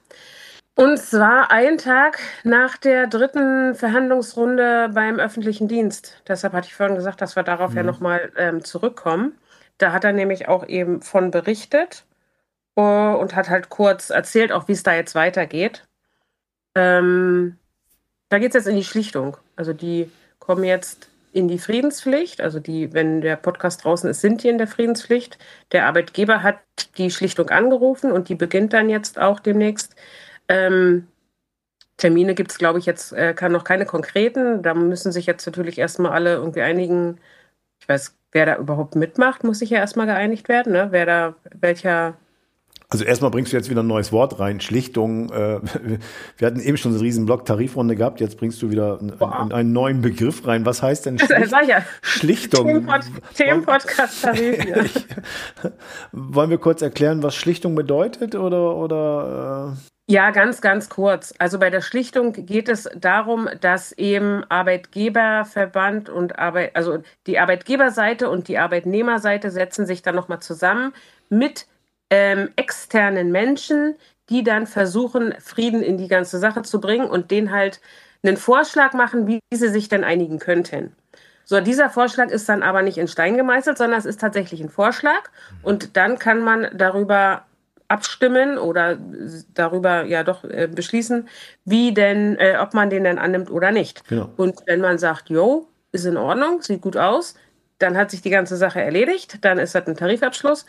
Und 0.75 0.99
zwar 0.99 1.51
einen 1.51 1.77
Tag 1.77 2.19
nach 2.45 2.79
der 2.79 3.07
dritten 3.07 3.75
Verhandlungsrunde 3.75 4.91
beim 4.95 5.19
öffentlichen 5.19 5.69
Dienst. 5.69 6.23
Deshalb 6.27 6.55
hatte 6.55 6.69
ich 6.69 6.75
vorhin 6.75 6.97
gesagt, 6.97 7.21
dass 7.21 7.37
wir 7.37 7.43
darauf 7.43 7.73
mhm. 7.73 7.77
ja 7.77 7.83
nochmal 7.83 8.33
ähm, 8.37 8.65
zurückkommen. 8.65 9.39
Da 9.77 9.93
hat 9.93 10.05
er 10.05 10.13
nämlich 10.13 10.49
auch 10.49 10.67
eben 10.67 11.03
von 11.03 11.31
berichtet 11.31 12.05
uh, 12.79 12.83
und 12.83 13.35
hat 13.35 13.51
halt 13.51 13.69
kurz 13.69 14.11
erzählt, 14.11 14.53
auch 14.53 14.69
wie 14.69 14.73
es 14.73 14.83
da 14.83 14.95
jetzt 14.95 15.15
weitergeht. 15.15 15.85
Ähm, 16.75 17.59
da 18.31 18.39
geht 18.39 18.51
es 18.51 18.55
jetzt 18.55 18.69
in 18.69 18.77
die 18.77 18.85
Schlichtung. 18.85 19.37
Also 19.57 19.75
die 19.75 20.11
kommen 20.39 20.65
jetzt 20.65 21.11
in 21.33 21.49
die 21.49 21.59
Friedenspflicht. 21.59 22.41
Also 22.41 22.61
die, 22.61 22.95
wenn 22.95 23.21
der 23.21 23.37
Podcast 23.37 23.85
draußen 23.85 24.09
ist, 24.09 24.23
sind 24.23 24.43
die 24.43 24.49
in 24.49 24.59
der 24.59 24.69
Friedenspflicht. 24.69 25.39
Der 25.73 25.87
Arbeitgeber 25.87 26.43
hat 26.43 26.57
die 26.97 27.11
Schlichtung 27.11 27.51
angerufen 27.51 28.11
und 28.11 28.31
die 28.31 28.35
beginnt 28.35 28.73
dann 28.73 28.89
jetzt 28.89 29.19
auch 29.19 29.41
demnächst. 29.41 29.95
Ähm, 30.53 31.09
Termine 31.97 32.35
gibt 32.35 32.51
es, 32.51 32.59
glaube 32.59 32.79
ich, 32.79 32.87
jetzt 32.87 33.13
äh, 33.13 33.35
kann 33.35 33.53
noch 33.53 33.65
keine 33.65 33.87
konkreten. 33.87 34.63
Da 34.63 34.75
müssen 34.75 35.13
sich 35.13 35.27
jetzt 35.27 35.47
natürlich 35.47 35.79
erstmal 35.79 36.13
alle 36.13 36.35
irgendwie 36.35 36.63
einigen. 36.63 37.19
Ich 37.81 37.89
weiß, 37.89 38.17
wer 38.33 38.47
da 38.47 38.57
überhaupt 38.57 38.97
mitmacht, 38.97 39.45
muss 39.45 39.61
sich 39.61 39.71
ja 39.71 39.79
erstmal 39.79 40.07
geeinigt 40.07 40.49
werden. 40.49 40.73
Ne? 40.73 40.89
Wer 40.91 41.07
da, 41.07 41.35
welcher 41.61 42.17
also 42.93 43.05
erstmal 43.05 43.31
bringst 43.31 43.51
du 43.51 43.57
jetzt 43.57 43.71
wieder 43.71 43.83
ein 43.83 43.87
neues 43.87 44.13
Wort 44.13 44.39
rein, 44.39 44.61
Schlichtung. 44.61 45.31
Äh, 45.31 45.61
wir 46.37 46.47
hatten 46.47 46.61
eben 46.61 46.77
schon 46.77 46.93
eine 46.93 47.01
riesen 47.01 47.25
Block 47.25 47.47
Tarifrunde 47.47 47.97
gehabt, 47.97 48.21
jetzt 48.21 48.37
bringst 48.37 48.61
du 48.61 48.71
wieder 48.71 49.01
einen, 49.01 49.51
einen 49.51 49.73
neuen 49.73 50.03
Begriff 50.03 50.47
rein. 50.47 50.67
Was 50.67 50.83
heißt 50.83 51.07
denn 51.07 51.19
Schlicht 51.19 51.53
ja. 51.69 51.83
Schlichtung? 52.03 52.87
Themenpodcast 53.35 54.23
Tarif. 54.23 55.07
Wollen 56.13 56.51
wir 56.51 56.59
kurz 56.59 56.83
erklären, 56.83 57.23
was 57.23 57.35
Schlichtung 57.35 57.75
bedeutet 57.75 58.35
oder 58.35 58.77
oder? 58.77 59.75
Äh? 59.79 59.93
Ja, 60.09 60.31
ganz, 60.31 60.61
ganz 60.61 60.89
kurz. 60.89 61.33
Also 61.39 61.59
bei 61.59 61.71
der 61.71 61.81
Schlichtung 61.81 62.33
geht 62.33 62.69
es 62.69 62.89
darum, 62.97 63.49
dass 63.61 63.93
eben 63.93 64.45
Arbeitgeberverband 64.49 66.09
und 66.11 66.39
Arbeit, 66.39 66.75
also 66.75 67.03
die 67.27 67.39
Arbeitgeberseite 67.39 68.29
und 68.29 68.49
die 68.49 68.59
Arbeitnehmerseite 68.59 69.51
setzen 69.51 69.87
sich 69.87 70.03
dann 70.03 70.17
nochmal 70.17 70.41
zusammen 70.41 70.93
mit 71.29 71.67
ähm, 72.11 72.51
externen 72.57 73.31
Menschen, 73.31 73.95
die 74.29 74.43
dann 74.43 74.67
versuchen, 74.67 75.35
Frieden 75.41 75.83
in 75.83 75.99
die 75.99 76.09
ganze 76.09 76.39
Sache 76.39 76.63
zu 76.63 76.81
bringen 76.81 77.09
und 77.09 77.31
denen 77.31 77.53
halt 77.53 77.81
einen 78.25 78.37
Vorschlag 78.37 78.93
machen, 78.95 79.27
wie 79.29 79.41
sie 79.53 79.69
sich 79.69 79.89
denn 79.89 80.05
einigen 80.05 80.39
könnten. 80.39 80.95
So, 81.45 81.61
dieser 81.61 81.91
Vorschlag 81.91 82.29
ist 82.31 82.49
dann 82.49 82.63
aber 82.63 82.83
nicht 82.83 82.99
in 82.99 83.09
Stein 83.09 83.37
gemeißelt, 83.37 83.79
sondern 83.79 83.99
es 83.99 84.07
ist 84.07 84.21
tatsächlich 84.21 84.61
ein 84.61 84.69
Vorschlag 84.69 85.31
und 85.63 85.97
dann 85.97 86.19
kann 86.19 86.43
man 86.43 86.69
darüber 86.75 87.45
abstimmen 87.93 88.57
oder 88.57 88.99
darüber 89.53 90.05
ja 90.05 90.25
doch 90.25 90.45
äh, 90.45 90.67
beschließen, 90.67 91.29
wie 91.67 91.93
denn, 91.93 92.37
äh, 92.39 92.57
ob 92.59 92.73
man 92.73 92.89
den 92.89 93.05
denn 93.05 93.19
annimmt 93.19 93.51
oder 93.51 93.71
nicht. 93.71 94.09
Genau. 94.09 94.31
Und 94.39 94.63
wenn 94.67 94.81
man 94.81 94.99
sagt, 94.99 95.29
jo, 95.29 95.69
ist 95.93 96.07
in 96.07 96.17
Ordnung, 96.17 96.63
sieht 96.63 96.81
gut 96.81 96.97
aus, 96.97 97.35
dann 97.79 97.97
hat 97.97 98.11
sich 98.11 98.23
die 98.23 98.31
ganze 98.31 98.57
Sache 98.57 98.81
erledigt, 98.81 99.45
dann 99.45 99.59
ist 99.59 99.75
das 99.75 99.87
ein 99.87 99.97
Tarifabschluss 99.97 100.65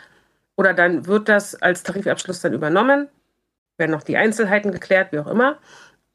oder 0.58 0.74
dann 0.74 1.08
wird 1.08 1.30
das 1.30 1.56
als 1.56 1.84
Tarifabschluss 1.84 2.42
dann 2.42 2.54
übernommen, 2.54 3.08
werden 3.78 3.92
noch 3.92 4.04
die 4.04 4.18
Einzelheiten 4.18 4.72
geklärt, 4.72 5.14
wie 5.14 5.20
auch 5.20 5.28
immer. 5.28 5.60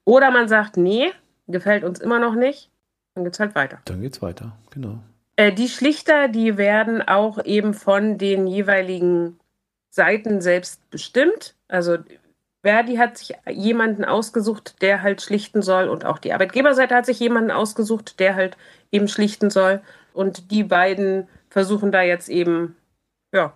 Oder 0.04 0.30
man 0.30 0.46
sagt, 0.48 0.76
nee, 0.76 1.10
gefällt 1.46 1.84
uns 1.84 2.00
immer 2.00 2.18
noch 2.18 2.34
nicht, 2.34 2.70
dann 3.14 3.24
geht 3.24 3.32
es 3.32 3.40
halt 3.40 3.54
weiter. 3.54 3.78
Dann 3.86 4.02
geht 4.02 4.14
es 4.14 4.20
weiter, 4.20 4.52
genau. 4.70 4.98
Äh, 5.36 5.52
die 5.52 5.68
Schlichter, 5.68 6.28
die 6.28 6.58
werden 6.58 7.00
auch 7.00 7.42
eben 7.44 7.72
von 7.72 8.18
den 8.18 8.46
jeweiligen 8.46 9.38
Seiten 9.98 10.40
selbst 10.40 10.88
bestimmt. 10.90 11.56
Also 11.66 11.98
Verdi 12.62 12.96
hat 12.96 13.18
sich 13.18 13.34
jemanden 13.50 14.04
ausgesucht, 14.04 14.80
der 14.80 15.02
halt 15.02 15.20
schlichten 15.20 15.60
soll 15.60 15.88
und 15.88 16.04
auch 16.04 16.18
die 16.18 16.32
Arbeitgeberseite 16.32 16.94
hat 16.94 17.04
sich 17.04 17.18
jemanden 17.18 17.50
ausgesucht, 17.50 18.20
der 18.20 18.36
halt 18.36 18.56
eben 18.92 19.08
schlichten 19.08 19.50
soll. 19.50 19.80
Und 20.12 20.52
die 20.52 20.62
beiden 20.62 21.26
versuchen 21.50 21.90
da 21.90 22.02
jetzt 22.02 22.28
eben, 22.28 22.76
ja, 23.32 23.52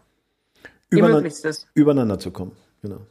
Übereinander, 0.90 1.31
übereinander 1.74 2.18
zu 2.18 2.33
kommen. 2.33 2.57
Genau. 2.83 3.07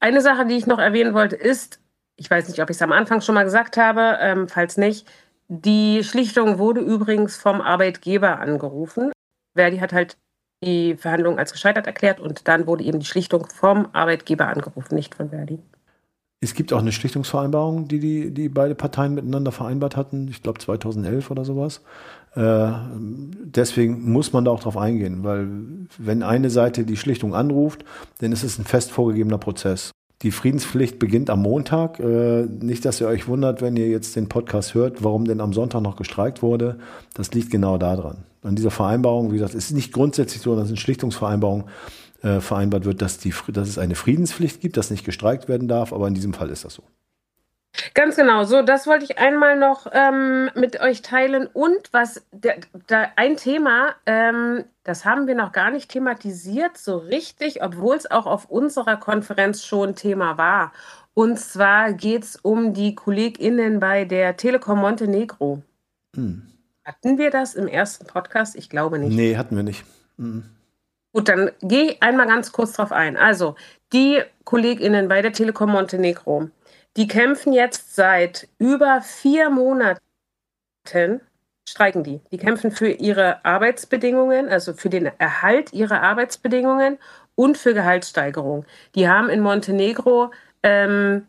Eine 0.00 0.22
Sache, 0.22 0.46
die 0.46 0.56
ich 0.56 0.66
noch 0.66 0.78
erwähnen 0.78 1.14
wollte, 1.14 1.36
ist, 1.36 1.80
ich 2.16 2.30
weiß 2.30 2.48
nicht, 2.48 2.60
ob 2.60 2.70
ich 2.70 2.76
es 2.76 2.82
am 2.82 2.92
Anfang 2.92 3.20
schon 3.20 3.34
mal 3.34 3.44
gesagt 3.44 3.76
habe, 3.76 4.18
ähm, 4.20 4.48
falls 4.48 4.78
nicht, 4.78 5.06
die 5.48 6.02
Schlichtung 6.02 6.58
wurde 6.58 6.80
übrigens 6.80 7.36
vom 7.36 7.60
Arbeitgeber 7.60 8.40
angerufen. 8.40 9.12
Verdi 9.54 9.78
hat 9.78 9.92
halt 9.92 10.16
die 10.64 10.96
Verhandlungen 10.96 11.38
als 11.38 11.52
gescheitert 11.52 11.86
erklärt 11.86 12.20
und 12.20 12.48
dann 12.48 12.66
wurde 12.66 12.84
eben 12.84 12.98
die 12.98 13.06
Schlichtung 13.06 13.46
vom 13.46 13.88
Arbeitgeber 13.92 14.48
angerufen, 14.48 14.94
nicht 14.94 15.14
von 15.14 15.30
Verdi. 15.30 15.58
Es 16.40 16.54
gibt 16.54 16.72
auch 16.74 16.78
eine 16.78 16.92
Schlichtungsvereinbarung, 16.92 17.88
die, 17.88 17.98
die, 17.98 18.30
die 18.30 18.48
beide 18.50 18.74
Parteien 18.74 19.14
miteinander 19.14 19.50
vereinbart 19.50 19.96
hatten, 19.96 20.28
ich 20.28 20.42
glaube 20.42 20.58
2011 20.58 21.30
oder 21.30 21.44
sowas. 21.44 21.80
Äh, 22.34 22.70
deswegen 23.44 24.12
muss 24.12 24.32
man 24.32 24.44
da 24.44 24.50
auch 24.50 24.60
drauf 24.60 24.76
eingehen, 24.76 25.24
weil 25.24 25.48
wenn 25.96 26.22
eine 26.22 26.50
Seite 26.50 26.84
die 26.84 26.96
Schlichtung 26.96 27.34
anruft, 27.34 27.84
dann 28.18 28.32
ist 28.32 28.42
es 28.42 28.58
ein 28.58 28.64
fest 28.64 28.90
vorgegebener 28.90 29.38
Prozess. 29.38 29.90
Die 30.22 30.30
Friedenspflicht 30.30 30.98
beginnt 30.98 31.30
am 31.30 31.42
Montag. 31.42 31.98
Äh, 32.00 32.46
nicht, 32.60 32.84
dass 32.84 33.00
ihr 33.00 33.08
euch 33.08 33.26
wundert, 33.26 33.62
wenn 33.62 33.76
ihr 33.76 33.88
jetzt 33.88 34.16
den 34.16 34.28
Podcast 34.28 34.74
hört, 34.74 35.02
warum 35.02 35.24
denn 35.24 35.40
am 35.40 35.52
Sonntag 35.52 35.82
noch 35.82 35.96
gestreikt 35.96 36.42
wurde. 36.42 36.78
Das 37.14 37.32
liegt 37.32 37.50
genau 37.50 37.78
daran. 37.78 38.24
An 38.44 38.56
dieser 38.56 38.70
Vereinbarung, 38.70 39.30
wie 39.30 39.36
gesagt, 39.36 39.54
es 39.54 39.66
ist 39.66 39.72
nicht 39.72 39.92
grundsätzlich 39.92 40.42
so, 40.42 40.54
dass 40.54 40.70
in 40.70 40.76
Schlichtungsvereinbarung 40.76 41.68
äh, 42.22 42.40
vereinbart 42.40 42.84
wird, 42.84 43.02
dass, 43.02 43.18
die, 43.18 43.34
dass 43.48 43.68
es 43.68 43.78
eine 43.78 43.94
Friedenspflicht 43.94 44.60
gibt, 44.60 44.76
dass 44.76 44.90
nicht 44.90 45.04
gestreikt 45.04 45.48
werden 45.48 45.68
darf, 45.68 45.92
aber 45.92 46.08
in 46.08 46.14
diesem 46.14 46.34
Fall 46.34 46.50
ist 46.50 46.64
das 46.64 46.74
so. 46.74 46.82
Ganz 47.94 48.16
genau, 48.16 48.44
so 48.44 48.62
das 48.62 48.86
wollte 48.86 49.04
ich 49.04 49.18
einmal 49.18 49.58
noch 49.58 49.86
ähm, 49.92 50.48
mit 50.54 50.80
euch 50.80 51.02
teilen. 51.02 51.48
Und 51.52 51.92
was 51.92 52.22
der, 52.30 52.56
der, 52.88 53.18
ein 53.18 53.36
Thema, 53.36 53.94
ähm, 54.06 54.64
das 54.84 55.04
haben 55.04 55.26
wir 55.26 55.34
noch 55.34 55.52
gar 55.52 55.70
nicht 55.70 55.90
thematisiert, 55.90 56.78
so 56.78 56.98
richtig, 56.98 57.62
obwohl 57.62 57.96
es 57.96 58.10
auch 58.10 58.26
auf 58.26 58.48
unserer 58.48 58.96
Konferenz 58.96 59.64
schon 59.64 59.96
Thema 59.96 60.38
war. 60.38 60.72
Und 61.14 61.38
zwar 61.38 61.92
geht 61.92 62.24
es 62.24 62.36
um 62.36 62.74
die 62.74 62.94
KollegInnen 62.94 63.80
bei 63.80 64.04
der 64.04 64.36
Telekom 64.36 64.80
Montenegro. 64.80 65.62
Hm. 66.14 66.53
Hatten 66.84 67.18
wir 67.18 67.30
das 67.30 67.54
im 67.54 67.68
ersten 67.68 68.06
Podcast? 68.06 68.56
Ich 68.56 68.68
glaube 68.68 68.98
nicht. 68.98 69.14
Nee, 69.14 69.36
hatten 69.36 69.56
wir 69.56 69.62
nicht. 69.62 69.84
Hm. 70.18 70.44
Gut, 71.12 71.28
dann 71.28 71.50
gehe 71.62 71.96
einmal 72.00 72.26
ganz 72.26 72.52
kurz 72.52 72.72
drauf 72.72 72.92
ein. 72.92 73.16
Also, 73.16 73.54
die 73.92 74.22
KollegInnen 74.44 75.08
bei 75.08 75.22
der 75.22 75.32
Telekom 75.32 75.70
Montenegro 75.70 76.50
die 76.96 77.08
kämpfen 77.08 77.52
jetzt 77.52 77.94
seit 77.96 78.48
über 78.58 79.02
vier 79.02 79.50
Monaten, 79.50 80.00
streiken 81.68 82.04
die. 82.04 82.20
Die 82.30 82.38
kämpfen 82.38 82.70
für 82.70 82.88
ihre 82.88 83.44
Arbeitsbedingungen, 83.44 84.48
also 84.48 84.74
für 84.74 84.90
den 84.90 85.10
Erhalt 85.18 85.72
ihrer 85.72 86.02
Arbeitsbedingungen 86.02 86.98
und 87.34 87.58
für 87.58 87.74
Gehaltssteigerung. 87.74 88.64
Die 88.94 89.08
haben 89.08 89.28
in 89.28 89.40
Montenegro, 89.40 90.30
ähm, 90.62 91.26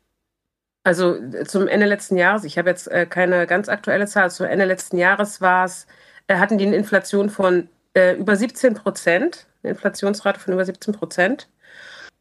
also 0.85 1.17
zum 1.45 1.67
Ende 1.67 1.87
letzten 1.87 2.15
Jahres, 2.15 2.43
ich 2.43 2.59
habe 2.59 2.69
jetzt 2.69 2.87
äh, 2.89 3.07
keine 3.07 3.47
ganz 3.47 3.69
aktuelle 3.69 4.05
Zahl, 4.05 4.29
zum 4.29 4.45
Ende 4.45 4.65
letzten 4.65 4.97
Jahres 4.97 5.41
war 5.41 5.65
es, 5.65 5.87
äh, 6.27 6.37
hatten 6.37 6.59
die 6.59 6.67
eine 6.67 6.75
Inflation 6.75 7.31
von 7.31 7.67
äh, 7.95 8.13
über 8.13 8.35
17 8.35 8.75
Prozent, 8.75 9.47
eine 9.63 9.71
Inflationsrate 9.71 10.39
von 10.39 10.53
über 10.53 10.63
17 10.63 10.93
Prozent 10.93 11.49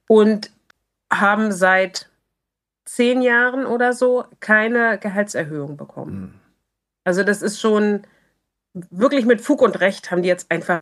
und 0.09 0.51
haben 1.13 1.53
seit 1.53 2.09
zehn 2.87 3.21
Jahren 3.21 3.67
oder 3.67 3.93
so 3.93 4.25
keine 4.41 4.99
Gehaltserhöhung 4.99 5.77
bekommen. 5.77 6.21
Mhm. 6.21 6.41
Also 7.05 7.23
das 7.23 7.43
ist 7.43 7.61
schon 7.61 8.07
wirklich 8.73 9.27
mit 9.27 9.43
Fug 9.43 9.61
und 9.61 9.79
Recht 9.81 10.11
haben 10.11 10.23
die 10.23 10.29
jetzt 10.29 10.51
einfach 10.51 10.81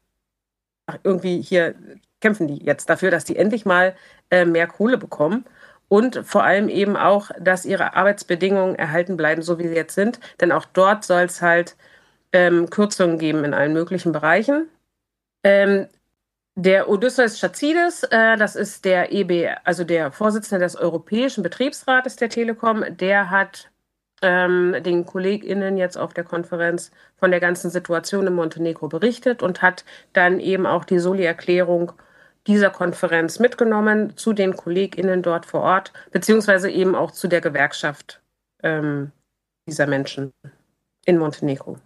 irgendwie 1.02 1.42
hier 1.42 1.74
kämpfen 2.20 2.46
die 2.46 2.64
jetzt 2.64 2.88
dafür, 2.88 3.10
dass 3.10 3.24
die 3.24 3.34
endlich 3.34 3.64
mal 3.64 3.96
äh, 4.30 4.44
mehr 4.44 4.68
Kohle 4.68 4.98
bekommen 4.98 5.44
und 5.92 6.22
vor 6.24 6.42
allem 6.42 6.70
eben 6.70 6.96
auch, 6.96 7.30
dass 7.38 7.66
ihre 7.66 7.94
Arbeitsbedingungen 7.94 8.76
erhalten 8.76 9.18
bleiben, 9.18 9.42
so 9.42 9.58
wie 9.58 9.68
sie 9.68 9.74
jetzt 9.74 9.94
sind. 9.94 10.20
Denn 10.40 10.50
auch 10.50 10.64
dort 10.64 11.04
soll 11.04 11.24
es 11.24 11.42
halt 11.42 11.76
ähm, 12.32 12.70
Kürzungen 12.70 13.18
geben 13.18 13.44
in 13.44 13.52
allen 13.52 13.74
möglichen 13.74 14.10
Bereichen. 14.10 14.70
Ähm, 15.44 15.88
der 16.54 16.88
Odysseus 16.88 17.38
Chatzidis, 17.38 18.04
äh, 18.04 18.38
das 18.38 18.56
ist 18.56 18.86
der 18.86 19.12
EB, 19.12 19.54
also 19.64 19.84
der 19.84 20.12
Vorsitzende 20.12 20.64
des 20.64 20.76
Europäischen 20.76 21.42
Betriebsrates 21.42 22.16
der 22.16 22.30
Telekom, 22.30 22.84
der 22.88 23.28
hat 23.28 23.70
ähm, 24.22 24.74
den 24.82 25.04
KollegInnen 25.04 25.76
jetzt 25.76 25.98
auf 25.98 26.14
der 26.14 26.24
Konferenz 26.24 26.90
von 27.16 27.30
der 27.30 27.40
ganzen 27.40 27.68
Situation 27.70 28.26
in 28.26 28.34
Montenegro 28.34 28.88
berichtet 28.88 29.42
und 29.42 29.60
hat 29.60 29.84
dann 30.14 30.40
eben 30.40 30.64
auch 30.64 30.86
die 30.86 30.98
Soli-Erklärung 30.98 31.92
dieser 32.46 32.70
Konferenz 32.70 33.38
mitgenommen 33.38 34.16
zu 34.16 34.32
den 34.32 34.56
KollegInnen 34.56 35.22
dort 35.22 35.46
vor 35.46 35.62
Ort, 35.62 35.92
beziehungsweise 36.10 36.70
eben 36.70 36.94
auch 36.94 37.10
zu 37.10 37.28
der 37.28 37.40
Gewerkschaft 37.40 38.20
ähm, 38.62 39.12
dieser 39.68 39.86
Menschen 39.86 40.32
in 41.04 41.18
Montenegro. 41.18 41.78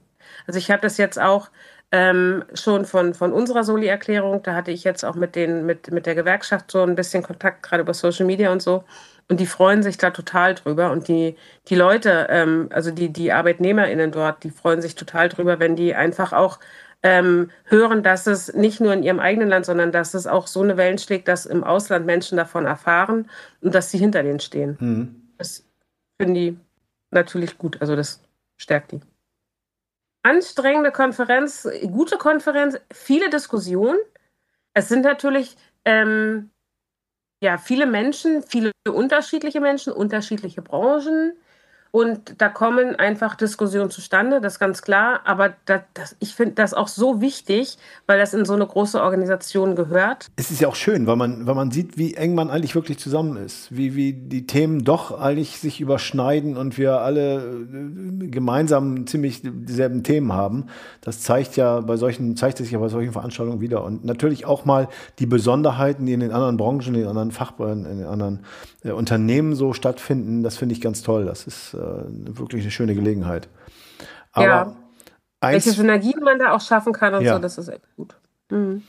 Also 0.46 0.58
ich 0.58 0.70
habe 0.70 0.82
das 0.82 0.96
jetzt 0.96 1.18
auch 1.18 1.50
ähm, 1.92 2.44
schon 2.54 2.84
von, 2.84 3.14
von 3.14 3.32
unserer 3.32 3.64
Soli-Erklärung. 3.64 4.42
Da 4.42 4.54
hatte 4.54 4.70
ich 4.70 4.84
jetzt 4.84 5.04
auch 5.04 5.14
mit, 5.14 5.36
den, 5.36 5.66
mit, 5.66 5.90
mit 5.90 6.06
der 6.06 6.14
Gewerkschaft 6.14 6.70
so 6.70 6.82
ein 6.82 6.96
bisschen 6.96 7.22
Kontakt, 7.22 7.62
gerade 7.62 7.82
über 7.82 7.94
Social 7.94 8.26
Media 8.26 8.50
und 8.50 8.62
so. 8.62 8.84
Und 9.28 9.40
die 9.40 9.46
freuen 9.46 9.82
sich 9.82 9.98
da 9.98 10.10
total 10.10 10.54
drüber. 10.54 10.90
Und 10.90 11.08
die, 11.08 11.36
die 11.68 11.74
Leute, 11.74 12.26
ähm, 12.30 12.68
also 12.72 12.90
die, 12.90 13.12
die 13.12 13.32
ArbeitnehmerInnen 13.32 14.12
dort, 14.12 14.42
die 14.44 14.50
freuen 14.50 14.82
sich 14.82 14.94
total 14.94 15.28
drüber, 15.28 15.58
wenn 15.58 15.76
die 15.76 15.94
einfach 15.94 16.32
auch 16.32 16.58
ähm, 17.02 17.50
hören, 17.64 18.02
dass 18.02 18.26
es 18.26 18.52
nicht 18.54 18.80
nur 18.80 18.92
in 18.92 19.02
ihrem 19.02 19.20
eigenen 19.20 19.48
Land, 19.48 19.66
sondern 19.66 19.92
dass 19.92 20.14
es 20.14 20.26
auch 20.26 20.46
so 20.46 20.62
eine 20.62 20.76
Wellen 20.76 20.98
schlägt, 20.98 21.28
dass 21.28 21.46
im 21.46 21.62
Ausland 21.62 22.06
Menschen 22.06 22.36
davon 22.36 22.66
erfahren 22.66 23.30
und 23.60 23.74
dass 23.74 23.90
sie 23.90 23.98
hinter 23.98 24.22
denen 24.22 24.40
stehen. 24.40 24.76
Mhm. 24.80 25.22
Das 25.38 25.64
finden 26.20 26.34
die 26.34 26.58
natürlich 27.10 27.58
gut. 27.58 27.80
Also 27.80 27.94
das 27.96 28.22
stärkt 28.56 28.92
die 28.92 29.00
anstrengende 30.26 30.90
Konferenz, 30.90 31.68
gute 31.82 32.16
Konferenz, 32.16 32.78
viele 32.92 33.30
Diskussionen. 33.30 33.98
Es 34.74 34.88
sind 34.88 35.02
natürlich 35.02 35.56
ähm, 35.84 36.50
ja, 37.40 37.58
viele 37.58 37.86
Menschen, 37.86 38.42
viele 38.42 38.72
unterschiedliche 38.88 39.60
Menschen, 39.60 39.92
unterschiedliche 39.92 40.62
Branchen. 40.62 41.34
Und 41.90 42.34
da 42.38 42.48
kommen 42.48 42.96
einfach 42.96 43.36
Diskussionen 43.36 43.90
zustande, 43.90 44.40
das 44.40 44.54
ist 44.54 44.58
ganz 44.58 44.82
klar. 44.82 45.20
Aber 45.24 45.54
das, 45.64 45.80
das, 45.94 46.16
ich 46.18 46.34
finde 46.34 46.54
das 46.54 46.74
auch 46.74 46.88
so 46.88 47.20
wichtig, 47.20 47.78
weil 48.06 48.18
das 48.18 48.34
in 48.34 48.44
so 48.44 48.52
eine 48.52 48.66
große 48.66 49.00
Organisation 49.00 49.76
gehört. 49.76 50.26
Es 50.36 50.50
ist 50.50 50.60
ja 50.60 50.68
auch 50.68 50.74
schön, 50.74 51.06
weil 51.06 51.16
man, 51.16 51.46
weil 51.46 51.54
man 51.54 51.70
sieht, 51.70 51.96
wie 51.96 52.14
eng 52.14 52.34
man 52.34 52.50
eigentlich 52.50 52.74
wirklich 52.74 52.98
zusammen 52.98 53.36
ist. 53.36 53.74
Wie, 53.74 53.94
wie 53.94 54.12
die 54.12 54.46
Themen 54.46 54.84
doch 54.84 55.18
eigentlich 55.18 55.58
sich 55.58 55.80
überschneiden 55.80 56.56
und 56.56 56.76
wir 56.76 57.00
alle 57.00 57.36
äh, 57.36 58.26
gemeinsam 58.28 59.06
ziemlich 59.06 59.40
dieselben 59.42 60.02
Themen 60.02 60.32
haben. 60.32 60.66
Das 61.00 61.20
zeigt 61.20 61.56
ja 61.56 61.80
bei 61.80 61.96
solchen, 61.96 62.36
zeigt 62.36 62.58
sich 62.58 62.70
ja 62.70 62.78
bei 62.78 62.88
solchen 62.88 63.12
Veranstaltungen 63.12 63.60
wieder. 63.60 63.84
Und 63.84 64.04
natürlich 64.04 64.44
auch 64.44 64.64
mal 64.64 64.88
die 65.18 65.26
Besonderheiten, 65.26 66.06
die 66.06 66.12
in 66.12 66.20
den 66.20 66.32
anderen 66.32 66.56
Branchen, 66.56 66.94
in 66.94 67.00
den 67.00 67.08
anderen 67.08 67.32
Fachbereichen, 67.32 67.86
in 67.86 67.98
den 67.98 68.06
anderen 68.06 68.40
äh, 68.84 68.90
Unternehmen 68.90 69.54
so 69.54 69.72
stattfinden. 69.72 70.42
Das 70.42 70.56
finde 70.56 70.74
ich 70.74 70.80
ganz 70.80 71.02
toll. 71.02 71.24
Das 71.24 71.46
ist 71.46 71.75
äh, 71.76 72.38
wirklich 72.38 72.62
eine 72.62 72.70
schöne 72.70 72.94
Gelegenheit. 72.94 73.48
Aber 74.32 74.46
ja. 74.46 74.76
Welche 75.40 75.70
Synergien 75.70 76.20
man 76.22 76.38
da 76.38 76.52
auch 76.52 76.60
schaffen 76.60 76.92
kann 76.92 77.14
und 77.14 77.22
ja. 77.22 77.34
so, 77.34 77.38
das 77.40 77.58
ist 77.58 77.68
echt 77.68 77.84
gut. 77.96 78.16
Mhm. 78.50 78.82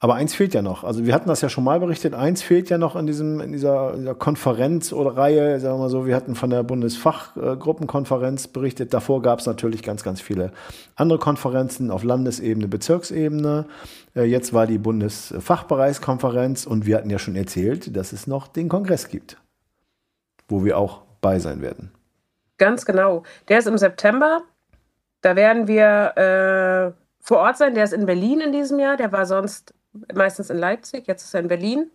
Aber 0.00 0.16
eins 0.16 0.34
fehlt 0.34 0.52
ja 0.52 0.60
noch. 0.60 0.84
Also 0.84 1.06
wir 1.06 1.14
hatten 1.14 1.28
das 1.28 1.40
ja 1.40 1.48
schon 1.48 1.64
mal 1.64 1.80
berichtet. 1.80 2.12
Eins 2.12 2.42
fehlt 2.42 2.68
ja 2.68 2.76
noch 2.76 2.94
in 2.94 3.06
diesem 3.06 3.40
in 3.40 3.52
dieser, 3.52 3.96
dieser 3.96 4.14
Konferenz 4.14 4.92
oder 4.92 5.16
Reihe. 5.16 5.58
Sagen 5.60 5.76
wir 5.76 5.84
mal 5.84 5.88
so, 5.88 6.06
wir 6.06 6.14
hatten 6.14 6.34
von 6.34 6.50
der 6.50 6.62
Bundesfachgruppenkonferenz 6.62 8.48
berichtet. 8.48 8.92
Davor 8.92 9.22
gab 9.22 9.38
es 9.38 9.46
natürlich 9.46 9.82
ganz, 9.82 10.02
ganz 10.02 10.20
viele 10.20 10.52
andere 10.94 11.18
Konferenzen 11.18 11.90
auf 11.90 12.04
Landesebene, 12.04 12.68
Bezirksebene. 12.68 13.64
Äh, 14.14 14.24
jetzt 14.24 14.52
war 14.52 14.66
die 14.66 14.76
Bundesfachbereichskonferenz 14.76 16.66
und 16.66 16.84
wir 16.84 16.98
hatten 16.98 17.08
ja 17.08 17.18
schon 17.18 17.34
erzählt, 17.36 17.96
dass 17.96 18.12
es 18.12 18.26
noch 18.26 18.46
den 18.46 18.68
Kongress 18.68 19.08
gibt, 19.08 19.38
wo 20.48 20.66
wir 20.66 20.76
auch 20.76 21.00
bei 21.22 21.38
sein 21.38 21.62
werden. 21.62 21.92
Ganz 22.58 22.84
genau. 22.84 23.22
Der 23.48 23.58
ist 23.58 23.66
im 23.66 23.78
September. 23.78 24.42
Da 25.20 25.36
werden 25.36 25.66
wir 25.66 26.16
äh, 26.16 27.02
vor 27.20 27.38
Ort 27.38 27.56
sein. 27.56 27.74
Der 27.74 27.84
ist 27.84 27.92
in 27.92 28.06
Berlin 28.06 28.40
in 28.40 28.52
diesem 28.52 28.78
Jahr. 28.78 28.96
Der 28.96 29.12
war 29.12 29.26
sonst 29.26 29.74
meistens 30.14 30.50
in 30.50 30.58
Leipzig. 30.58 31.06
Jetzt 31.06 31.24
ist 31.24 31.34
er 31.34 31.40
in 31.40 31.48
Berlin. 31.48 31.90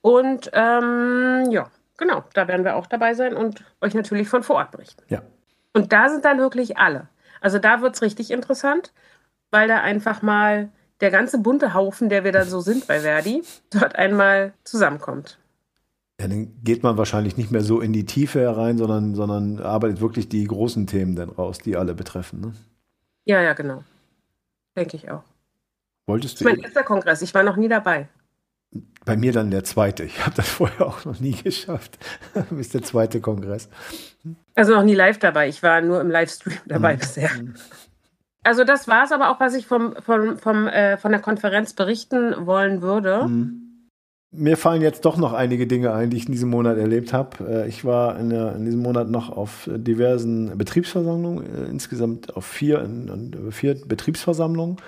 Und 0.00 0.50
ähm, 0.52 1.48
ja, 1.50 1.70
genau, 1.96 2.24
da 2.34 2.48
werden 2.48 2.64
wir 2.64 2.76
auch 2.76 2.86
dabei 2.86 3.14
sein 3.14 3.34
und 3.34 3.64
euch 3.80 3.94
natürlich 3.94 4.28
von 4.28 4.42
vor 4.42 4.56
Ort 4.56 4.72
berichten. 4.72 5.02
Ja. 5.08 5.22
Und 5.72 5.92
da 5.92 6.08
sind 6.08 6.24
dann 6.24 6.38
wirklich 6.38 6.76
alle. 6.76 7.08
Also 7.40 7.58
da 7.58 7.80
wird 7.80 7.94
es 7.94 8.02
richtig 8.02 8.30
interessant, 8.30 8.92
weil 9.50 9.68
da 9.68 9.80
einfach 9.80 10.22
mal 10.22 10.70
der 11.00 11.10
ganze 11.10 11.38
bunte 11.38 11.74
Haufen, 11.74 12.08
der 12.08 12.24
wir 12.24 12.32
da 12.32 12.44
so 12.44 12.60
sind 12.60 12.86
bei 12.86 13.00
Verdi, 13.00 13.42
dort 13.70 13.96
einmal 13.96 14.52
zusammenkommt. 14.64 15.38
Ja, 16.22 16.28
dann 16.28 16.62
geht 16.62 16.84
man 16.84 16.96
wahrscheinlich 16.96 17.36
nicht 17.36 17.50
mehr 17.50 17.62
so 17.62 17.80
in 17.80 17.92
die 17.92 18.06
Tiefe 18.06 18.38
herein, 18.38 18.78
sondern, 18.78 19.16
sondern 19.16 19.58
arbeitet 19.58 20.00
wirklich 20.00 20.28
die 20.28 20.44
großen 20.44 20.86
Themen 20.86 21.16
dann 21.16 21.30
raus, 21.30 21.58
die 21.58 21.76
alle 21.76 21.94
betreffen. 21.94 22.40
Ne? 22.40 22.52
Ja, 23.24 23.42
ja, 23.42 23.54
genau. 23.54 23.82
Denke 24.76 24.96
ich 24.96 25.10
auch. 25.10 25.24
Wolltest 26.06 26.40
du? 26.40 26.44
Das 26.44 26.52
ist 26.52 26.58
mein 26.58 26.64
erster 26.64 26.84
Kongress. 26.84 27.22
Ich 27.22 27.34
war 27.34 27.42
noch 27.42 27.56
nie 27.56 27.66
dabei. 27.66 28.06
Bei 29.04 29.16
mir 29.16 29.32
dann 29.32 29.50
der 29.50 29.64
zweite. 29.64 30.04
Ich 30.04 30.24
habe 30.24 30.36
das 30.36 30.48
vorher 30.48 30.86
auch 30.86 31.04
noch 31.04 31.18
nie 31.18 31.32
geschafft. 31.32 31.98
Bis 32.50 32.68
der 32.68 32.82
zweite 32.82 33.20
Kongress. 33.20 33.68
Also 34.54 34.76
noch 34.76 34.84
nie 34.84 34.94
live 34.94 35.18
dabei. 35.18 35.48
Ich 35.48 35.60
war 35.64 35.80
nur 35.80 36.00
im 36.00 36.08
Livestream 36.08 36.58
dabei 36.66 36.94
mhm. 36.94 36.98
bisher. 37.00 37.30
Also 38.44 38.62
das 38.62 38.86
war 38.86 39.02
es 39.02 39.10
aber 39.10 39.32
auch, 39.32 39.40
was 39.40 39.54
ich 39.54 39.66
vom, 39.66 39.96
vom, 39.96 40.38
vom, 40.38 40.68
äh, 40.68 40.98
von 40.98 41.10
der 41.10 41.20
Konferenz 41.20 41.72
berichten 41.72 42.46
wollen 42.46 42.80
würde. 42.80 43.26
Mhm. 43.26 43.61
Mir 44.34 44.56
fallen 44.56 44.80
jetzt 44.80 45.04
doch 45.04 45.18
noch 45.18 45.34
einige 45.34 45.66
Dinge 45.66 45.92
ein, 45.92 46.08
die 46.08 46.16
ich 46.16 46.24
in 46.24 46.32
diesem 46.32 46.48
Monat 46.48 46.78
erlebt 46.78 47.12
habe. 47.12 47.46
Äh, 47.46 47.68
ich 47.68 47.84
war 47.84 48.18
in, 48.18 48.30
der, 48.30 48.56
in, 48.56 48.64
diesem 48.64 48.80
Monat 48.80 49.10
noch 49.10 49.28
auf 49.28 49.68
diversen 49.70 50.56
Betriebsversammlungen, 50.56 51.44
äh, 51.44 51.68
insgesamt 51.68 52.34
auf 52.34 52.46
vier, 52.46 52.80
in, 52.80 53.08
in 53.08 53.52
vier 53.52 53.74
Betriebsversammlungen. 53.74 54.78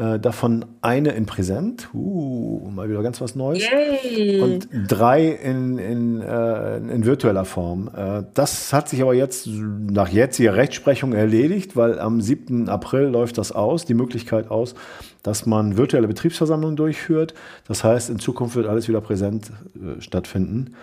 Äh, 0.00 0.18
davon 0.18 0.64
eine 0.80 1.10
in 1.10 1.26
Präsent, 1.26 1.90
uh, 1.92 2.70
mal 2.70 2.88
wieder 2.88 3.02
ganz 3.02 3.20
was 3.20 3.34
Neues. 3.34 3.62
Yay. 3.70 4.40
Und 4.40 4.66
drei 4.88 5.26
in, 5.26 5.76
in, 5.76 6.22
äh, 6.22 6.78
in 6.78 7.04
virtueller 7.04 7.44
Form. 7.44 7.90
Äh, 7.94 8.22
das 8.32 8.72
hat 8.72 8.88
sich 8.88 9.02
aber 9.02 9.12
jetzt 9.12 9.46
nach 9.46 10.08
jetziger 10.08 10.56
Rechtsprechung 10.56 11.12
erledigt, 11.12 11.76
weil 11.76 11.98
am 11.98 12.22
7. 12.22 12.70
April 12.70 13.08
läuft 13.08 13.36
das 13.36 13.52
aus, 13.52 13.84
die 13.84 13.92
Möglichkeit 13.92 14.50
aus, 14.50 14.74
dass 15.22 15.44
man 15.44 15.76
virtuelle 15.76 16.08
Betriebsversammlungen 16.08 16.76
durchführt. 16.76 17.34
Das 17.68 17.84
heißt, 17.84 18.08
in 18.08 18.18
Zukunft 18.18 18.56
wird 18.56 18.68
alles 18.68 18.88
wieder 18.88 19.02
präsent 19.02 19.50
äh, 19.74 20.00
stattfinden 20.00 20.76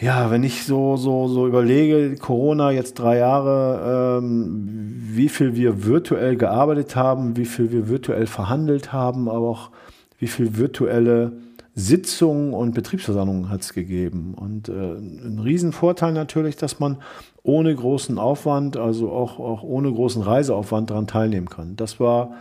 ja, 0.00 0.30
wenn 0.30 0.42
ich 0.42 0.64
so, 0.64 0.96
so, 0.96 1.28
so 1.28 1.46
überlege, 1.46 2.16
Corona 2.16 2.70
jetzt 2.72 2.94
drei 2.94 3.18
Jahre, 3.18 4.18
ähm, 4.18 4.98
wie 5.14 5.28
viel 5.28 5.54
wir 5.54 5.84
virtuell 5.84 6.36
gearbeitet 6.36 6.96
haben, 6.96 7.36
wie 7.36 7.44
viel 7.44 7.70
wir 7.70 7.88
virtuell 7.88 8.26
verhandelt 8.26 8.92
haben, 8.92 9.28
aber 9.28 9.48
auch 9.48 9.70
wie 10.18 10.26
viel 10.26 10.56
virtuelle 10.56 11.32
Sitzungen 11.74 12.52
und 12.52 12.74
Betriebsversammlungen 12.74 13.48
hat 13.48 13.62
es 13.62 13.72
gegeben. 13.72 14.34
Und 14.34 14.68
äh, 14.68 14.72
ein 14.72 15.40
Riesenvorteil 15.42 16.12
natürlich, 16.12 16.56
dass 16.56 16.80
man 16.80 16.98
ohne 17.42 17.74
großen 17.74 18.18
Aufwand, 18.18 18.76
also 18.76 19.10
auch, 19.10 19.38
auch 19.38 19.62
ohne 19.62 19.92
großen 19.92 20.22
Reiseaufwand 20.22 20.90
daran 20.90 21.06
teilnehmen 21.06 21.48
kann. 21.48 21.76
Das 21.76 21.98
war 21.98 22.34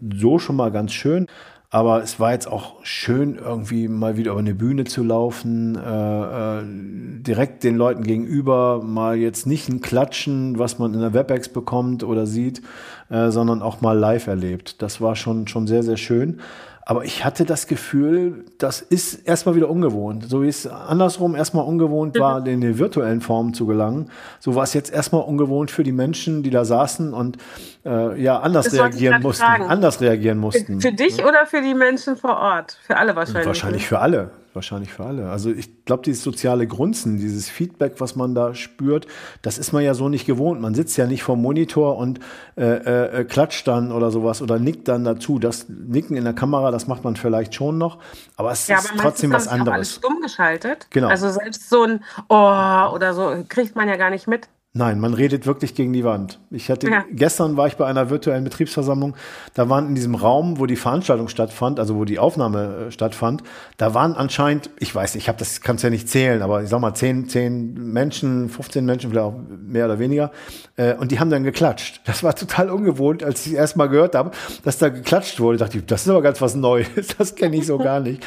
so 0.00 0.38
schon 0.38 0.56
mal 0.56 0.70
ganz 0.70 0.92
schön. 0.92 1.26
Aber 1.74 2.04
es 2.04 2.20
war 2.20 2.30
jetzt 2.30 2.46
auch 2.46 2.74
schön, 2.84 3.34
irgendwie 3.34 3.88
mal 3.88 4.16
wieder 4.16 4.30
über 4.30 4.38
eine 4.38 4.54
Bühne 4.54 4.84
zu 4.84 5.02
laufen, 5.02 5.74
äh, 5.74 6.60
äh, 6.60 6.62
direkt 6.64 7.64
den 7.64 7.74
Leuten 7.74 8.04
gegenüber, 8.04 8.80
mal 8.80 9.16
jetzt 9.16 9.44
nicht 9.44 9.68
ein 9.68 9.80
Klatschen, 9.80 10.56
was 10.56 10.78
man 10.78 10.94
in 10.94 11.00
der 11.00 11.14
WebEx 11.14 11.48
bekommt 11.48 12.04
oder 12.04 12.26
sieht, 12.26 12.62
äh, 13.08 13.32
sondern 13.32 13.60
auch 13.60 13.80
mal 13.80 13.98
live 13.98 14.28
erlebt. 14.28 14.82
Das 14.82 15.00
war 15.00 15.16
schon, 15.16 15.48
schon 15.48 15.66
sehr, 15.66 15.82
sehr 15.82 15.96
schön. 15.96 16.38
Aber 16.86 17.04
ich 17.04 17.24
hatte 17.24 17.44
das 17.44 17.66
Gefühl, 17.66 18.44
das 18.58 18.82
ist 18.82 19.26
erstmal 19.26 19.54
wieder 19.54 19.70
ungewohnt. 19.70 20.28
So 20.28 20.42
wie 20.42 20.48
es 20.48 20.66
andersrum 20.66 21.34
erstmal 21.34 21.64
ungewohnt 21.64 22.18
war, 22.18 22.40
mhm. 22.40 22.46
in 22.46 22.60
die 22.60 22.78
virtuellen 22.78 23.22
Formen 23.22 23.54
zu 23.54 23.66
gelangen, 23.66 24.10
so 24.38 24.54
war 24.54 24.64
es 24.64 24.74
jetzt 24.74 24.92
erstmal 24.92 25.22
ungewohnt 25.22 25.70
für 25.70 25.82
die 25.82 25.92
Menschen, 25.92 26.42
die 26.42 26.50
da 26.50 26.64
saßen 26.64 27.14
und 27.14 27.38
äh, 27.86 28.20
ja 28.20 28.38
anders 28.40 28.66
das 28.66 28.74
reagieren 28.74 29.22
mussten. 29.22 29.44
Fragen. 29.44 29.64
Anders 29.64 30.00
reagieren 30.00 30.38
mussten. 30.38 30.80
Für, 30.80 30.88
für 30.88 30.94
dich 30.94 31.24
oder 31.24 31.46
für 31.46 31.62
die 31.62 31.74
Menschen 31.74 32.16
vor 32.16 32.36
Ort? 32.36 32.76
Für 32.82 32.98
alle 32.98 33.16
wahrscheinlich. 33.16 33.46
Wahrscheinlich 33.46 33.86
für 33.86 34.00
alle 34.00 34.30
wahrscheinlich 34.54 34.92
für 34.92 35.04
alle. 35.04 35.30
Also 35.30 35.50
ich 35.50 35.84
glaube, 35.84 36.02
dieses 36.02 36.22
soziale 36.22 36.66
Grunzen, 36.66 37.16
dieses 37.16 37.48
Feedback, 37.48 37.94
was 37.98 38.16
man 38.16 38.34
da 38.34 38.54
spürt, 38.54 39.06
das 39.42 39.58
ist 39.58 39.72
man 39.72 39.82
ja 39.82 39.94
so 39.94 40.08
nicht 40.08 40.26
gewohnt. 40.26 40.60
Man 40.60 40.74
sitzt 40.74 40.96
ja 40.96 41.06
nicht 41.06 41.22
vor 41.22 41.36
dem 41.36 41.42
Monitor 41.42 41.96
und 41.96 42.20
äh, 42.56 42.64
äh, 42.64 43.20
äh, 43.20 43.24
klatscht 43.24 43.66
dann 43.68 43.92
oder 43.92 44.10
sowas 44.10 44.42
oder 44.42 44.58
nickt 44.58 44.88
dann 44.88 45.04
dazu. 45.04 45.38
Das 45.38 45.66
Nicken 45.68 46.16
in 46.16 46.24
der 46.24 46.34
Kamera, 46.34 46.70
das 46.70 46.86
macht 46.86 47.04
man 47.04 47.16
vielleicht 47.16 47.54
schon 47.54 47.78
noch, 47.78 47.98
aber 48.36 48.52
es 48.52 48.66
ja, 48.68 48.78
ist 48.78 48.90
aber 48.90 49.00
trotzdem 49.00 49.32
was 49.32 49.48
anderes. 49.48 49.68
Auch 49.68 49.74
alles 49.74 49.94
stumm 49.94 50.20
geschaltet. 50.20 50.86
Genau. 50.90 51.08
Also 51.08 51.30
selbst 51.30 51.68
so 51.68 51.82
ein 51.82 52.04
Oh 52.28 52.92
oder 52.94 53.14
so 53.14 53.44
kriegt 53.48 53.76
man 53.76 53.88
ja 53.88 53.96
gar 53.96 54.10
nicht 54.10 54.26
mit. 54.26 54.48
Nein, 54.76 54.98
man 54.98 55.14
redet 55.14 55.46
wirklich 55.46 55.76
gegen 55.76 55.92
die 55.92 56.02
Wand. 56.02 56.40
Ich 56.50 56.68
hatte 56.68 56.90
ja. 56.90 57.04
gestern 57.12 57.56
war 57.56 57.68
ich 57.68 57.76
bei 57.76 57.86
einer 57.86 58.10
virtuellen 58.10 58.42
Betriebsversammlung. 58.42 59.14
Da 59.54 59.68
waren 59.68 59.86
in 59.86 59.94
diesem 59.94 60.16
Raum, 60.16 60.58
wo 60.58 60.66
die 60.66 60.74
Veranstaltung 60.74 61.28
stattfand, 61.28 61.78
also 61.78 61.94
wo 61.94 62.04
die 62.04 62.18
Aufnahme 62.18 62.86
äh, 62.88 62.90
stattfand, 62.90 63.44
da 63.76 63.94
waren 63.94 64.14
anscheinend, 64.14 64.70
ich 64.80 64.92
weiß, 64.92 65.14
ich 65.14 65.28
habe 65.28 65.38
das 65.38 65.60
kannst 65.60 65.84
ja 65.84 65.90
nicht 65.90 66.08
zählen, 66.08 66.42
aber 66.42 66.64
ich 66.64 66.70
sag 66.70 66.80
mal 66.80 66.92
zehn, 66.92 67.28
zehn 67.28 67.92
Menschen, 67.92 68.48
15 68.48 68.84
Menschen, 68.84 69.10
vielleicht 69.10 69.26
auch 69.26 69.36
mehr 69.64 69.84
oder 69.84 70.00
weniger. 70.00 70.32
Äh, 70.74 70.94
und 70.94 71.12
die 71.12 71.20
haben 71.20 71.30
dann 71.30 71.44
geklatscht. 71.44 72.00
Das 72.04 72.24
war 72.24 72.34
total 72.34 72.68
ungewohnt, 72.68 73.22
als 73.22 73.46
ich 73.46 73.54
erst 73.54 73.76
mal 73.76 73.86
gehört 73.86 74.16
habe, 74.16 74.32
dass 74.64 74.78
da 74.78 74.88
geklatscht 74.88 75.38
wurde. 75.38 75.58
dachte 75.58 75.78
ich, 75.78 75.86
das 75.86 76.02
ist 76.02 76.08
aber 76.08 76.22
ganz 76.22 76.40
was 76.40 76.56
Neues. 76.56 76.88
Das 77.16 77.36
kenne 77.36 77.56
ich 77.56 77.66
so 77.66 77.78
gar 77.78 78.00
nicht 78.00 78.24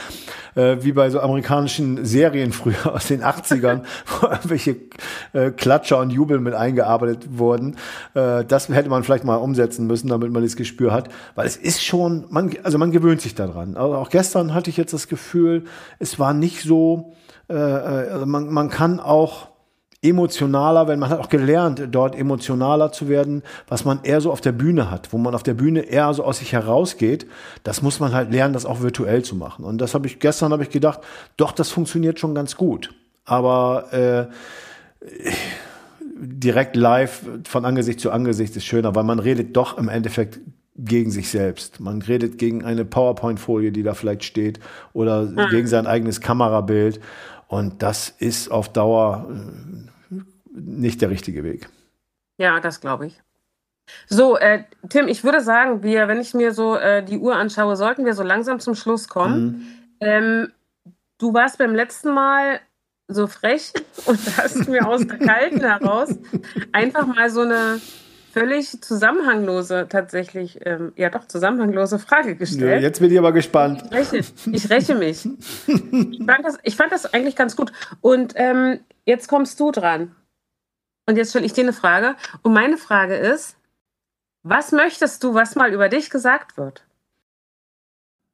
äh, 0.57 0.83
wie 0.83 0.91
bei 0.91 1.09
so 1.09 1.19
amerikanischen 1.21 2.03
Serien 2.03 2.51
früher 2.51 2.93
aus 2.93 3.07
den 3.07 3.23
80ern, 3.23 3.83
wo 4.05 4.27
irgendwelche 4.27 4.75
äh, 5.33 5.51
Klatscher 5.51 5.99
und 5.99 6.09
Jubel 6.09 6.36
mit 6.39 6.53
eingearbeitet 6.53 7.37
wurden. 7.37 7.75
Äh, 8.13 8.45
das 8.45 8.69
hätte 8.69 8.89
man 8.89 9.03
vielleicht 9.03 9.23
mal 9.23 9.35
umsetzen 9.35 9.87
müssen, 9.87 10.07
damit 10.07 10.31
man 10.31 10.43
das 10.43 10.55
Gespür 10.55 10.93
hat. 10.93 11.09
Weil 11.35 11.47
es 11.47 11.57
ist 11.57 11.83
schon, 11.83 12.25
man, 12.29 12.51
also 12.63 12.77
man 12.77 12.91
gewöhnt 12.91 13.21
sich 13.21 13.35
daran. 13.35 13.77
Also 13.77 13.95
auch 13.95 14.09
gestern 14.09 14.53
hatte 14.53 14.69
ich 14.69 14.77
jetzt 14.77 14.93
das 14.93 15.07
Gefühl, 15.07 15.65
es 15.99 16.19
war 16.19 16.33
nicht 16.33 16.61
so, 16.61 17.13
äh, 17.49 17.53
äh 17.53 17.57
also 17.57 18.25
man, 18.25 18.51
man 18.51 18.69
kann 18.69 18.99
auch 18.99 19.47
emotionaler, 20.01 20.87
wenn 20.87 20.99
man 20.99 21.09
hat 21.09 21.19
auch 21.19 21.29
gelernt, 21.29 21.81
dort 21.91 22.15
emotionaler 22.15 22.91
zu 22.91 23.09
werden, 23.09 23.43
was 23.67 23.83
man 23.83 23.99
eher 24.03 24.21
so 24.21 24.31
auf 24.31 24.41
der 24.41 24.51
Bühne 24.51 24.91
hat, 24.91 25.11
wo 25.11 25.17
man 25.17 25.33
auf 25.33 25.43
der 25.43 25.55
Bühne 25.55 25.81
eher 25.81 26.13
so 26.13 26.23
aus 26.23 26.39
sich 26.39 26.53
herausgeht. 26.53 27.25
Das 27.63 27.81
muss 27.81 27.99
man 27.99 28.13
halt 28.13 28.31
lernen, 28.31 28.53
das 28.53 28.65
auch 28.65 28.81
virtuell 28.81 29.23
zu 29.23 29.35
machen. 29.35 29.65
Und 29.65 29.79
das 29.79 29.93
habe 29.93 30.07
ich 30.07 30.19
gestern 30.19 30.51
habe 30.51 30.63
ich 30.63 30.69
gedacht, 30.69 30.99
doch, 31.35 31.51
das 31.51 31.69
funktioniert 31.69 32.19
schon 32.19 32.35
ganz 32.35 32.57
gut. 32.57 32.93
Aber 33.25 33.91
äh, 33.91 34.27
direkt 36.19 36.75
live 36.75 37.21
von 37.47 37.65
Angesicht 37.65 37.99
zu 37.99 38.11
Angesicht 38.11 38.55
ist 38.55 38.65
schöner, 38.65 38.95
weil 38.95 39.03
man 39.03 39.19
redet 39.19 39.55
doch 39.55 39.77
im 39.77 39.89
Endeffekt 39.89 40.39
gegen 40.77 41.11
sich 41.11 41.29
selbst. 41.29 41.79
Man 41.79 42.01
redet 42.01 42.37
gegen 42.37 42.63
eine 42.63 42.85
PowerPoint-Folie, 42.85 43.71
die 43.71 43.83
da 43.83 43.93
vielleicht 43.93 44.23
steht, 44.23 44.59
oder 44.93 45.23
mhm. 45.23 45.47
gegen 45.49 45.67
sein 45.67 45.87
eigenes 45.87 46.21
Kamerabild. 46.21 46.99
Und 47.47 47.81
das 47.81 48.09
ist 48.09 48.51
auf 48.51 48.71
Dauer 48.71 49.27
äh, 49.31 50.15
nicht 50.53 51.01
der 51.01 51.09
richtige 51.09 51.43
Weg. 51.43 51.69
Ja, 52.37 52.59
das 52.59 52.81
glaube 52.81 53.07
ich. 53.07 53.21
So, 54.07 54.37
äh, 54.37 54.63
Tim, 54.89 55.07
ich 55.07 55.23
würde 55.23 55.41
sagen, 55.41 55.81
wir, 55.81 56.07
wenn 56.07 56.19
ich 56.19 56.33
mir 56.33 56.53
so 56.53 56.75
äh, 56.75 57.03
die 57.03 57.17
Uhr 57.17 57.35
anschaue, 57.35 57.75
sollten 57.75 58.05
wir 58.05 58.13
so 58.13 58.23
langsam 58.23 58.59
zum 58.59 58.75
Schluss 58.75 59.07
kommen. 59.07 59.45
Mhm. 59.45 59.67
Ähm, 59.99 60.51
du 61.17 61.33
warst 61.33 61.57
beim 61.57 61.73
letzten 61.73 62.13
Mal 62.13 62.59
so 63.07 63.27
frech 63.27 63.73
und 64.05 64.19
hast 64.37 64.67
mir 64.67 64.87
aus 64.87 65.05
der 65.05 65.19
Kalten 65.19 65.61
heraus 65.61 66.09
einfach 66.71 67.05
mal 67.07 67.29
so 67.29 67.41
eine 67.41 67.79
völlig 68.37 68.81
zusammenhanglose, 68.81 69.87
tatsächlich, 69.89 70.59
ähm, 70.63 70.93
ja 70.95 71.09
doch, 71.09 71.25
zusammenhanglose 71.25 71.97
Frage 71.97 72.35
gestellt. 72.35 72.81
Ja, 72.81 72.87
jetzt 72.87 72.99
bin 72.99 73.11
ich 73.11 73.17
aber 73.17 73.31
gespannt. 73.31 73.83
Ich 73.85 73.91
räche, 73.91 74.17
ich 74.51 74.69
räche 74.69 74.95
mich. 74.95 75.27
ich, 75.67 76.25
fand 76.25 76.45
das, 76.45 76.59
ich 76.61 76.75
fand 76.75 76.91
das 76.91 77.11
eigentlich 77.13 77.35
ganz 77.35 77.55
gut. 77.55 77.71
Und 78.01 78.33
ähm, 78.35 78.79
jetzt 79.05 79.27
kommst 79.27 79.59
du 79.59 79.71
dran. 79.71 80.15
Und 81.07 81.15
jetzt 81.15 81.31
stelle 81.31 81.45
ich 81.45 81.53
dir 81.53 81.63
eine 81.63 81.73
Frage. 81.73 82.15
Und 82.43 82.53
meine 82.53 82.77
Frage 82.77 83.15
ist, 83.15 83.57
was 84.43 84.71
möchtest 84.71 85.23
du, 85.23 85.33
was 85.33 85.55
mal 85.55 85.73
über 85.73 85.89
dich 85.89 86.09
gesagt 86.09 86.57
wird? 86.57 86.83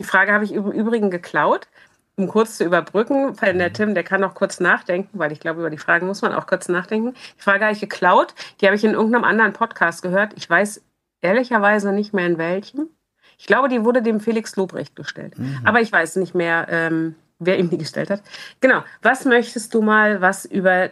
Die 0.02 0.06
Frage 0.06 0.34
habe 0.34 0.44
ich 0.44 0.52
im 0.52 0.70
Übrigen 0.72 1.12
geklaut 1.12 1.68
um 2.16 2.28
kurz 2.28 2.58
zu 2.58 2.64
überbrücken, 2.64 3.40
weil 3.42 3.58
der 3.58 3.70
mhm. 3.70 3.74
Tim, 3.74 3.94
der 3.96 4.04
kann 4.04 4.22
noch 4.22 4.36
kurz 4.36 4.60
nachdenken, 4.60 5.18
weil 5.18 5.32
ich 5.32 5.40
glaube, 5.40 5.60
über 5.62 5.70
die 5.70 5.78
Fragen 5.78 6.08
muss 6.08 6.22
man 6.22 6.34
auch 6.34 6.48
kurz 6.48 6.70
nachdenken. 6.70 7.14
Die 7.38 7.42
Frage 7.42 7.66
habe 7.66 7.74
ich 7.74 7.82
geklaut, 7.82 8.36
die 8.62 8.68
habe 8.68 8.76
ich 8.76 8.84
in 8.84 8.94
irgendeinem 8.94 9.24
anderen 9.24 9.54
Podcast 9.54 10.02
gehört. 10.02 10.34
Ich 10.36 10.50
weiß 10.50 10.84
ehrlicherweise 11.22 11.92
nicht 11.92 12.14
mehr 12.14 12.28
in 12.28 12.38
welchem. 12.38 12.90
Ich 13.38 13.48
glaube, 13.48 13.68
die 13.68 13.84
wurde 13.84 14.02
dem 14.02 14.20
Felix 14.20 14.56
Lobrecht 14.56 14.96
gestellt. 14.96 15.38
Mhm. 15.38 15.60
Aber 15.64 15.82
ich 15.82 15.92
weiß 15.92 16.18
nicht 16.18 16.36
mehr, 16.36 16.68
ähm, 16.70 17.16
wer 17.40 17.58
ihm 17.58 17.70
die 17.70 17.78
gestellt 17.78 18.10
hat. 18.10 18.22
Genau. 18.60 18.84
Was 19.02 19.26
möchtest 19.26 19.74
du 19.74 19.82
mal, 19.82 20.22
was 20.22 20.46
über 20.46 20.92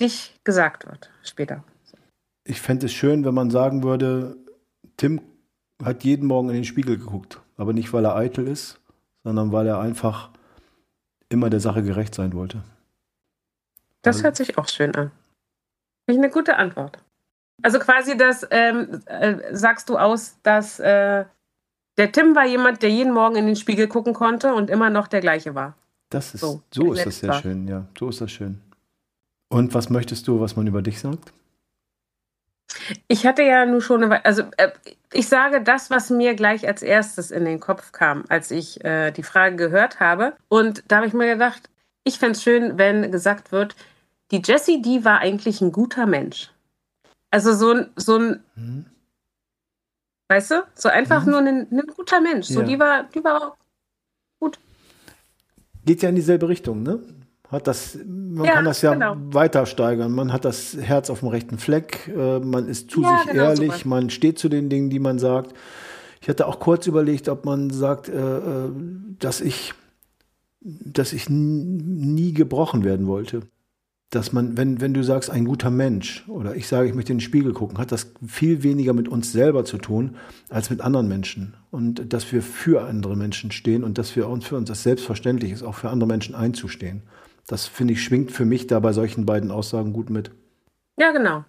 dich 0.00 0.38
gesagt 0.44 0.86
wird 0.86 1.10
später? 1.22 1.64
Ich 2.44 2.60
fände 2.60 2.86
es 2.86 2.92
schön, 2.92 3.24
wenn 3.24 3.34
man 3.34 3.50
sagen 3.50 3.82
würde, 3.82 4.36
Tim 4.96 5.20
hat 5.82 6.04
jeden 6.04 6.26
Morgen 6.26 6.48
in 6.48 6.56
den 6.56 6.64
Spiegel 6.64 6.98
geguckt. 6.98 7.40
Aber 7.56 7.72
nicht, 7.72 7.92
weil 7.92 8.04
er 8.04 8.16
eitel 8.16 8.46
ist, 8.48 8.80
sondern 9.24 9.52
weil 9.52 9.66
er 9.66 9.80
einfach 9.80 10.30
immer 11.32 11.50
der 11.50 11.60
Sache 11.60 11.82
gerecht 11.82 12.14
sein 12.14 12.32
wollte. 12.34 12.62
Das 14.02 14.16
also 14.16 14.24
hört 14.24 14.36
sich 14.36 14.58
auch 14.58 14.68
schön 14.68 14.94
an. 14.94 15.10
Finde 16.04 16.18
ich 16.20 16.24
eine 16.24 16.30
gute 16.30 16.56
Antwort. 16.56 16.98
Also 17.62 17.78
quasi 17.78 18.16
das 18.16 18.46
ähm, 18.50 19.00
äh, 19.06 19.54
sagst 19.54 19.88
du 19.88 19.96
aus, 19.96 20.36
dass 20.42 20.80
äh, 20.80 21.24
der 21.96 22.12
Tim 22.12 22.34
war 22.34 22.46
jemand, 22.46 22.82
der 22.82 22.90
jeden 22.90 23.12
Morgen 23.12 23.36
in 23.36 23.46
den 23.46 23.56
Spiegel 23.56 23.86
gucken 23.86 24.14
konnte 24.14 24.54
und 24.54 24.70
immer 24.70 24.90
noch 24.90 25.06
der 25.06 25.20
gleiche 25.20 25.54
war. 25.54 25.74
Das 26.10 26.34
ist 26.34 26.40
so, 26.40 26.62
so 26.70 26.92
ist 26.92 27.06
das 27.06 27.20
sehr 27.20 27.30
war. 27.30 27.40
schön, 27.40 27.68
ja. 27.68 27.86
So 27.98 28.08
ist 28.08 28.20
das 28.20 28.30
schön. 28.30 28.60
Und 29.48 29.74
was 29.74 29.90
möchtest 29.90 30.26
du, 30.28 30.40
was 30.40 30.56
man 30.56 30.66
über 30.66 30.82
dich 30.82 30.98
sagt? 30.98 31.32
Ich 33.08 33.26
hatte 33.26 33.42
ja 33.42 33.66
nur 33.66 33.82
schon 33.82 34.04
eine, 34.04 34.24
also 34.24 34.42
äh, 34.56 34.70
ich 35.12 35.28
sage 35.28 35.62
das, 35.62 35.90
was 35.90 36.10
mir 36.10 36.34
gleich 36.34 36.66
als 36.66 36.82
erstes 36.82 37.30
in 37.30 37.44
den 37.44 37.60
Kopf 37.60 37.92
kam, 37.92 38.24
als 38.28 38.50
ich 38.50 38.84
äh, 38.84 39.10
die 39.10 39.22
Frage 39.22 39.56
gehört 39.56 40.00
habe. 40.00 40.34
Und 40.48 40.82
da 40.88 40.96
habe 40.96 41.06
ich 41.06 41.12
mir 41.12 41.32
gedacht, 41.32 41.68
ich 42.04 42.18
fände 42.18 42.32
es 42.32 42.42
schön, 42.42 42.78
wenn 42.78 43.10
gesagt 43.10 43.52
wird, 43.52 43.76
die 44.30 44.42
Jessie, 44.42 44.80
die 44.80 45.04
war 45.04 45.18
eigentlich 45.18 45.60
ein 45.60 45.72
guter 45.72 46.06
Mensch. 46.06 46.50
Also 47.30 47.54
so 47.54 47.72
ein, 47.72 47.90
so 47.96 48.18
ein 48.18 48.40
mhm. 48.56 48.86
weißt 50.28 50.50
du, 50.50 50.64
so 50.74 50.88
einfach 50.88 51.24
mhm. 51.24 51.30
nur 51.30 51.40
ein, 51.40 51.68
ein, 51.70 51.86
guter 51.94 52.20
Mensch. 52.20 52.46
So, 52.46 52.60
ja. 52.60 52.66
die 52.66 52.78
war, 52.78 53.04
die 53.04 53.22
war 53.22 53.56
gut. 54.40 54.58
Geht 55.84 56.02
ja 56.02 56.08
in 56.08 56.14
dieselbe 56.14 56.48
Richtung, 56.48 56.82
ne? 56.82 57.00
Hat 57.52 57.66
das, 57.66 57.98
man 58.06 58.46
ja, 58.46 58.54
kann 58.54 58.64
das 58.64 58.82
ja 58.82 58.94
genau. 58.94 59.16
weiter 59.18 59.66
steigern. 59.66 60.10
Man 60.12 60.32
hat 60.32 60.44
das 60.44 60.76
Herz 60.80 61.10
auf 61.10 61.20
dem 61.20 61.28
rechten 61.28 61.58
Fleck, 61.58 62.08
äh, 62.08 62.40
man 62.40 62.66
ist 62.66 62.90
zu 62.90 63.02
ja, 63.02 63.18
sich 63.18 63.32
genau 63.32 63.44
ehrlich, 63.44 63.82
so 63.82 63.88
man 63.88 64.10
steht 64.10 64.38
zu 64.38 64.48
den 64.48 64.68
Dingen, 64.70 64.90
die 64.90 64.98
man 64.98 65.18
sagt. 65.18 65.54
Ich 66.20 66.28
hatte 66.28 66.46
auch 66.46 66.58
kurz 66.58 66.86
überlegt, 66.86 67.28
ob 67.28 67.44
man 67.44 67.70
sagt, 67.70 68.08
äh, 68.08 68.14
äh 68.14 68.70
dass 69.18 69.40
ich, 69.40 69.74
dass 70.60 71.12
ich 71.12 71.28
nie 71.28 72.32
gebrochen 72.32 72.84
werden 72.84 73.06
wollte 73.06 73.42
dass 74.12 74.30
man, 74.32 74.58
wenn, 74.58 74.80
wenn 74.82 74.92
du 74.92 75.02
sagst, 75.02 75.30
ein 75.30 75.46
guter 75.46 75.70
Mensch 75.70 76.28
oder 76.28 76.54
ich 76.54 76.68
sage, 76.68 76.86
ich 76.86 76.94
möchte 76.94 77.12
in 77.12 77.18
den 77.18 77.24
Spiegel 77.24 77.54
gucken, 77.54 77.78
hat 77.78 77.92
das 77.92 78.12
viel 78.26 78.62
weniger 78.62 78.92
mit 78.92 79.08
uns 79.08 79.32
selber 79.32 79.64
zu 79.64 79.78
tun 79.78 80.16
als 80.50 80.68
mit 80.68 80.82
anderen 80.82 81.08
Menschen. 81.08 81.54
Und 81.70 82.12
dass 82.12 82.30
wir 82.30 82.42
für 82.42 82.86
andere 82.86 83.16
Menschen 83.16 83.50
stehen 83.52 83.82
und 83.82 83.96
dass 83.96 84.14
wir 84.14 84.28
uns 84.28 84.44
für 84.44 84.56
uns 84.56 84.68
das 84.68 84.82
selbstverständlich 84.82 85.50
ist, 85.50 85.62
auch 85.62 85.76
für 85.76 85.88
andere 85.88 86.06
Menschen 86.06 86.34
einzustehen. 86.34 87.02
Das 87.46 87.66
finde 87.66 87.94
ich 87.94 88.02
schwingt 88.02 88.30
für 88.30 88.44
mich 88.44 88.66
da 88.66 88.80
bei 88.80 88.92
solchen 88.92 89.26
beiden 89.26 89.50
Aussagen 89.50 89.92
gut 89.92 90.10
mit. 90.10 90.30
Ja, 90.96 91.10
genau. 91.10 91.44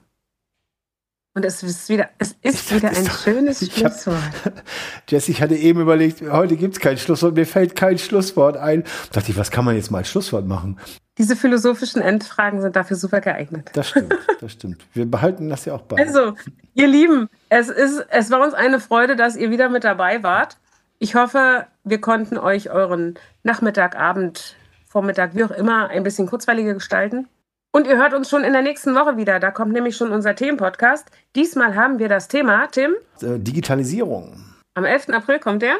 Und 1.35 1.45
es 1.45 1.63
ist 1.63 1.89
wieder, 1.89 2.09
es 2.19 2.35
ist 2.43 2.73
wieder 2.73 2.89
ein 2.89 3.09
schönes 3.09 3.71
Schlusswort. 3.71 4.19
Jesse, 5.09 5.31
ich 5.31 5.41
hatte 5.41 5.55
eben 5.55 5.81
überlegt, 5.81 6.21
heute 6.21 6.55
gibt 6.57 6.75
es 6.75 6.79
kein 6.79 6.97
Schlusswort, 6.99 7.33
mir 7.35 7.47
fällt 7.47 7.75
kein 7.75 7.97
Schlusswort 7.97 8.55
ein. 8.55 8.83
Da 8.83 9.19
dachte 9.19 9.31
ich, 9.31 9.37
was 9.37 9.49
kann 9.49 9.65
man 9.65 9.75
jetzt 9.75 9.89
mal 9.89 9.99
als 9.99 10.09
Schlusswort 10.09 10.45
machen? 10.45 10.79
Diese 11.17 11.35
philosophischen 11.35 12.03
Endfragen 12.03 12.61
sind 12.61 12.75
dafür 12.75 12.97
super 12.97 13.19
geeignet. 13.19 13.71
Das 13.73 13.89
stimmt, 13.89 14.13
das 14.41 14.51
stimmt. 14.51 14.85
Wir 14.93 15.09
behalten 15.09 15.49
das 15.49 15.65
ja 15.65 15.73
auch 15.73 15.81
bei. 15.81 15.97
Also, 15.97 16.35
ihr 16.75 16.87
Lieben, 16.87 17.29
es, 17.49 17.69
ist, 17.69 18.05
es 18.09 18.29
war 18.29 18.43
uns 18.43 18.53
eine 18.53 18.79
Freude, 18.79 19.15
dass 19.15 19.35
ihr 19.35 19.49
wieder 19.49 19.69
mit 19.69 19.83
dabei 19.83 20.21
wart. 20.21 20.57
Ich 20.99 21.15
hoffe, 21.15 21.65
wir 21.83 21.99
konnten 21.99 22.37
euch 22.37 22.69
euren 22.69 23.15
Nachmittag, 23.41 23.95
Abend, 23.95 24.55
Vormittag, 24.93 25.33
wie 25.33 25.43
auch 25.43 25.51
immer, 25.51 25.89
ein 25.89 26.03
bisschen 26.03 26.27
kurzweiliger 26.27 26.75
gestalten. 26.75 27.27
Und 27.71 27.87
ihr 27.87 27.97
hört 27.97 28.13
uns 28.13 28.29
schon 28.29 28.43
in 28.43 28.53
der 28.53 28.61
nächsten 28.61 28.93
Woche 28.93 29.17
wieder. 29.17 29.39
Da 29.39 29.49
kommt 29.49 29.73
nämlich 29.73 29.97
schon 29.97 30.11
unser 30.11 30.35
Themenpodcast. 30.35 31.09
Diesmal 31.35 31.75
haben 31.75 31.97
wir 31.97 32.09
das 32.09 32.27
Thema, 32.27 32.67
Tim? 32.67 32.93
Äh, 33.19 33.39
Digitalisierung. 33.39 34.45
Am 34.75 34.85
11. 34.85 35.09
April 35.09 35.39
kommt 35.39 35.63
der. 35.63 35.77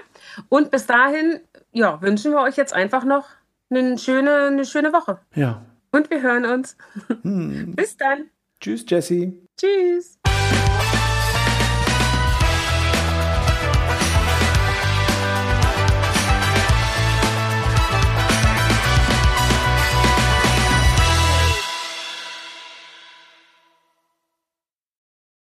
Und 0.50 0.72
bis 0.72 0.88
dahin, 0.88 1.40
ja, 1.72 2.02
wünschen 2.02 2.32
wir 2.32 2.42
euch 2.42 2.58
jetzt 2.58 2.74
einfach 2.74 3.04
noch 3.06 3.28
eine 3.70 4.00
schöne, 4.00 4.48
eine 4.48 4.66
schöne 4.66 4.92
Woche. 4.92 5.20
Ja. 5.36 5.62
Und 5.92 6.10
wir 6.10 6.24
hören 6.24 6.46
uns. 6.46 6.76
Hm. 7.22 7.74
bis 7.76 7.96
dann. 7.96 8.32
Tschüss, 8.60 8.84
Jesse. 8.88 9.34
Tschüss. 9.60 10.18